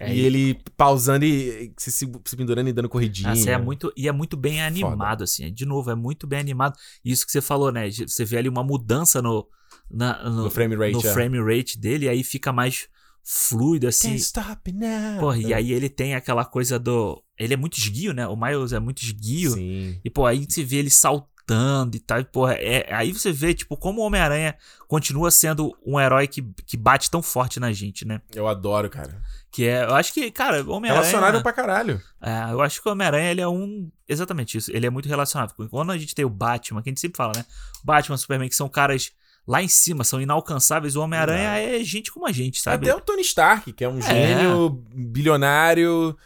É, 0.00 0.14
e 0.14 0.20
ele 0.20 0.60
pausando 0.76 1.24
e 1.24 1.72
se, 1.76 1.90
se, 1.90 2.06
pendurando 2.36 2.68
e 2.68 2.72
dando 2.72 2.88
corridinha. 2.88 3.30
Nossa, 3.30 3.50
é 3.50 3.58
muito, 3.58 3.92
e 3.96 4.06
é 4.06 4.12
muito 4.12 4.36
bem 4.36 4.62
animado, 4.62 5.24
assim. 5.24 5.52
De 5.52 5.66
novo, 5.66 5.90
é 5.90 5.94
muito 5.94 6.26
bem 6.26 6.38
animado. 6.38 6.76
Isso 7.04 7.26
que 7.26 7.32
você 7.32 7.40
falou, 7.40 7.72
né? 7.72 7.90
Você 7.90 8.24
vê 8.24 8.38
ali 8.38 8.48
uma 8.48 8.62
mudança 8.62 9.20
no, 9.20 9.46
na- 9.90 10.22
no, 10.30 10.44
No 10.44 10.50
frame 10.50 10.76
rate, 10.76 10.92
no 10.92 11.00
é. 11.00 11.12
frame 11.12 11.38
rate 11.42 11.76
dele, 11.78 12.06
e 12.06 12.08
aí 12.08 12.22
fica 12.22 12.52
mais 12.52 12.86
fluido, 13.28 13.86
assim. 13.86 14.08
Can't 14.08 14.22
stop 14.22 14.72
now. 14.72 15.20
Porra, 15.20 15.36
e 15.36 15.52
aí 15.52 15.70
ele 15.70 15.90
tem 15.90 16.14
aquela 16.14 16.46
coisa 16.46 16.78
do. 16.78 17.22
Ele 17.38 17.52
é 17.52 17.56
muito 17.58 17.76
esguio, 17.76 18.14
né? 18.14 18.26
O 18.26 18.34
Miles 18.34 18.72
é 18.72 18.80
muito 18.80 19.02
esguio. 19.02 19.50
Sim. 19.50 20.00
E, 20.02 20.08
pô, 20.08 20.24
aí 20.24 20.46
você 20.48 20.64
vê 20.64 20.76
ele 20.76 20.88
saltando 20.88 21.94
e 21.94 22.00
tal. 22.00 22.20
E, 22.20 22.24
porra, 22.24 22.54
é, 22.54 22.92
aí 22.92 23.12
você 23.12 23.30
vê, 23.30 23.52
tipo, 23.52 23.76
como 23.76 24.00
o 24.00 24.04
Homem-Aranha 24.04 24.56
continua 24.88 25.30
sendo 25.30 25.76
um 25.86 26.00
herói 26.00 26.26
que, 26.26 26.42
que 26.66 26.76
bate 26.76 27.10
tão 27.10 27.20
forte 27.20 27.60
na 27.60 27.70
gente, 27.70 28.06
né? 28.06 28.22
Eu 28.34 28.48
adoro, 28.48 28.88
cara. 28.88 29.20
Que 29.52 29.66
é. 29.66 29.84
Eu 29.84 29.94
acho 29.94 30.14
que, 30.14 30.30
cara, 30.30 30.64
o 30.64 30.70
Homem-Aranha. 30.70 31.06
Relacionável 31.06 31.42
pra 31.42 31.52
caralho. 31.52 32.02
É, 32.22 32.50
eu 32.50 32.62
acho 32.62 32.80
que 32.80 32.88
o 32.88 32.92
Homem-Aranha, 32.92 33.30
ele 33.30 33.42
é 33.42 33.48
um. 33.48 33.90
Exatamente 34.08 34.56
isso. 34.56 34.72
Ele 34.74 34.86
é 34.86 34.90
muito 34.90 35.08
relacionável. 35.08 35.54
Quando 35.68 35.92
a 35.92 35.98
gente 35.98 36.14
tem 36.14 36.24
o 36.24 36.30
Batman, 36.30 36.82
que 36.82 36.88
a 36.88 36.92
gente 36.92 37.00
sempre 37.00 37.18
fala, 37.18 37.34
né? 37.36 37.44
O 37.82 37.86
Batman, 37.86 38.14
o 38.14 38.18
Superman, 38.18 38.48
que 38.48 38.56
são 38.56 38.70
caras 38.70 39.12
lá 39.48 39.62
em 39.62 39.68
cima, 39.68 40.04
são 40.04 40.20
inalcançáveis. 40.20 40.94
O 40.94 41.00
Homem-Aranha 41.00 41.58
é 41.58 41.82
gente 41.82 42.12
como 42.12 42.26
a 42.26 42.32
gente, 42.32 42.60
sabe? 42.60 42.88
Até 42.88 42.94
o 42.96 43.00
Tony 43.00 43.22
Stark, 43.22 43.72
que 43.72 43.82
é 43.82 43.88
um 43.88 43.98
É. 43.98 44.02
gênio 44.02 44.84
bilionário. 44.94 46.16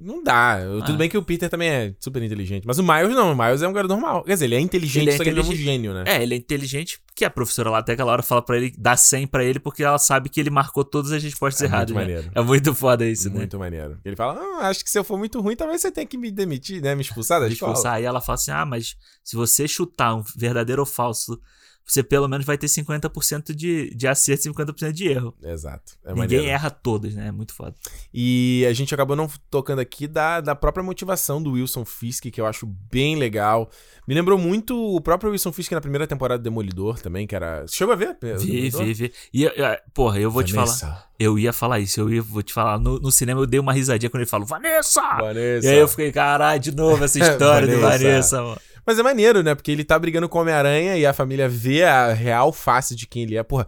Não 0.00 0.22
dá. 0.22 0.60
Tudo 0.84 0.92
Ah. 0.92 0.96
bem 0.96 1.08
que 1.08 1.16
o 1.16 1.22
Peter 1.22 1.48
também 1.48 1.68
é 1.70 1.94
super 1.98 2.22
inteligente. 2.22 2.64
Mas 2.66 2.78
o 2.78 2.82
Miles 2.82 3.16
não. 3.16 3.32
O 3.32 3.36
Miles 3.36 3.62
é 3.62 3.66
um 3.68 3.72
cara 3.72 3.88
normal. 3.88 4.22
Quer 4.22 4.34
dizer, 4.34 4.44
ele 4.44 4.54
é 4.56 4.60
inteligente, 4.60 5.02
Ele 5.04 5.10
é 5.10 5.16
só 5.16 5.22
que 5.24 5.30
ele 5.30 5.40
é 5.40 5.42
um 5.42 5.54
gênio, 5.54 5.94
né? 5.94 6.04
É, 6.06 6.22
ele 6.22 6.34
é 6.34 6.36
inteligente, 6.36 7.00
que 7.16 7.24
a 7.24 7.30
professora 7.30 7.70
lá 7.70 7.78
até 7.78 7.94
aquela 7.94 8.12
hora 8.12 8.22
fala 8.22 8.42
pra 8.42 8.58
ele, 8.58 8.72
dá 8.78 8.96
100 8.98 9.26
pra 9.26 9.42
ele, 9.42 9.58
porque 9.58 9.82
ela 9.82 9.98
sabe 9.98 10.28
que 10.28 10.38
ele 10.38 10.50
marcou 10.50 10.84
todas 10.84 11.10
as 11.10 11.22
respostas 11.22 11.62
É 11.62 11.64
erradas. 11.64 11.90
muito 11.94 12.06
né? 12.06 12.14
maneiro. 12.16 12.32
É 12.34 12.42
muito 12.42 12.74
foda 12.74 13.04
isso, 13.06 13.30
né? 13.30 13.36
Muito 13.38 13.58
maneiro. 13.58 13.98
Ele 14.04 14.14
fala, 14.14 14.38
ah, 14.60 14.68
acho 14.68 14.84
que 14.84 14.90
se 14.90 14.98
eu 14.98 15.02
for 15.02 15.18
muito 15.18 15.40
ruim, 15.40 15.56
talvez 15.56 15.80
você 15.80 15.90
tenha 15.90 16.06
que 16.06 16.18
me 16.18 16.30
demitir, 16.30 16.82
né? 16.82 16.94
Me 16.94 17.00
expulsar 17.00 17.40
da 17.40 17.48
escola. 17.48 17.72
Expulsar. 17.72 17.94
Aí 17.94 18.04
ela 18.04 18.20
fala 18.20 18.34
assim: 18.34 18.50
ah, 18.50 18.66
mas 18.66 18.94
se 19.24 19.34
você 19.36 19.66
chutar 19.66 20.14
um 20.14 20.22
verdadeiro 20.36 20.82
ou 20.82 20.86
falso, 20.86 21.40
você 21.88 22.02
pelo 22.02 22.28
menos 22.28 22.44
vai 22.44 22.58
ter 22.58 22.66
50% 22.66 23.54
de, 23.54 23.94
de 23.94 24.06
acerto 24.06 24.46
e 24.46 24.52
50% 24.52 24.92
de 24.92 25.08
erro. 25.08 25.34
Exato. 25.42 25.94
É 26.04 26.10
Ninguém 26.10 26.38
maneiro. 26.38 26.46
erra 26.46 26.70
todas, 26.70 27.14
né? 27.14 27.28
É 27.28 27.32
muito 27.32 27.54
foda. 27.54 27.74
E 28.12 28.66
a 28.68 28.72
gente 28.74 28.94
acabou 28.94 29.16
não 29.16 29.26
tocando 29.50 29.78
aqui 29.78 30.06
da, 30.06 30.42
da 30.42 30.54
própria 30.54 30.84
motivação 30.84 31.42
do 31.42 31.52
Wilson 31.52 31.86
Fisk, 31.86 32.26
que 32.26 32.38
eu 32.38 32.44
acho 32.44 32.66
bem 32.66 33.16
legal. 33.16 33.70
Me 34.06 34.14
lembrou 34.14 34.38
muito 34.38 34.76
o 34.76 35.00
próprio 35.00 35.30
Wilson 35.30 35.50
Fisk 35.50 35.72
na 35.72 35.80
primeira 35.80 36.06
temporada 36.06 36.38
do 36.38 36.44
Demolidor 36.44 37.00
também, 37.00 37.26
que 37.26 37.34
era. 37.34 37.66
Você 37.66 37.76
chegou 37.76 37.94
a 37.94 37.96
ver? 37.96 38.18
Vi, 38.38 38.68
vi, 38.68 38.94
vi. 38.94 39.12
E, 39.32 39.50
porra, 39.94 40.20
eu 40.20 40.30
vou 40.30 40.44
te 40.44 40.52
falar. 40.52 40.66
Vanessa. 40.66 41.08
Eu 41.18 41.38
ia 41.38 41.52
falar 41.52 41.80
isso, 41.80 42.00
eu 42.00 42.12
ia, 42.12 42.22
vou 42.22 42.42
te 42.42 42.52
falar. 42.52 42.78
No, 42.78 43.00
no 43.00 43.10
cinema 43.10 43.40
eu 43.40 43.46
dei 43.46 43.58
uma 43.58 43.72
risadinha 43.72 44.08
quando 44.08 44.20
ele 44.20 44.30
falou, 44.30 44.46
Vanessa! 44.46 45.00
Vanessa. 45.16 45.66
E 45.66 45.70
aí 45.70 45.78
eu 45.78 45.88
fiquei, 45.88 46.12
caralho, 46.12 46.60
de 46.60 46.70
novo 46.70 47.02
essa 47.02 47.18
história 47.18 47.66
Vanessa. 47.66 48.04
Vanessa, 48.04 48.42
mano. 48.42 48.60
Mas 48.86 48.98
é 48.98 49.02
maneiro, 49.02 49.42
né? 49.42 49.54
Porque 49.54 49.70
ele 49.70 49.84
tá 49.84 49.98
brigando 49.98 50.28
com 50.28 50.38
o 50.38 50.40
Homem-Aranha 50.42 50.96
e 50.96 51.04
a 51.06 51.12
família 51.12 51.48
vê 51.48 51.84
a 51.84 52.12
real 52.12 52.52
face 52.52 52.94
de 52.94 53.06
quem 53.06 53.22
ele 53.24 53.36
é. 53.36 53.42
Porra, 53.42 53.66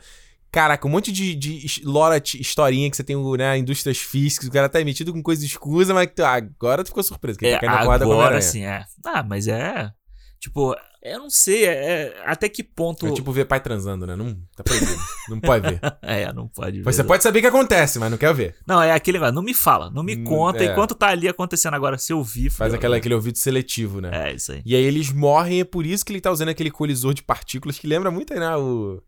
caraca, 0.51 0.87
um 0.87 0.91
monte 0.91 1.13
de, 1.13 1.35
de 1.35 1.83
lora, 1.85 2.21
historinha 2.35 2.91
que 2.91 2.97
você 2.97 3.05
tem, 3.05 3.17
né? 3.37 3.59
Indústrias 3.59 3.99
físicas, 3.99 4.49
o 4.49 4.53
cara 4.53 4.69
tá 4.69 4.81
emitido 4.81 5.13
com 5.13 5.23
coisa 5.23 5.45
escusa, 5.45 5.93
mas 5.95 6.09
agora 6.25 6.83
tu 6.83 6.89
ficou 6.89 7.03
surpreso, 7.03 7.39
que 7.39 7.45
ele 7.47 7.55
É, 7.55 7.59
tá 7.59 7.67
com 7.67 7.73
o 7.73 7.81
agora 7.81 8.05
Homem-Aranha. 8.15 8.43
sim, 8.43 8.65
é. 8.65 8.85
Ah, 9.05 9.23
mas 9.23 9.47
é. 9.49 9.91
Tipo, 10.39 10.75
eu 11.03 11.19
não 11.19 11.31
sei 11.31 11.65
é, 11.65 11.71
é, 11.73 12.23
até 12.27 12.49
que 12.49 12.63
ponto. 12.63 13.07
É 13.07 13.13
tipo 13.13 13.33
ver 13.33 13.45
pai 13.47 13.61
transando, 13.61 14.07
né? 14.07 14.15
Não, 14.17 14.35
tá 14.57 14.63
proibido. 14.63 14.93
não 15.29 15.41
pode 15.41 15.69
ver. 15.71 15.81
É, 16.03 16.33
não 16.33 16.49
pode 16.49 16.79
ver. 16.79 16.85
Você 16.85 17.03
pode 17.05 17.23
saber 17.23 17.39
o 17.39 17.43
que 17.43 17.49
acontece, 17.49 17.99
mas 17.99 18.11
não 18.11 18.19
quer 18.19 18.35
ver. 18.35 18.57
Não, 18.67 18.83
é 18.83 18.93
aquele 18.93 19.19
negócio, 19.19 19.35
não 19.35 19.43
me 19.43 19.55
fala, 19.55 19.91
não 19.91 20.03
me 20.03 20.17
Hum, 20.17 20.25
conta. 20.25 20.63
é. 20.65 20.73
Enquanto 20.73 20.95
tá 20.95 21.09
ali 21.09 21.29
acontecendo 21.29 21.75
agora, 21.75 21.97
se 21.99 22.13
eu 22.13 22.23
vi. 22.23 22.51
Faz 22.51 22.75
aquela, 22.75 22.97
aquele 22.97 23.15
ouvido 23.15 23.39
seletivo, 23.39 24.01
né? 24.01 24.11
É, 24.31 24.35
isso 24.35 24.53
aí. 24.53 24.63
E 24.65 24.75
aí 24.75 24.83
eles 24.83 25.11
morrem, 25.13 25.61
é 25.61 25.65
por 25.65 25.87
isso 25.87 26.05
que 26.05 26.13
ele 26.13 26.21
tá 26.21 26.31
usando 26.31 26.49
aquele 26.49 26.71
colisor 26.71 27.15
de 27.15 27.23
partículas 27.23 27.79
que 27.79 27.87
lembra 27.87 28.11
muito, 28.11 28.35
né? 28.35 28.57
O. 28.57 29.03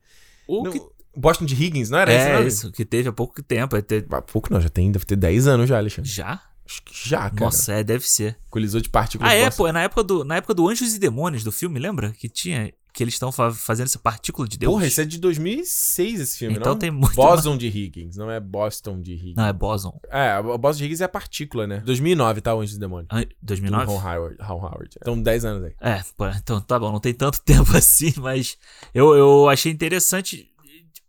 O 0.47 0.70
que- 0.70 0.80
Boston 1.14 1.45
de 1.45 1.55
Higgins, 1.55 1.90
não 1.90 1.99
era 1.99 2.11
esse 2.12 2.26
É 2.26 2.32
nome? 2.36 2.47
isso, 2.49 2.72
que 2.72 2.84
teve 2.86 3.09
há 3.09 3.12
pouco 3.12 3.43
tempo. 3.43 3.76
é 3.76 3.82
ter- 3.82 4.07
Há 4.11 4.22
pouco 4.22 4.51
não, 4.53 4.61
já 4.61 4.68
tem, 4.70 4.90
deve 4.90 5.05
ter 5.05 5.16
10 5.16 5.47
anos 5.47 5.68
já, 5.68 5.76
Alexandre. 5.76 6.11
Já? 6.11 6.40
Acho 6.72 6.82
que 6.82 7.08
já, 7.08 7.28
cara. 7.30 7.44
Nossa, 7.44 7.72
é, 7.72 7.84
deve 7.84 8.08
ser. 8.08 8.38
Colisor 8.50 8.80
de 8.80 8.88
partículas. 8.88 9.30
Ah, 9.32 9.34
é, 9.34 9.50
pô, 9.50 9.66
é 9.68 9.72
na 9.72 9.82
época 9.82 10.02
do, 10.02 10.24
na 10.24 10.36
época 10.36 10.54
do 10.54 10.68
Anjos 10.68 10.94
e 10.94 10.98
Demônios 10.98 11.44
do 11.44 11.52
filme, 11.52 11.78
lembra? 11.78 12.12
Que 12.12 12.28
tinha. 12.28 12.72
Que 12.94 13.02
eles 13.02 13.14
estão 13.14 13.32
fa- 13.32 13.50
fazendo 13.52 13.86
essa 13.86 13.98
partícula 13.98 14.46
de 14.46 14.58
Deus. 14.58 14.70
Porra, 14.70 14.86
esse 14.86 15.00
é 15.00 15.04
de 15.06 15.18
2006 15.18 16.20
esse 16.20 16.38
filme, 16.38 16.56
Então 16.58 16.72
não? 16.72 16.78
tem 16.78 16.90
muito 16.90 17.14
Boson 17.14 17.56
de 17.56 17.66
Higgins, 17.66 18.16
não 18.18 18.30
é 18.30 18.38
Boston 18.38 19.00
de 19.00 19.14
Higgins. 19.14 19.34
Não, 19.36 19.46
é 19.46 19.52
Boson. 19.52 19.98
É, 20.10 20.38
o 20.38 20.58
Boston 20.58 20.78
de 20.80 20.84
Higgins 20.84 21.00
é 21.00 21.04
a 21.04 21.08
partícula, 21.08 21.66
né? 21.66 21.78
2009, 21.86 22.42
tá? 22.42 22.54
O 22.54 22.60
Anjos 22.60 22.76
do 22.76 22.80
Demônio. 22.80 23.06
Ah, 23.08 23.20
Do 23.20 23.28
2009? 23.40 23.86
Ron 23.86 23.98
Howard. 23.98 24.36
Ron 24.42 24.58
Howard. 24.66 24.90
Então, 25.00 25.22
10 25.22 25.44
anos 25.46 25.64
aí. 25.64 25.74
É, 25.80 26.02
pô, 26.14 26.26
então 26.28 26.60
tá 26.60 26.78
bom, 26.78 26.92
não 26.92 27.00
tem 27.00 27.14
tanto 27.14 27.40
tempo 27.44 27.74
assim, 27.74 28.12
mas 28.18 28.58
eu, 28.94 29.14
eu 29.14 29.48
achei 29.48 29.72
interessante 29.72 30.50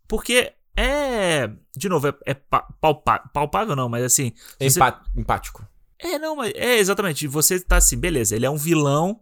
porque 0.07 0.53
é. 0.77 1.49
De 1.75 1.89
novo, 1.89 2.07
é, 2.07 2.13
é 2.25 2.33
pa- 2.33 2.67
palpá- 2.81 3.23
palpável, 3.33 3.75
não, 3.75 3.89
mas 3.89 4.03
assim. 4.03 4.31
se 4.59 4.69
você- 4.69 4.79
Empático. 5.15 5.65
É, 5.99 6.19
não, 6.19 6.35
mas 6.35 6.51
é 6.55 6.77
exatamente. 6.77 7.27
Você 7.27 7.59
tá 7.59 7.77
assim, 7.77 7.97
beleza, 7.97 8.35
ele 8.35 8.45
é 8.45 8.49
um 8.49 8.57
vilão, 8.57 9.19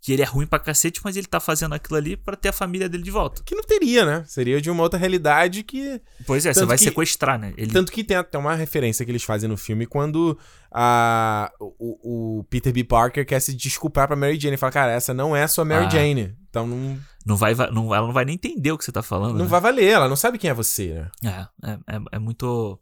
que 0.00 0.12
ele 0.12 0.22
é 0.22 0.24
ruim 0.24 0.46
pra 0.46 0.58
cacete, 0.58 1.00
mas 1.04 1.16
ele 1.16 1.26
tá 1.28 1.38
fazendo 1.38 1.74
aquilo 1.74 1.96
ali 1.96 2.16
pra 2.16 2.34
ter 2.34 2.48
a 2.48 2.52
família 2.52 2.88
dele 2.88 3.04
de 3.04 3.10
volta. 3.10 3.40
Que 3.44 3.54
não 3.54 3.62
teria, 3.62 4.04
né? 4.04 4.24
Seria 4.26 4.60
de 4.60 4.68
uma 4.70 4.82
outra 4.82 4.98
realidade 4.98 5.62
que. 5.62 6.00
Pois 6.26 6.44
é, 6.44 6.52
você 6.52 6.60
Tanto 6.60 6.68
vai 6.70 6.78
que- 6.78 6.84
sequestrar, 6.84 7.38
né? 7.38 7.52
Ele, 7.56 7.70
Tanto 7.72 7.92
que 7.92 8.02
tem 8.02 8.16
até 8.16 8.36
uma 8.36 8.54
referência 8.56 9.04
que 9.04 9.10
eles 9.12 9.22
fazem 9.22 9.48
no 9.48 9.56
filme 9.56 9.86
quando 9.86 10.36
a, 10.72 11.52
o, 11.60 12.38
o 12.40 12.44
Peter 12.44 12.72
B. 12.72 12.82
Parker 12.82 13.24
quer 13.26 13.38
se 13.40 13.54
desculpar 13.54 14.06
pra 14.08 14.16
Mary 14.16 14.34
Jane. 14.40 14.50
Ele 14.50 14.56
fala, 14.56 14.72
cara, 14.72 14.90
essa 14.92 15.12
não 15.14 15.36
é 15.36 15.42
a 15.44 15.48
sua 15.48 15.64
Mary 15.64 15.84
Ah. 15.86 15.90
Jane. 15.90 16.34
Então 16.50 16.66
não, 16.66 16.98
não 17.26 17.36
vai, 17.36 17.54
va- 17.54 17.70
não, 17.70 17.94
ela 17.94 18.06
não 18.06 18.12
vai 18.14 18.24
nem 18.24 18.34
entender 18.34 18.72
o 18.72 18.78
que 18.78 18.84
você 18.84 18.92
tá 18.92 19.02
falando. 19.02 19.32
não 19.36 19.44
né? 19.44 19.50
vai 19.50 19.60
valer. 19.60 19.90
Ela 19.90 20.08
não 20.08 20.16
sabe 20.16 20.38
quem 20.38 20.50
é 20.50 20.54
você, 20.54 21.06
né? 21.22 21.46
É, 21.62 21.70
é, 21.70 21.96
é, 21.96 22.00
é 22.12 22.18
muito. 22.18 22.78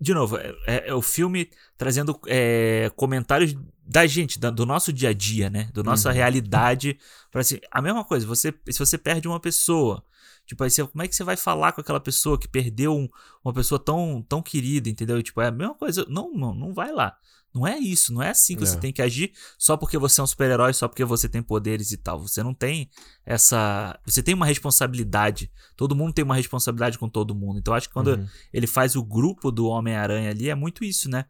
De 0.00 0.12
novo, 0.12 0.36
é, 0.36 0.52
é- 0.66 0.88
é 0.88 0.94
o 0.94 1.00
filme 1.02 1.48
trazendo 1.78 2.18
é, 2.26 2.90
comentários 2.96 3.54
da 3.86 4.06
gente, 4.06 4.38
da- 4.38 4.50
do 4.50 4.66
nosso 4.66 4.92
dia 4.92 5.10
a 5.10 5.12
dia, 5.12 5.48
né? 5.48 5.70
Da 5.72 5.82
nossa 5.82 6.08
Uhum. 6.08 6.14
realidade. 6.14 6.98
Pra, 7.30 7.40
assim, 7.40 7.58
a 7.70 7.80
mesma 7.80 8.04
coisa, 8.04 8.26
você, 8.26 8.52
se 8.70 8.78
você 8.78 8.98
perde 8.98 9.28
uma 9.28 9.38
pessoa, 9.40 10.02
tipo, 10.46 10.62
aí 10.64 10.70
você, 10.70 10.84
como 10.86 11.02
é 11.02 11.08
que 11.08 11.14
você 11.14 11.22
vai 11.24 11.36
falar 11.36 11.72
com 11.72 11.80
aquela 11.80 12.00
pessoa 12.00 12.38
que 12.38 12.48
perdeu 12.48 12.94
um- 12.96 13.08
uma 13.44 13.52
pessoa 13.54 13.78
tão, 13.78 14.24
tão 14.28 14.42
querida, 14.42 14.88
entendeu? 14.88 15.18
E, 15.18 15.22
tipo, 15.22 15.40
é 15.40 15.46
a 15.46 15.52
mesma 15.52 15.74
coisa. 15.74 16.04
Não, 16.08 16.32
não, 16.32 16.52
não 16.54 16.74
vai 16.74 16.90
lá. 16.92 17.16
Não 17.54 17.66
é 17.66 17.78
isso, 17.78 18.14
não 18.14 18.22
é 18.22 18.30
assim 18.30 18.56
que 18.56 18.62
É. 18.62 18.66
você 18.66 18.78
tem 18.78 18.92
que 18.92 19.02
agir 19.02 19.32
só 19.58 19.76
porque 19.76 19.98
você 19.98 20.20
é 20.20 20.24
um 20.24 20.26
super-herói, 20.26 20.72
só 20.72 20.88
porque 20.88 21.04
você 21.04 21.28
tem 21.28 21.42
poderes 21.42 21.90
e 21.92 21.96
tal. 21.98 22.18
Você 22.20 22.42
não 22.42 22.54
tem 22.54 22.88
essa. 23.26 23.98
Você 24.06 24.22
tem 24.22 24.34
uma 24.34 24.46
responsabilidade. 24.46 25.50
Todo 25.76 25.94
mundo 25.94 26.12
tem 26.12 26.24
uma 26.24 26.34
responsabilidade 26.34 26.98
com 26.98 27.08
todo 27.08 27.34
mundo. 27.34 27.58
Então, 27.58 27.72
eu 27.74 27.76
acho 27.76 27.88
que 27.88 27.94
quando 27.94 28.08
Uhum. 28.16 28.26
ele 28.52 28.66
faz 28.66 28.96
o 28.96 29.02
grupo 29.02 29.50
do 29.50 29.66
Homem-Aranha 29.66 30.30
ali, 30.30 30.48
é 30.48 30.54
muito 30.54 30.82
isso, 30.84 31.08
né? 31.10 31.26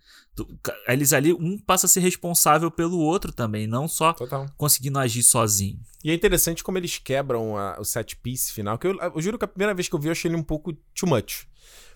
Eles 0.89 1.13
ali, 1.13 1.33
um 1.35 1.59
passa 1.59 1.87
a 1.87 1.89
ser 1.89 2.01
responsável 2.01 2.71
pelo 2.71 2.99
outro 2.99 3.33
também, 3.33 3.67
não 3.67 3.87
só 3.87 4.13
Total. 4.15 4.47
conseguindo 4.57 4.99
agir 4.99 5.23
sozinho. 5.23 5.79
E 6.03 6.11
é 6.11 6.15
interessante 6.15 6.65
como 6.65 6.79
eles 6.79 6.99
quebram 6.99 7.57
a- 7.57 7.79
o 7.79 7.85
set 7.85 8.17
piece 8.17 8.53
final, 8.53 8.79
que 8.79 8.87
eu, 8.87 8.97
eu 8.99 9.21
juro 9.21 9.39
que 9.39 9.45
a 9.45 9.49
primeira 9.49 9.75
vez 9.75 9.89
que 9.89 9.95
eu 9.95 9.99
vi 9.99 10.09
eu 10.09 10.13
achei 10.13 10.31
ele 10.31 10.37
um 10.39 10.43
pouco 10.43 10.73
too 10.95 11.09
much. 11.09 11.47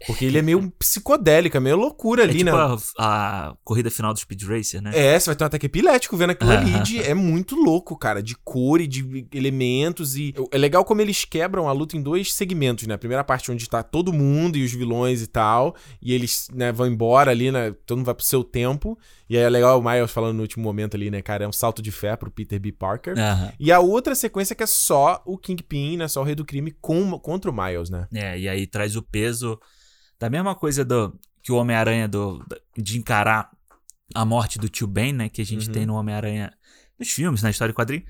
Porque 0.07 0.24
ele 0.24 0.38
é 0.38 0.42
meio 0.42 0.70
psicodélico, 0.78 1.57
é 1.57 1.61
meio 1.61 1.76
loucura 1.76 2.22
É 2.22 2.24
ali, 2.24 2.38
tipo 2.38 2.51
né? 2.51 2.76
a, 2.99 3.49
a 3.51 3.55
corrida 3.64 3.90
final 3.90 4.12
do 4.12 4.18
Speed 4.18 4.42
Racer, 4.44 4.80
né? 4.82 4.90
É, 4.94 5.18
você 5.18 5.26
vai 5.30 5.36
ter 5.36 5.44
um 5.44 5.47
ataque 5.47 5.66
epilético 5.66 6.16
vendo 6.16 6.30
aquilo 6.30 6.51
ali. 6.51 6.80
De- 6.82 7.03
é 7.03 7.14
muito 7.14 7.55
louco, 7.57 7.97
cara. 7.97 8.22
De 8.22 8.34
cor 8.44 8.80
e 8.80 8.86
de 8.86 9.26
elementos. 9.32 10.16
E 10.16 10.34
é 10.51 10.59
legal 10.59 10.84
como 10.84 11.01
eles 11.01 11.24
quebram 11.24 11.68
a 11.68 11.72
luta 11.72 11.97
em 11.97 12.03
dois 12.03 12.32
segmentos, 12.32 12.86
né? 12.86 12.94
A 12.94 12.99
primeira 12.99 13.24
parte 13.24 13.51
onde 13.51 13.68
tá 13.68 13.82
todo 13.82 14.12
mundo 14.12 14.57
e 14.57 14.64
os 14.64 14.72
vilões 14.72 15.22
e 15.22 15.26
tal. 15.26 15.74
E 16.01 16.12
eles 16.12 16.49
né, 16.53 16.72
vão 16.72 16.86
embora 16.86 17.30
ali, 17.30 17.51
né? 17.51 17.74
Todo 17.86 17.99
mundo 17.99 18.07
vai 18.07 18.14
pro 18.14 18.24
seu 18.24 18.42
tempo. 18.44 18.99
E 19.28 19.36
aí 19.36 19.42
é 19.42 19.49
legal 19.49 19.78
o 19.80 19.82
Miles 19.82 20.11
falando 20.11 20.36
no 20.36 20.42
último 20.42 20.62
momento 20.62 20.94
ali, 20.97 21.11
né, 21.11 21.20
cara? 21.20 21.44
É 21.44 21.49
um 21.49 21.53
salto 21.53 21.82
de 21.82 21.90
fé 21.90 22.14
pro 22.16 22.30
Peter 22.30 22.61
B. 22.61 22.70
Parker. 22.72 23.18
Aham. 23.18 23.53
E 23.59 23.72
a 23.72 23.80
outra 23.80 24.14
sequência 24.14 24.55
que 24.55 24.62
é 24.62 24.66
só 24.66 25.22
o 25.26 25.36
Kingpin, 25.36 25.97
né? 25.97 26.07
Só 26.09 26.20
o 26.20 26.24
Rei 26.24 26.34
do 26.34 26.44
Crime 26.44 26.70
com, 26.80 27.18
contra 27.18 27.51
o 27.51 27.55
Miles, 27.55 27.90
né? 27.90 28.07
É, 28.14 28.38
e 28.38 28.49
aí 28.49 28.66
traz 28.66 28.94
o 28.97 29.03
peso 29.03 29.59
da 30.18 30.28
mesma 30.30 30.54
coisa 30.54 30.84
do 30.84 31.18
que 31.42 31.52
o 31.52 31.56
Homem-Aranha 31.56 32.08
do, 32.08 32.44
de 32.76 32.98
encarar 32.98 33.50
a 34.14 34.24
morte 34.24 34.58
do 34.58 34.68
tio 34.68 34.86
Ben, 34.86 35.12
né? 35.12 35.28
Que 35.28 35.42
a 35.42 35.44
gente 35.44 35.66
Uhum. 35.68 35.72
tem 35.72 35.86
no 35.86 35.94
Homem-Aranha 35.94 36.52
nos 36.98 37.10
filmes, 37.10 37.42
na 37.42 37.50
história 37.50 37.72
em 37.72 37.74
quadrinho. 37.74 38.02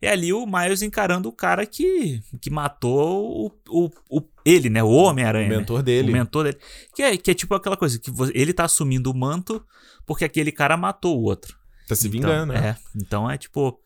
É 0.00 0.10
ali 0.10 0.32
o 0.32 0.44
Miles 0.46 0.82
encarando 0.82 1.28
o 1.28 1.32
cara 1.32 1.64
que, 1.64 2.20
que 2.40 2.50
matou 2.50 3.46
o, 3.46 3.52
o, 3.86 3.90
o- 4.18 4.28
ele, 4.44 4.68
né? 4.68 4.82
O 4.82 4.88
Homem-Aranha. 4.90 5.46
o 5.46 5.50
né? 5.50 5.56
mentor 5.58 5.82
dele. 5.82 6.10
O 6.10 6.12
mentor 6.12 6.44
dele. 6.44 6.58
Que 6.94 7.02
é, 7.02 7.16
que 7.16 7.30
é 7.30 7.34
tipo 7.34 7.54
aquela 7.54 7.76
coisa, 7.76 7.98
que 8.00 8.10
ele 8.34 8.52
tá 8.52 8.64
assumindo 8.64 9.10
o 9.10 9.14
manto 9.16 9.64
porque 10.04 10.24
aquele 10.24 10.50
cara 10.50 10.76
matou 10.76 11.20
o 11.20 11.22
outro. 11.22 11.56
Tá 11.86 11.94
se 11.94 12.08
Então, 12.08 12.20
vingando, 12.20 12.52
né? 12.52 12.70
É, 12.70 12.76
então 12.96 13.30
é 13.30 13.38
tipo. 13.38 13.78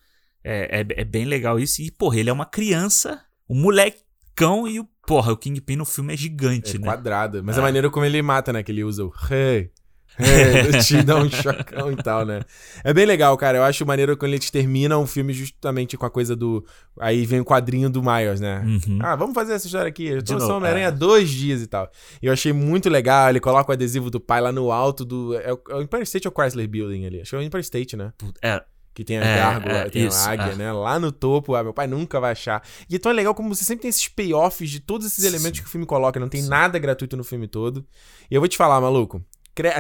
É, 0.43 0.81
é, 0.81 0.87
é 1.03 1.05
bem 1.05 1.25
legal 1.27 1.59
isso. 1.59 1.83
E, 1.83 1.91
porra, 1.91 2.19
ele 2.19 2.31
é 2.31 2.33
uma 2.33 2.47
criança, 2.47 3.23
um 3.49 3.61
molecão 3.61 4.67
e 4.67 4.81
o. 4.81 4.89
Porra, 5.07 5.33
o 5.33 5.37
Kingpin 5.37 5.77
no 5.77 5.85
filme 5.85 6.15
é 6.15 6.17
gigante, 6.17 6.77
É 6.77 6.79
né? 6.79 6.85
quadrada. 6.87 7.43
Mas 7.43 7.57
É. 7.57 7.61
a 7.61 7.63
maneira 7.63 7.89
como 7.91 8.05
ele 8.05 8.21
mata, 8.23 8.53
né? 8.53 8.63
Que 8.63 8.73
ele 8.73 8.85
usa 8.85 9.05
o 9.05 9.09
rei. 9.09 9.71
Hey, 10.19 10.81
te 10.81 11.03
dá 11.03 11.17
um 11.17 11.29
chocão 11.29 11.93
e 11.93 11.97
tal, 11.97 12.25
né? 12.25 12.41
É 12.83 12.95
bem 12.95 13.05
legal, 13.05 13.37
cara. 13.37 13.59
Eu 13.59 13.65
acho 13.65 13.85
maneiro 13.85 14.17
quando 14.17 14.33
eles 14.33 14.51
terminam 14.51 15.03
o 15.03 15.07
filme 15.07 15.31
justamente 15.35 15.95
com 15.99 16.07
a 16.07 16.11
coisa 16.11 16.35
do. 16.35 16.65
Aí 16.99 17.27
vem 17.27 17.41
o 17.41 17.45
quadrinho 17.45 17.91
do 17.91 18.03
Miles, 18.03 18.41
né? 18.41 18.63
Uhum. 18.65 18.99
Ah, 19.03 19.15
vamos 19.15 19.35
fazer 19.35 19.53
essa 19.53 19.67
história 19.67 19.89
aqui. 19.91 20.07
Eu 20.07 20.23
tô 20.25 20.41
só 20.41 20.57
Homem-Aranha 20.57 20.87
é. 20.87 20.91
dois 20.91 21.29
dias 21.29 21.61
e 21.61 21.67
tal. 21.67 21.91
E 22.23 22.27
eu 22.27 22.33
achei 22.33 22.51
muito 22.51 22.89
legal. 22.89 23.29
Ele 23.29 23.41
coloca 23.41 23.71
o 23.71 23.75
adesivo 23.75 24.11
do 24.11 24.19
pai 24.19 24.41
lá 24.41 24.51
no 24.51 24.73
alto 24.73 25.05
do. 25.05 25.35
É 25.35 25.53
o, 25.53 25.61
é 25.69 25.75
o 25.75 25.83
Empire 25.83 26.03
State 26.05 26.27
ou 26.27 26.33
Chrysler 26.35 26.67
Building 26.67 27.05
ali? 27.05 27.21
Acho 27.21 27.31
que 27.31 27.37
é 27.37 27.39
o 27.41 27.43
Empire 27.43 27.61
State, 27.63 27.95
né? 27.95 28.11
É, 28.41 28.63
Que 28.97 29.05
tem 29.05 29.19
a 29.19 29.25
É, 29.25 29.37
gárgula, 29.37 29.75
é, 29.75 29.91
tem 29.91 30.07
isso, 30.07 30.17
a 30.27 30.31
águia, 30.33 30.53
é. 30.53 30.55
né? 30.57 30.73
Lá 30.73 30.99
no 30.99 31.13
topo, 31.13 31.55
ah, 31.55 31.63
meu 31.63 31.75
pai 31.75 31.87
nunca 31.87 32.19
vai 32.19 32.33
achar. 32.33 32.63
E 32.89 32.97
então 32.97 33.13
é 33.13 33.15
legal 33.15 33.35
como 33.35 33.55
você 33.55 33.63
sempre 33.63 33.83
tem 33.83 33.91
esses 33.91 34.09
payoffs 34.09 34.71
de 34.71 34.81
todos 34.81 35.07
esses 35.07 35.23
Sim. 35.23 35.29
elementos 35.29 35.61
que 35.61 35.67
o 35.67 35.69
filme 35.69 35.85
coloca. 35.87 36.19
Não 36.19 36.31
tem 36.31 36.41
Sim. 36.41 36.49
nada 36.49 36.79
gratuito 36.79 37.15
no 37.15 37.23
filme 37.23 37.47
todo. 37.47 37.85
E 38.31 38.35
eu 38.35 38.41
vou 38.41 38.49
te 38.49 38.57
falar, 38.57 38.81
maluco. 38.81 39.23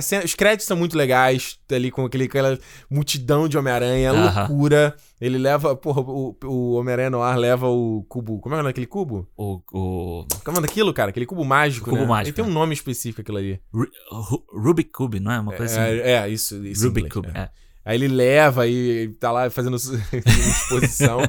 cena- 0.02 0.22
Os 0.22 0.34
créditos 0.34 0.66
são 0.66 0.76
muito 0.76 0.98
legais, 0.98 1.58
ali 1.72 1.90
com 1.90 2.04
aquele, 2.04 2.24
aquela 2.24 2.58
multidão 2.90 3.48
de 3.48 3.56
Homem-Aranha, 3.56 4.10
Aham. 4.12 4.40
loucura. 4.48 4.94
Ele 5.18 5.38
leva, 5.38 5.74
porra, 5.74 6.02
o, 6.02 6.36
o 6.44 6.72
Homem-Aranha 6.74 7.08
no 7.08 7.22
ar 7.22 7.38
leva 7.38 7.68
o 7.68 8.04
cubo. 8.10 8.38
Como 8.40 8.54
é 8.54 8.58
o 8.58 8.58
nome 8.58 8.68
daquele 8.68 8.86
cubo? 8.86 9.26
o. 9.34 9.62
o 9.72 10.26
Como 10.44 10.58
é 10.58 10.60
o 10.60 10.62
daquilo, 10.62 10.92
cara? 10.92 11.08
Aquele 11.08 11.24
cubo 11.24 11.42
mágico, 11.42 11.88
Cubo 11.88 12.02
né? 12.02 12.06
mágico, 12.06 12.28
Ele 12.28 12.36
tem 12.36 12.44
um 12.44 12.54
é. 12.54 12.60
nome 12.60 12.74
específico 12.74 13.22
aquilo 13.22 13.38
ali. 13.38 13.58
Ru- 13.72 13.88
Ru- 14.12 14.44
Rubik 14.52 14.90
Cube, 14.92 15.20
não 15.20 15.32
é? 15.32 15.40
Uma 15.40 15.52
coisa 15.54 15.72
assim. 15.80 15.90
É, 16.00 16.12
é, 16.24 16.28
isso. 16.28 16.62
isso 16.66 16.86
Rubik 16.86 17.08
Cube, 17.08 17.28
é. 17.34 17.38
é. 17.40 17.50
Aí 17.86 17.96
ele 17.96 18.08
leva 18.08 18.66
e 18.66 19.08
tá 19.20 19.30
lá 19.30 19.48
fazendo 19.48 19.76
exposição. 19.78 21.20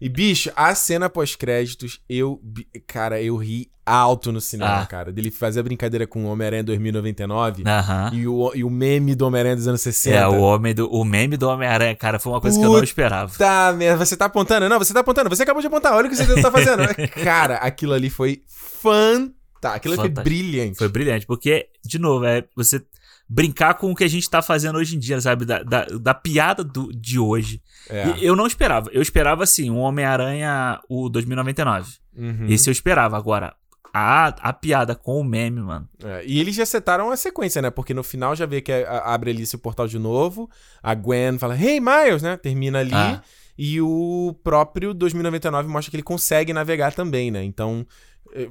e, 0.00 0.08
bicho, 0.08 0.50
a 0.54 0.72
cena 0.74 1.10
pós-créditos, 1.10 2.00
eu. 2.08 2.40
Cara, 2.86 3.20
eu 3.20 3.36
ri 3.36 3.68
alto 3.84 4.30
no 4.32 4.40
cinema, 4.40 4.82
Ah. 4.82 4.86
cara. 4.86 5.12
Dele 5.12 5.30
fazer 5.30 5.58
a 5.60 5.62
brincadeira 5.64 6.06
com 6.06 6.24
o 6.24 6.28
Homem-Aranha 6.28 6.62
2099 6.62 7.64
Aham. 7.66 8.10
e, 8.14 8.26
o, 8.28 8.52
e 8.54 8.62
o 8.64 8.70
meme 8.70 9.14
do 9.14 9.26
Homem-Aranha 9.26 9.56
dos 9.56 9.66
anos 9.68 9.80
60. 9.82 10.16
É, 10.16 10.26
o, 10.26 10.40
homem 10.40 10.72
do, 10.74 10.88
o 10.88 11.04
meme 11.04 11.36
do 11.36 11.48
Homem-Aranha, 11.48 11.94
cara, 11.96 12.18
foi 12.20 12.32
uma 12.32 12.40
coisa 12.40 12.56
que 12.58 12.64
eu 12.64 12.68
não 12.68 12.74
Puta 12.76 12.84
esperava. 12.84 13.32
Tá, 13.36 13.74
merda, 13.76 14.06
você 14.06 14.16
tá 14.16 14.26
apontando? 14.26 14.68
Não, 14.68 14.78
você 14.78 14.94
tá 14.94 15.00
apontando. 15.00 15.28
Você 15.28 15.42
acabou 15.42 15.60
de 15.60 15.66
apontar. 15.66 15.92
Olha 15.94 16.06
o 16.06 16.10
que 16.10 16.16
você 16.16 16.40
tá 16.40 16.50
fazendo. 16.50 16.82
cara, 17.24 17.56
aquilo 17.56 17.92
ali 17.92 18.08
foi 18.08 18.42
fantástico. 18.48 19.34
Aquilo 19.64 19.94
ali 19.94 20.00
foi 20.02 20.08
Fantástico. 20.10 20.22
brilhante. 20.22 20.78
Foi 20.78 20.88
brilhante, 20.88 21.26
porque, 21.26 21.68
de 21.84 21.98
novo, 21.98 22.24
é 22.26 22.44
você 22.54 22.82
brincar 23.28 23.74
com 23.74 23.90
o 23.90 23.94
que 23.94 24.04
a 24.04 24.08
gente 24.08 24.28
tá 24.28 24.42
fazendo 24.42 24.76
hoje 24.78 24.96
em 24.96 24.98
dia, 24.98 25.20
sabe? 25.20 25.44
Da, 25.44 25.62
da, 25.62 25.84
da 25.86 26.14
piada 26.14 26.62
do, 26.62 26.92
de 26.92 27.18
hoje. 27.18 27.62
É. 27.88 28.14
Eu 28.20 28.36
não 28.36 28.46
esperava. 28.46 28.90
Eu 28.92 29.00
esperava, 29.02 29.42
assim, 29.44 29.70
um 29.70 29.78
Homem-Aranha, 29.78 30.80
o 30.88 31.08
2099. 31.08 31.94
Uhum. 32.16 32.46
Esse 32.48 32.68
eu 32.68 32.72
esperava. 32.72 33.16
Agora, 33.16 33.54
a, 33.92 34.26
a 34.26 34.52
piada 34.52 34.94
com 34.94 35.20
o 35.20 35.24
meme, 35.24 35.60
mano. 35.60 35.88
É, 36.02 36.22
e 36.26 36.38
eles 36.40 36.54
já 36.54 36.66
setaram 36.66 37.10
a 37.10 37.16
sequência, 37.16 37.62
né? 37.62 37.70
Porque 37.70 37.94
no 37.94 38.02
final 38.02 38.34
já 38.36 38.44
vê 38.46 38.60
que 38.60 38.72
a- 38.72 38.88
a- 38.90 39.14
abre 39.14 39.30
ali 39.30 39.42
esse 39.42 39.56
portal 39.56 39.86
de 39.88 39.98
novo. 39.98 40.50
A 40.82 40.94
Gwen 40.94 41.38
fala, 41.38 41.56
hey, 41.56 41.80
Miles, 41.80 42.22
né? 42.22 42.36
Termina 42.36 42.80
ali. 42.80 42.92
Ah. 42.94 43.22
E 43.56 43.80
o 43.80 44.34
próprio 44.42 44.92
2099 44.92 45.68
mostra 45.68 45.90
que 45.90 45.96
ele 45.96 46.02
consegue 46.02 46.52
navegar 46.52 46.92
também, 46.92 47.30
né? 47.30 47.44
Então, 47.44 47.86
eh, 48.34 48.48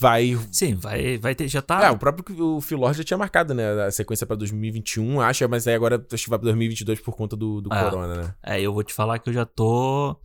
vai... 0.00 0.38
Sim, 0.50 0.74
vai, 0.74 1.18
vai 1.18 1.34
ter. 1.34 1.46
Já 1.46 1.60
tá. 1.62 1.84
É, 1.84 1.90
o 1.90 1.98
próprio 1.98 2.56
o 2.56 2.60
Phil 2.60 2.78
Lord 2.78 2.96
já 2.98 3.04
tinha 3.04 3.18
marcado, 3.18 3.52
né? 3.54 3.84
A 3.84 3.90
sequência 3.90 4.26
pra 4.26 4.34
2021, 4.36 5.20
acho. 5.20 5.48
Mas 5.48 5.66
aí 5.68 5.74
agora 5.74 6.04
acho 6.12 6.24
que 6.24 6.30
vai 6.30 6.38
pra 6.38 6.46
2022 6.46 7.00
por 7.00 7.14
conta 7.14 7.36
do, 7.36 7.60
do 7.60 7.72
Ah. 7.72 7.84
corona, 7.84 8.14
né? 8.14 8.34
É, 8.42 8.60
eu 8.60 8.72
vou 8.72 8.82
te 8.82 8.94
falar 8.94 9.18
que 9.18 9.28
eu 9.28 9.34
já 9.34 9.44
tô 9.44 10.16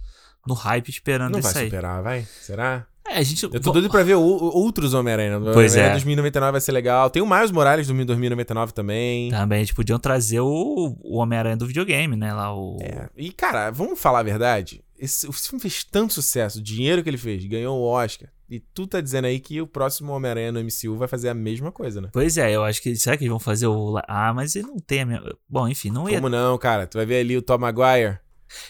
no 0.47 0.53
hype 0.53 0.89
esperando 0.89 1.34
Não 1.34 1.39
isso 1.39 1.51
vai 1.53 1.63
aí. 1.63 1.67
superar, 1.69 2.01
vai? 2.01 2.21
Será? 2.41 2.86
É, 3.07 3.17
a 3.19 3.23
gente. 3.23 3.43
Eu 3.43 3.59
tô 3.59 3.71
doido 3.71 3.88
pra 3.89 4.01
ver 4.01 4.15
o- 4.15 4.21
outros 4.23 4.95
Homem-Aranha. 4.95 5.38
O 5.38 5.43
Pois 5.53 5.73
Homem-Aranha 5.73 5.89
é. 5.89 5.91
2099 5.91 6.51
vai 6.53 6.61
ser 6.61 6.71
legal. 6.71 7.07
Tem 7.09 7.21
o 7.21 7.30
Miles 7.30 7.51
Morales 7.51 7.86
do 7.86 7.93
2099 8.05 8.73
também. 8.73 9.30
Também 9.30 9.59
eles 9.59 9.71
podiam 9.71 9.99
trazer 9.99 10.39
o, 10.39 10.97
o 11.03 11.17
Homem-Aranha 11.17 11.55
do 11.55 11.67
videogame, 11.67 12.15
né? 12.15 12.34
Lá 12.34 12.55
o. 12.55 12.78
É, 12.82 13.07
e 13.15 13.32
cara, 13.32 13.69
vamos 13.69 13.99
falar 13.99 14.19
a 14.19 14.23
verdade? 14.23 14.82
Esse, 14.97 15.27
o 15.27 15.31
filme 15.31 15.61
fez 15.61 15.83
tanto 15.83 16.13
sucesso, 16.13 16.59
o 16.59 16.61
dinheiro 16.61 17.03
que 17.03 17.09
ele 17.09 17.17
fez, 17.17 17.45
ganhou 17.45 17.79
o 17.79 17.83
Oscar. 17.83 18.29
E 18.49 18.59
tu 18.59 18.85
tá 18.85 19.01
dizendo 19.01 19.25
aí 19.25 19.39
que 19.39 19.59
o 19.59 19.65
próximo 19.65 20.11
Homem-Aranha 20.11 20.51
no 20.51 20.59
MCU 20.59 20.95
vai 20.95 21.07
fazer 21.07 21.29
a 21.29 21.33
mesma 21.33 21.71
coisa, 21.71 21.99
né? 21.99 22.09
Pois 22.13 22.37
é, 22.37 22.51
eu 22.51 22.63
acho 22.63 22.79
que. 22.79 22.95
Será 22.95 23.17
que 23.17 23.23
eles 23.23 23.31
vão 23.31 23.39
fazer 23.39 23.65
o. 23.65 23.99
Ah, 24.07 24.31
mas 24.35 24.55
ele 24.55 24.67
não 24.67 24.77
tem 24.77 25.01
a 25.01 25.05
minha. 25.05 25.21
Bom, 25.49 25.67
enfim, 25.67 25.89
não 25.89 26.07
ia. 26.07 26.17
Como 26.17 26.29
não, 26.29 26.55
cara? 26.57 26.85
Tu 26.85 26.95
vai 26.95 27.07
ver 27.07 27.21
ali 27.21 27.35
o 27.35 27.41
Tom 27.41 27.57
Maguire. 27.57 28.19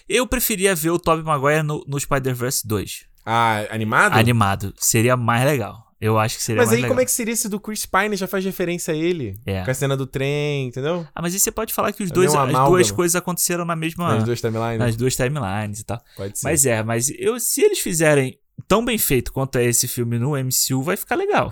Eu 0.07 0.25
preferia 0.25 0.73
ver 0.73 0.91
o 0.91 0.99
Tobey 0.99 1.23
Maguire 1.23 1.63
no, 1.63 1.83
no 1.87 1.99
Spider-Verse 1.99 2.65
2. 2.65 3.05
Ah, 3.25 3.65
animado? 3.69 4.13
Animado. 4.13 4.73
Seria 4.77 5.17
mais 5.17 5.43
legal. 5.45 5.84
Eu 6.05 6.19
acho 6.19 6.37
que 6.37 6.43
seria 6.43 6.61
Mas 6.61 6.69
aí 6.69 6.75
legal. 6.77 6.89
como 6.89 7.01
é 7.01 7.05
que 7.05 7.11
seria 7.11 7.33
esse 7.33 7.49
do 7.49 7.59
Chris 7.59 7.85
Pine? 7.85 8.15
Já 8.15 8.27
faz 8.27 8.45
referência 8.45 8.93
a 8.93 8.97
ele. 8.97 9.39
É. 9.43 9.63
Com 9.63 9.71
a 9.71 9.73
cena 9.73 9.97
do 9.97 10.05
trem, 10.05 10.67
entendeu? 10.67 11.07
Ah, 11.15 11.21
mas 11.21 11.33
aí 11.33 11.39
você 11.39 11.51
pode 11.51 11.73
falar 11.73 11.91
que 11.93 12.03
os 12.03 12.11
É 12.11 12.13
dois, 12.13 12.35
as 12.35 12.51
duas 12.67 12.91
coisas 12.91 13.15
aconteceram 13.15 13.65
na 13.65 13.75
mesma. 13.75 14.15
Nas 14.15 14.23
duas 14.23 14.39
timelines. 14.39 14.77
nas 14.77 14.95
duas 14.95 15.15
timelines 15.15 15.79
e 15.79 15.83
tal. 15.83 15.99
Pode 16.15 16.37
ser. 16.37 16.45
Mas 16.45 16.65
é, 16.65 16.83
mas 16.83 17.09
eu, 17.17 17.39
se 17.39 17.61
eles 17.61 17.79
fizerem 17.79 18.37
tão 18.67 18.85
bem 18.85 18.97
feito 18.99 19.33
quanto 19.33 19.57
é 19.57 19.65
esse 19.65 19.87
filme 19.87 20.19
no 20.19 20.33
MCU, 20.37 20.83
vai 20.83 20.95
ficar 20.95 21.15
legal. 21.15 21.51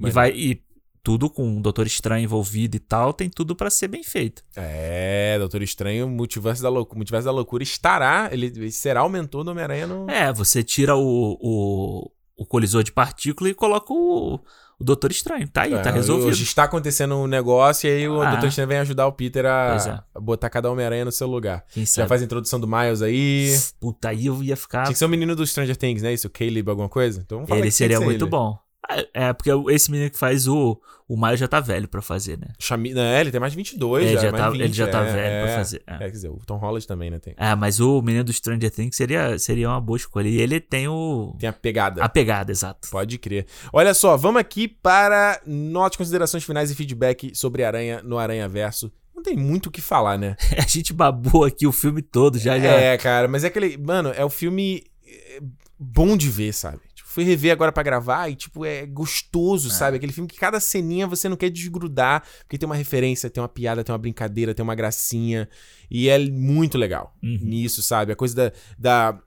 E 0.00 0.10
vai 0.10 0.32
e 0.32 0.66
tudo 1.06 1.30
com 1.30 1.58
o 1.58 1.62
Doutor 1.62 1.86
Estranho 1.86 2.24
envolvido 2.24 2.74
e 2.76 2.80
tal, 2.80 3.12
tem 3.12 3.30
tudo 3.30 3.54
pra 3.54 3.70
ser 3.70 3.86
bem 3.86 4.02
feito. 4.02 4.42
É, 4.56 5.36
Doutor 5.38 5.62
Estranho, 5.62 6.08
Multiverso 6.08 6.60
da, 6.60 6.68
Loucura, 6.68 6.98
Multiverso 6.98 7.26
da 7.26 7.30
Loucura 7.30 7.62
estará, 7.62 8.28
ele 8.32 8.46
ele 8.46 8.72
será 8.72 9.04
o 9.04 9.08
mentor 9.08 9.44
do 9.44 9.52
Homem-Aranha 9.52 9.86
no... 9.86 10.10
É, 10.10 10.32
você 10.32 10.64
tira 10.64 10.96
o, 10.96 11.38
o, 11.40 12.10
o 12.36 12.44
colisor 12.44 12.82
de 12.82 12.92
partícula 12.92 13.48
e 13.48 13.54
coloca 13.54 13.92
o, 13.92 14.34
o 14.78 14.84
Doutor 14.84 15.10
Estranho. 15.10 15.48
Tá 15.48 15.62
aí, 15.62 15.70
tá 15.82 15.88
É, 15.90 15.92
resolvido. 15.92 16.28
Hoje 16.28 16.42
está 16.44 16.64
acontecendo 16.64 17.16
um 17.16 17.26
negócio 17.26 17.88
e 17.88 17.92
aí 17.92 18.08
o 18.08 18.20
Ah. 18.20 18.30
Doutor 18.32 18.48
Estranho 18.48 18.68
vem 18.68 18.78
ajudar 18.78 19.06
o 19.06 19.12
Peter 19.12 19.44
Pois 19.70 19.86
é. 19.86 19.90
a, 19.90 20.04
a 20.14 20.20
botar 20.20 20.50
cada 20.50 20.70
Homem-Aranha 20.70 21.04
no 21.06 21.12
seu 21.12 21.26
lugar. 21.26 21.64
Já 21.74 22.06
faz 22.06 22.20
a 22.20 22.24
introdução 22.24 22.60
do 22.60 22.68
Miles 22.68 23.00
aí. 23.02 23.56
Puta, 23.80 24.10
aí 24.10 24.26
eu 24.26 24.42
ia 24.42 24.56
ficar. 24.56 24.82
Tinha 24.82 24.92
que 24.92 24.98
ser 24.98 25.06
o 25.06 25.08
menino 25.08 25.34
do 25.34 25.46
Stranger 25.46 25.76
Things, 25.76 26.02
né? 26.02 26.12
Isso, 26.12 26.26
o 26.26 26.30
Caleb, 26.30 26.68
alguma 26.68 26.88
coisa? 26.88 27.22
Então 27.24 27.38
vamos 27.38 27.48
falar 27.48 27.60
Ele 27.60 27.70
seria 27.70 28.00
muito 28.00 28.24
ele. 28.24 28.30
bom. 28.30 28.58
É, 28.88 29.08
É, 29.28 29.32
porque 29.32 29.50
esse 29.72 29.90
menino 29.90 30.10
que 30.10 30.18
faz 30.18 30.46
o. 30.46 30.80
O 31.08 31.16
Miles 31.16 31.38
já 31.38 31.46
tá 31.46 31.60
velho 31.60 31.86
pra 31.86 32.02
fazer, 32.02 32.36
né? 32.36 32.48
Chami... 32.58 32.92
Não, 32.92 33.00
ele 33.00 33.30
tem 33.30 33.38
mais 33.38 33.52
de 33.52 33.56
22 33.56 34.04
Ele 34.06 34.14
já, 34.14 34.22
já 34.22 34.32
tá- 34.32 34.50
20, 34.50 34.60
ele 34.60 34.72
já 34.72 34.88
tá 34.88 35.02
é, 35.02 35.04
velho 35.04 35.44
pra 35.44 35.52
é. 35.52 35.56
fazer, 35.56 35.82
é. 35.86 35.94
É, 35.94 35.98
quer 35.98 36.10
dizer, 36.10 36.28
o 36.30 36.38
Tom 36.44 36.56
Holland 36.56 36.84
também, 36.84 37.10
né? 37.12 37.20
Tem, 37.20 37.32
É, 37.36 37.54
mas 37.54 37.78
o 37.78 38.02
menino 38.02 38.24
do 38.24 38.32
Stranger 38.32 38.68
Things 38.72 38.96
seria, 38.96 39.38
seria 39.38 39.68
uma 39.68 39.80
boa 39.80 39.96
escolha. 39.96 40.26
E 40.26 40.40
ele 40.40 40.58
tem 40.58 40.88
o. 40.88 41.36
tem 41.38 41.48
a 41.48 41.52
pegada. 41.52 42.02
A 42.02 42.08
pegada, 42.08 42.50
exato. 42.50 42.88
Pode 42.90 43.18
crer. 43.18 43.46
Olha 43.72 43.94
só, 43.94 44.16
vamos 44.16 44.40
aqui 44.40 44.66
para 44.66 45.40
notas, 45.46 45.96
considerações 45.96 46.42
finais 46.42 46.72
e 46.72 46.74
feedback 46.74 47.30
sobre 47.36 47.62
Aranha 47.62 48.02
no 48.02 48.18
Aranha 48.18 48.48
Verso. 48.48 48.90
Não 49.14 49.22
tem 49.22 49.36
muito 49.36 49.66
o 49.66 49.70
que 49.70 49.80
falar, 49.80 50.18
né? 50.18 50.34
A 50.58 50.66
gente 50.66 50.92
babou 50.92 51.44
aqui 51.44 51.68
o 51.68 51.72
filme 51.72 52.02
todo 52.02 52.36
já. 52.36 52.58
já. 52.58 52.66
É, 52.72 52.98
cara, 52.98 53.28
mas 53.28 53.44
é 53.44 53.46
aquele. 53.46 53.76
Mano, 53.78 54.10
é 54.12 54.24
o 54.24 54.28
filme 54.30 54.82
é, 55.06 55.40
bom 55.78 56.16
de 56.16 56.28
ver, 56.28 56.52
sabe? 56.52 56.80
Fui 57.16 57.24
rever 57.24 57.50
agora 57.50 57.72
pra 57.72 57.82
gravar 57.82 58.28
e, 58.28 58.34
tipo, 58.34 58.62
é 58.62 58.84
gostoso, 58.84 59.70
sabe? 59.70 59.96
Aquele 59.96 60.12
filme 60.12 60.28
que 60.28 60.36
cada 60.38 60.60
ceninha 60.60 61.06
você 61.06 61.30
não 61.30 61.36
quer 61.36 61.48
desgrudar, 61.48 62.22
porque 62.40 62.58
tem 62.58 62.66
uma 62.66 62.74
referência, 62.76 63.30
tem 63.30 63.42
uma 63.42 63.48
piada, 63.48 63.82
tem 63.82 63.90
uma 63.90 63.98
brincadeira, 63.98 64.52
tem 64.52 64.62
uma 64.62 64.74
gracinha. 64.74 65.48
E 65.90 66.10
é 66.10 66.18
muito 66.18 66.76
legal 66.76 67.16
Uhum. 67.22 67.38
nisso, 67.40 67.82
sabe? 67.82 68.12
A 68.12 68.16
coisa 68.16 68.34
da. 68.34 68.52
da 68.78 69.18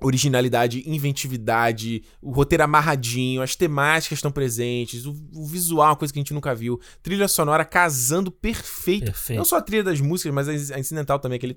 originalidade, 0.00 0.82
inventividade, 0.86 2.02
o 2.20 2.30
roteiro 2.30 2.62
amarradinho, 2.64 3.40
as 3.40 3.56
temáticas 3.56 4.18
estão 4.18 4.30
presentes, 4.30 5.06
o, 5.06 5.12
o 5.34 5.46
visual, 5.46 5.96
coisa 5.96 6.12
que 6.12 6.18
a 6.18 6.22
gente 6.22 6.34
nunca 6.34 6.54
viu, 6.54 6.78
trilha 7.02 7.26
sonora 7.26 7.64
casando 7.64 8.30
perfeito. 8.30 9.06
Perfeito. 9.06 9.38
Não 9.38 9.44
só 9.44 9.56
a 9.56 9.62
trilha 9.62 9.82
das 9.82 10.00
músicas, 10.00 10.32
mas 10.34 10.70
a 10.70 10.78
incidental 10.78 11.18
também, 11.18 11.36
aquele. 11.36 11.56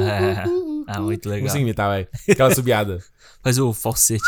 É. 0.00 0.44
Ah, 0.86 1.00
muito 1.00 1.28
Não 1.28 1.34
legal. 1.34 1.48
consigo 1.48 1.62
imitar, 1.64 1.88
vai. 1.88 2.08
Aquela 2.28 2.54
subiada. 2.54 2.98
Faz 3.44 3.58
o 3.58 3.72
falsete. 3.72 4.24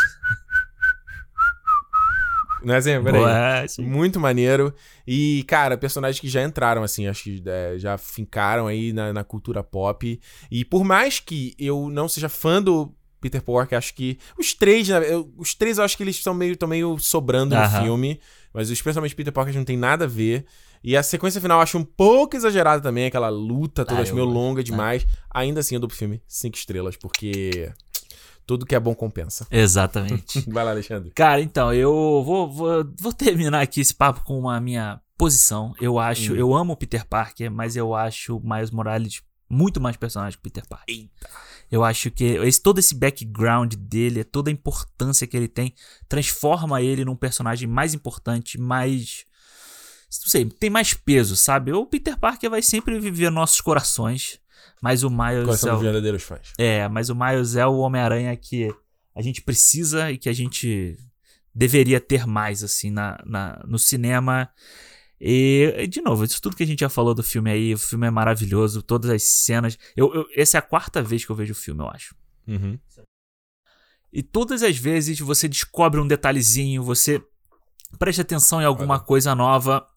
Não 2.63 2.73
é 2.73 2.77
assim? 2.77 3.01
Peraí. 3.03 3.21
Boa, 3.21 3.37
é. 3.37 3.65
Muito 3.79 4.19
maneiro. 4.19 4.73
E, 5.05 5.43
cara, 5.47 5.77
personagens 5.77 6.19
que 6.19 6.27
já 6.27 6.43
entraram, 6.43 6.83
assim, 6.83 7.07
acho 7.07 7.23
que 7.23 7.43
é, 7.45 7.75
já 7.77 7.97
fincaram 7.97 8.67
aí 8.67 8.91
na, 8.93 9.13
na 9.13 9.23
cultura 9.23 9.63
pop. 9.63 10.19
E 10.49 10.65
por 10.65 10.83
mais 10.83 11.19
que 11.19 11.55
eu 11.59 11.89
não 11.89 12.09
seja 12.09 12.27
fã 12.29 12.61
do 12.61 12.93
Peter 13.21 13.41
Parker, 13.41 13.77
acho 13.77 13.93
que 13.93 14.17
os 14.39 14.53
três, 14.53 14.87
né, 14.89 15.11
eu- 15.11 15.31
os 15.37 15.53
três 15.53 15.77
eu 15.77 15.83
acho 15.83 15.95
que 15.97 16.03
eles 16.03 16.15
estão 16.15 16.33
meio, 16.33 16.55
tão 16.57 16.67
meio 16.67 16.97
sobrando 16.99 17.55
no 17.55 17.61
Aham. 17.61 17.81
filme. 17.83 18.19
Mas 18.53 18.69
especialmente 18.69 19.15
Peter 19.15 19.31
Parker 19.33 19.55
não 19.55 19.63
tem 19.65 19.77
nada 19.77 20.05
a 20.05 20.07
ver. 20.07 20.45
E 20.83 20.95
a 20.97 21.03
sequência 21.03 21.39
final 21.41 21.57
eu 21.59 21.63
acho 21.63 21.77
um 21.77 21.83
pouco 21.83 22.35
exagerada 22.35 22.81
também, 22.81 23.05
aquela 23.05 23.29
luta 23.29 23.83
toda, 23.85 23.99
Ah, 23.99 24.03
acho 24.03 24.13
meio 24.15 24.25
longa 24.25 24.63
demais. 24.63 25.05
Ainda 25.33 25.59
assim 25.59 25.75
eu 25.75 25.79
dou 25.81 25.87
pro 25.87 25.97
filme 25.97 26.21
cinco 26.27 26.55
estrelas, 26.57 26.95
porque 26.95 27.71
tudo 28.47 28.65
que 28.65 28.73
é 28.73 28.79
bom 28.79 28.95
compensa. 28.95 29.45
Exatamente. 29.51 30.49
Vai 30.49 30.63
lá, 30.63 30.71
Alexandre. 30.71 31.11
Cara, 31.13 31.41
então, 31.41 31.71
eu 31.73 32.23
vou, 32.25 32.51
vou, 32.51 32.85
vou 32.99 33.13
terminar 33.13 33.61
aqui 33.61 33.81
esse 33.81 33.93
papo 33.93 34.23
com 34.23 34.39
uma 34.39 34.59
minha 34.59 34.99
posição. 35.17 35.75
Eu 35.79 35.99
acho, 35.99 36.33
Hum. 36.33 36.37
eu 36.37 36.55
amo 36.55 36.73
o 36.73 36.77
Peter 36.77 37.05
Parker, 37.05 37.51
mas 37.51 37.75
eu 37.75 37.93
acho 37.93 38.37
o 38.37 38.41
Miles 38.43 38.71
Morales 38.71 39.21
muito 39.49 39.79
mais 39.79 39.95
personagem 39.97 40.33
que 40.37 40.39
o 40.39 40.43
Peter 40.51 40.67
Parker. 40.67 40.95
Eita. 40.95 41.29
Eu 41.69 41.83
acho 41.83 42.09
que 42.09 42.23
esse, 42.23 42.61
todo 42.61 42.79
esse 42.79 42.95
background 42.95 43.73
dele, 43.75 44.23
toda 44.23 44.49
a 44.49 44.53
importância 44.53 45.27
que 45.27 45.35
ele 45.35 45.49
tem, 45.49 45.73
transforma 46.07 46.81
ele 46.81 47.03
num 47.03 47.15
personagem 47.15 47.67
mais 47.67 47.93
importante, 47.93 48.57
mais. 48.57 49.25
Não 50.21 50.29
sei, 50.29 50.45
tem 50.45 50.69
mais 50.69 50.93
peso, 50.93 51.35
sabe? 51.35 51.73
O 51.73 51.85
Peter 51.85 52.17
Parker 52.17 52.49
vai 52.49 52.61
sempre 52.61 52.97
viver 52.99 53.29
nossos 53.29 53.59
corações, 53.59 54.39
mas 54.81 55.03
o 55.03 55.09
Miles 55.09 55.45
Quais 55.45 55.59
é 55.59 55.65
são 55.67 55.73
o- 55.73 55.77
os 55.77 55.81
verdadeiros 55.83 56.23
fãs? 56.23 56.53
é, 56.57 56.87
mas 56.87 57.09
o 57.09 57.15
Miles 57.15 57.55
é 57.55 57.65
o 57.65 57.77
Homem-Aranha 57.77 58.35
que 58.35 58.73
a 59.15 59.21
gente 59.21 59.41
precisa 59.41 60.11
e 60.11 60.17
que 60.17 60.29
a 60.29 60.33
gente 60.33 60.95
deveria 61.53 61.99
ter 61.99 62.27
mais, 62.27 62.63
assim, 62.63 62.91
na, 62.91 63.17
na- 63.25 63.63
no 63.67 63.79
cinema. 63.79 64.47
E, 65.19 65.73
e, 65.75 65.87
de 65.87 66.01
novo, 66.01 66.23
isso 66.23 66.39
tudo 66.39 66.55
que 66.55 66.61
a 66.61 66.67
gente 66.67 66.81
já 66.81 66.89
falou 66.89 67.15
do 67.15 67.23
filme 67.23 67.49
aí, 67.49 67.73
o 67.73 67.77
filme 67.79 68.05
é 68.05 68.11
maravilhoso, 68.11 68.83
todas 68.83 69.09
as 69.09 69.23
cenas. 69.23 69.75
Eu, 69.95 70.13
eu- 70.13 70.27
essa 70.35 70.57
é 70.57 70.59
a 70.59 70.61
quarta 70.61 71.01
vez 71.01 71.25
que 71.25 71.31
eu 71.31 71.35
vejo 71.35 71.53
o 71.53 71.55
filme, 71.55 71.81
eu 71.81 71.89
acho. 71.89 72.15
Uhum. 72.47 72.77
E 74.13 74.23
todas 74.23 74.63
as 74.63 74.77
vezes 74.77 75.19
você 75.19 75.47
descobre 75.47 75.99
um 75.99 76.07
detalhezinho, 76.07 76.83
você 76.83 77.21
presta 77.99 78.21
atenção 78.21 78.61
em 78.61 78.65
alguma 78.65 78.95
Olha. 78.95 79.03
coisa 79.03 79.33
nova. 79.35 79.87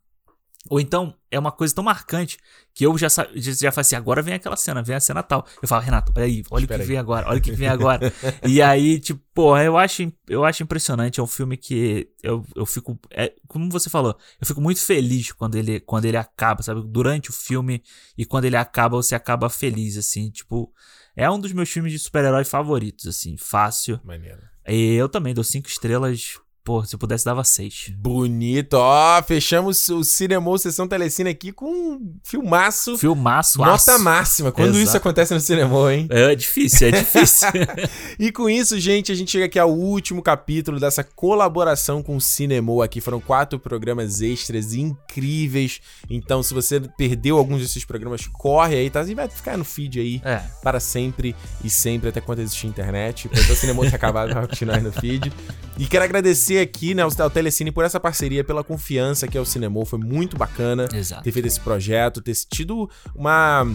Ou 0.69 0.79
então 0.79 1.15
é 1.31 1.39
uma 1.39 1.51
coisa 1.51 1.75
tão 1.75 1.83
marcante 1.83 2.37
que 2.75 2.85
eu 2.85 2.97
já, 2.99 3.09
já, 3.09 3.73
falei 3.73 3.81
assim: 3.81 3.97
agora 3.97 4.21
vem 4.21 4.35
aquela 4.35 4.57
cena, 4.57 4.83
vem 4.83 4.95
a 4.95 5.01
cena 5.01 5.23
tal. 5.23 5.47
Eu 5.63 5.67
falo, 5.67 5.83
Renato, 5.83 6.13
olha 6.15 6.27
aí, 6.27 6.43
olha 6.51 6.65
o 6.65 6.69
que 6.69 6.75
aí. 6.75 6.83
vem 6.83 6.99
agora, 6.99 7.29
olha 7.29 7.39
o 7.39 7.41
que 7.41 7.53
vem 7.53 7.67
agora. 7.69 8.13
e 8.47 8.61
aí, 8.61 9.01
tipo, 9.01 9.23
pô, 9.33 9.57
eu 9.57 9.79
acho, 9.79 10.13
eu 10.29 10.45
acho 10.45 10.63
impressionante. 10.63 11.19
É 11.19 11.23
um 11.23 11.27
filme 11.27 11.57
que 11.57 12.11
eu, 12.23 12.45
eu 12.55 12.67
fico. 12.67 12.99
É, 13.11 13.33
como 13.49 13.71
você 13.71 13.89
falou, 13.89 14.15
eu 14.39 14.47
fico 14.47 14.61
muito 14.61 14.81
feliz 14.81 15.33
quando 15.33 15.55
ele, 15.55 15.81
quando 15.81 16.05
ele 16.05 16.19
acaba, 16.19 16.63
sabe? 16.63 16.83
Durante 16.87 17.31
o 17.31 17.33
filme 17.33 17.83
e 18.19 18.27
quando 18.27 18.45
ele 18.45 18.57
acaba, 18.57 18.97
você 18.97 19.15
acaba 19.15 19.49
feliz, 19.49 19.97
assim. 19.97 20.31
Tipo, 20.31 20.71
é 21.17 21.31
um 21.31 21.41
dos 21.41 21.53
meus 21.53 21.71
filmes 21.71 21.91
de 21.91 21.99
super-herói 21.99 22.45
favoritos, 22.45 23.07
assim, 23.07 23.35
fácil. 23.39 23.99
Maneiro. 24.05 24.43
E 24.69 24.95
eu 24.95 25.09
também 25.09 25.33
dou 25.33 25.43
cinco 25.43 25.69
estrelas. 25.69 26.39
Pô, 26.71 26.85
se 26.85 26.95
eu 26.95 27.01
pudesse, 27.01 27.25
dava 27.25 27.43
seis. 27.43 27.93
Bonito, 27.97 28.75
ó, 28.75 29.21
fechamos 29.25 29.89
o 29.89 30.05
Cinema 30.05 30.57
Sessão 30.57 30.87
Telecine 30.87 31.29
aqui 31.29 31.51
com 31.51 31.67
um 31.67 32.15
filmaço, 32.23 32.97
Filmaço, 32.97 33.59
nota 33.59 33.95
aço. 33.95 34.05
máxima. 34.05 34.53
Quando 34.53 34.75
isso 34.75 34.83
Exato. 34.83 34.99
acontece 34.99 35.35
no 35.35 35.41
Cinema, 35.41 35.93
hein? 35.93 36.07
É 36.09 36.33
difícil, 36.37 36.87
é 36.87 36.91
difícil. 36.93 37.49
E 38.21 38.31
com 38.31 38.49
isso, 38.49 38.79
gente, 38.79 39.11
a 39.11 39.15
gente 39.17 39.33
chega 39.33 39.47
aqui 39.47 39.59
ao 39.59 39.73
último 39.73 40.23
capítulo 40.23 40.79
dessa 40.79 41.03
colaboração 41.03 42.05
com 42.05 42.15
o 42.15 42.21
Cinema 42.21 42.85
aqui. 42.85 43.01
Foram 43.01 43.21
quatro 43.21 43.59
programas 43.59 44.21
extras 44.21 44.73
incríveis. 44.73 45.81
Então, 46.09 46.41
se 46.41 46.55
você 46.55 46.79
perdeu 46.97 47.37
alguns 47.37 47.63
desses 47.63 47.85
programas, 47.85 48.29
corre 48.29 48.77
aí, 48.77 48.91
tá? 48.91 49.03
E 49.03 49.15
vai 49.15 49.29
ficar 49.29 49.57
no 49.57 49.65
feed 49.65 49.99
aí 49.99 50.23
é. 50.25 50.41
para 50.63 50.79
sempre 50.79 51.35
e 51.65 51.69
sempre, 51.69 52.11
até 52.11 52.21
quando 52.21 52.39
existir 52.39 52.69
internet. 52.69 53.29
Quando 53.29 53.51
o 53.51 53.57
cinema 53.57 53.83
ter 53.83 53.97
acabado, 53.97 54.33
vai 54.33 54.47
continuar 54.47 54.77
aí 54.77 54.83
no 54.83 54.93
feed. 54.93 55.33
E 55.81 55.87
quero 55.87 56.05
agradecer 56.05 56.60
aqui, 56.61 56.95
né, 56.95 57.03
ao 57.03 57.31
Telecine 57.31 57.73
por 57.73 57.85
essa 57.85 57.99
parceria, 57.99 58.45
pela 58.45 58.63
confiança 58.63 59.27
que 59.27 59.37
é 59.37 59.41
o 59.41 59.45
Cinema. 59.45 59.85
Foi 59.85 59.99
muito 59.99 60.37
bacana 60.37 60.89
Exato. 60.93 61.23
ter 61.23 61.33
feito 61.33 61.47
esse 61.47 61.61
projeto, 61.61 62.21
ter 62.21 62.35
tido 62.49 62.89
uma. 63.15 63.67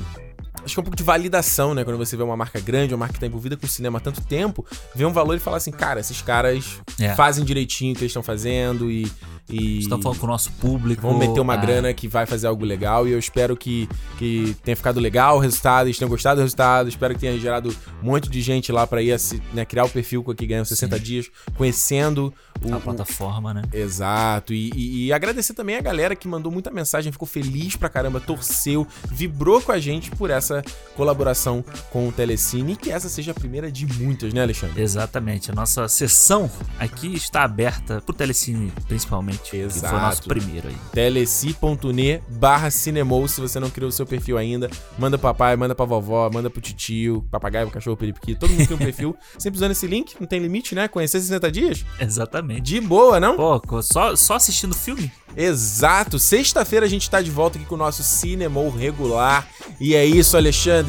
Acho 0.66 0.74
que 0.74 0.80
é 0.80 0.82
um 0.82 0.84
pouco 0.84 0.98
de 0.98 1.04
validação, 1.04 1.74
né? 1.74 1.84
Quando 1.84 1.98
você 1.98 2.18
vê 2.18 2.24
uma 2.24 2.36
marca 2.36 2.60
grande, 2.60 2.94
uma 2.94 3.00
marca 3.00 3.14
que 3.14 3.20
tá 3.20 3.28
envolvida 3.28 3.56
com 3.56 3.66
o 3.66 3.70
cinema 3.70 4.00
há 4.00 4.02
tanto 4.02 4.22
tempo, 4.22 4.66
vê 4.96 5.06
um 5.06 5.14
valor 5.14 5.36
e 5.36 5.40
fala 5.40 5.58
assim, 5.58 5.72
cara, 5.72 6.00
esses 6.00 6.22
caras 6.22 6.80
É. 7.00 7.14
fazem 7.16 7.46
direitinho 7.46 7.94
o 7.94 7.96
que 7.96 8.02
eles 8.02 8.10
estão 8.12 8.24
fazendo 8.24 8.90
e 8.92 9.10
E 9.48 9.78
Estão 9.78 10.02
falando 10.02 10.18
com 10.20 10.26
o 10.26 10.30
nosso 10.30 10.52
público. 10.54 11.04
Vamos 11.04 11.20
meter 11.20 11.40
uma 11.40 11.54
ah, 11.54 11.58
grana 11.58 11.94
que 11.94 12.08
vai 12.08 12.26
fazer 12.26 12.48
algo 12.48 12.66
legal 12.66 13.08
e 13.08 13.12
eu 13.12 13.20
espero 13.20 13.56
que, 13.56 13.88
que 14.18 14.58
tenha 14.64 14.76
ficado 14.76 15.00
legal 15.00 15.38
o 15.38 15.40
resultado, 15.40 15.86
eles 15.86 16.00
tenham 16.00 16.10
gostado 16.10 16.38
do 16.40 16.42
resultado, 16.44 16.90
espero 16.90 17.14
que 17.14 17.20
tenha 17.20 17.38
gerado 17.38 17.70
um 18.02 18.06
monte 18.08 18.28
de 18.28 18.42
gente 18.42 18.72
lá 18.72 18.88
pra 18.88 19.04
ir 19.04 19.16
né, 19.54 19.64
criar 19.64 19.86
o 19.86 19.90
perfil 19.90 20.24
com 20.24 20.32
aqui 20.32 20.48
ganhando 20.48 20.66
60 20.66 21.00
dias, 21.00 21.30
conhecendo 21.56 22.34
o, 22.64 22.74
A 22.74 22.78
o- 22.78 22.82
plataforma, 22.82 23.54
né? 23.54 23.64
Exato, 23.74 24.54
e, 24.54 24.72
e- 24.76 25.06
e 25.08 25.14
agradecer 25.14 25.54
também 25.54 25.76
a 25.76 25.82
galera 25.82 26.16
que 26.16 26.28
mandou 26.28 26.52
muita 26.52 26.70
mensagem, 26.72 27.12
ficou 27.12 27.28
feliz 27.28 27.76
pra 27.76 27.90
caramba, 27.90 28.20
torceu, 28.20 28.88
vibrou 29.12 29.62
com 29.62 29.72
a 29.72 29.80
gente 29.80 30.12
por 30.12 30.30
essa 30.30 30.55
colaboração 30.96 31.64
com 31.90 32.08
o 32.08 32.12
Telecine 32.12 32.74
e 32.74 32.76
que 32.76 32.92
essa 32.92 33.10
seja 33.10 33.32
a 33.32 33.34
primeira 33.34 33.72
de 33.72 33.86
muitas, 33.86 34.34
né, 34.34 34.42
Alexandre? 34.42 34.82
Exatamente. 34.82 35.52
A 35.52 35.54
nossa 35.54 35.88
sessão 35.88 36.50
aqui 36.80 37.14
está 37.14 37.44
aberta 37.44 38.02
pro 38.02 38.14
Telecine, 38.14 38.72
principalmente. 38.88 39.40
Que 39.44 39.50
foi 39.50 39.60
o 39.60 39.66
Exato. 39.66 39.96
nosso 39.96 40.24
primeiro 40.24 40.68
aí. 40.68 40.78
teleci.ne 40.94 42.22
barra 42.30 42.70
cinemou, 42.70 43.28
se 43.28 43.42
você 43.42 43.60
não 43.60 43.70
criou 43.70 43.90
o 43.90 43.92
seu 43.92 44.06
perfil 44.06 44.38
ainda, 44.38 44.70
manda 44.98 45.18
pro 45.18 45.30
papai, 45.30 45.56
manda 45.56 45.76
pra 45.76 45.86
vovó, 45.86 46.30
manda 46.32 46.50
pro 46.50 46.62
titio, 46.62 47.26
papagaio, 47.32 47.70
cachorro, 47.70 47.98
periquito, 47.98 48.40
todo 48.40 48.52
mundo 48.52 48.68
tem 48.68 48.76
um 48.76 48.80
perfil, 48.80 49.16
sempre 49.38 49.58
usando 49.58 49.72
esse 49.72 49.88
link, 49.88 50.16
não 50.20 50.28
tem 50.28 50.40
limite, 50.40 50.76
né? 50.76 50.88
Conhecer 50.88 51.20
60 51.20 51.52
dias? 51.52 51.86
Exatamente. 52.00 52.62
De 52.62 52.82
boa, 52.82 53.20
não? 53.20 53.36
Pô, 53.36 53.82
só, 53.82 54.16
só 54.16 54.36
assistindo 54.36 54.72
o 54.72 54.76
filme? 54.76 55.12
Exato, 55.36 56.18
sexta-feira 56.18 56.86
a 56.86 56.90
gente 56.90 57.10
tá 57.10 57.22
de 57.22 57.30
volta 57.30 57.58
aqui 57.58 57.68
com 57.68 57.76
o 57.76 57.78
nosso 57.78 58.02
Cinemou 58.04 58.70
regular, 58.70 59.48
e 59.80 59.94
é 59.94 60.06
isso, 60.06 60.38
Alexandre, 60.38 60.45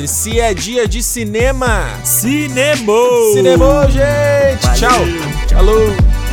se 0.06 0.40
é 0.40 0.52
dia 0.52 0.86
de 0.86 1.02
cinema, 1.02 1.88
Cinema! 2.04 3.32
Cinemou, 3.34 3.90
gente! 3.90 4.62
Valeu. 4.62 4.78
Tchau! 4.78 5.00
Falou! 5.48 6.25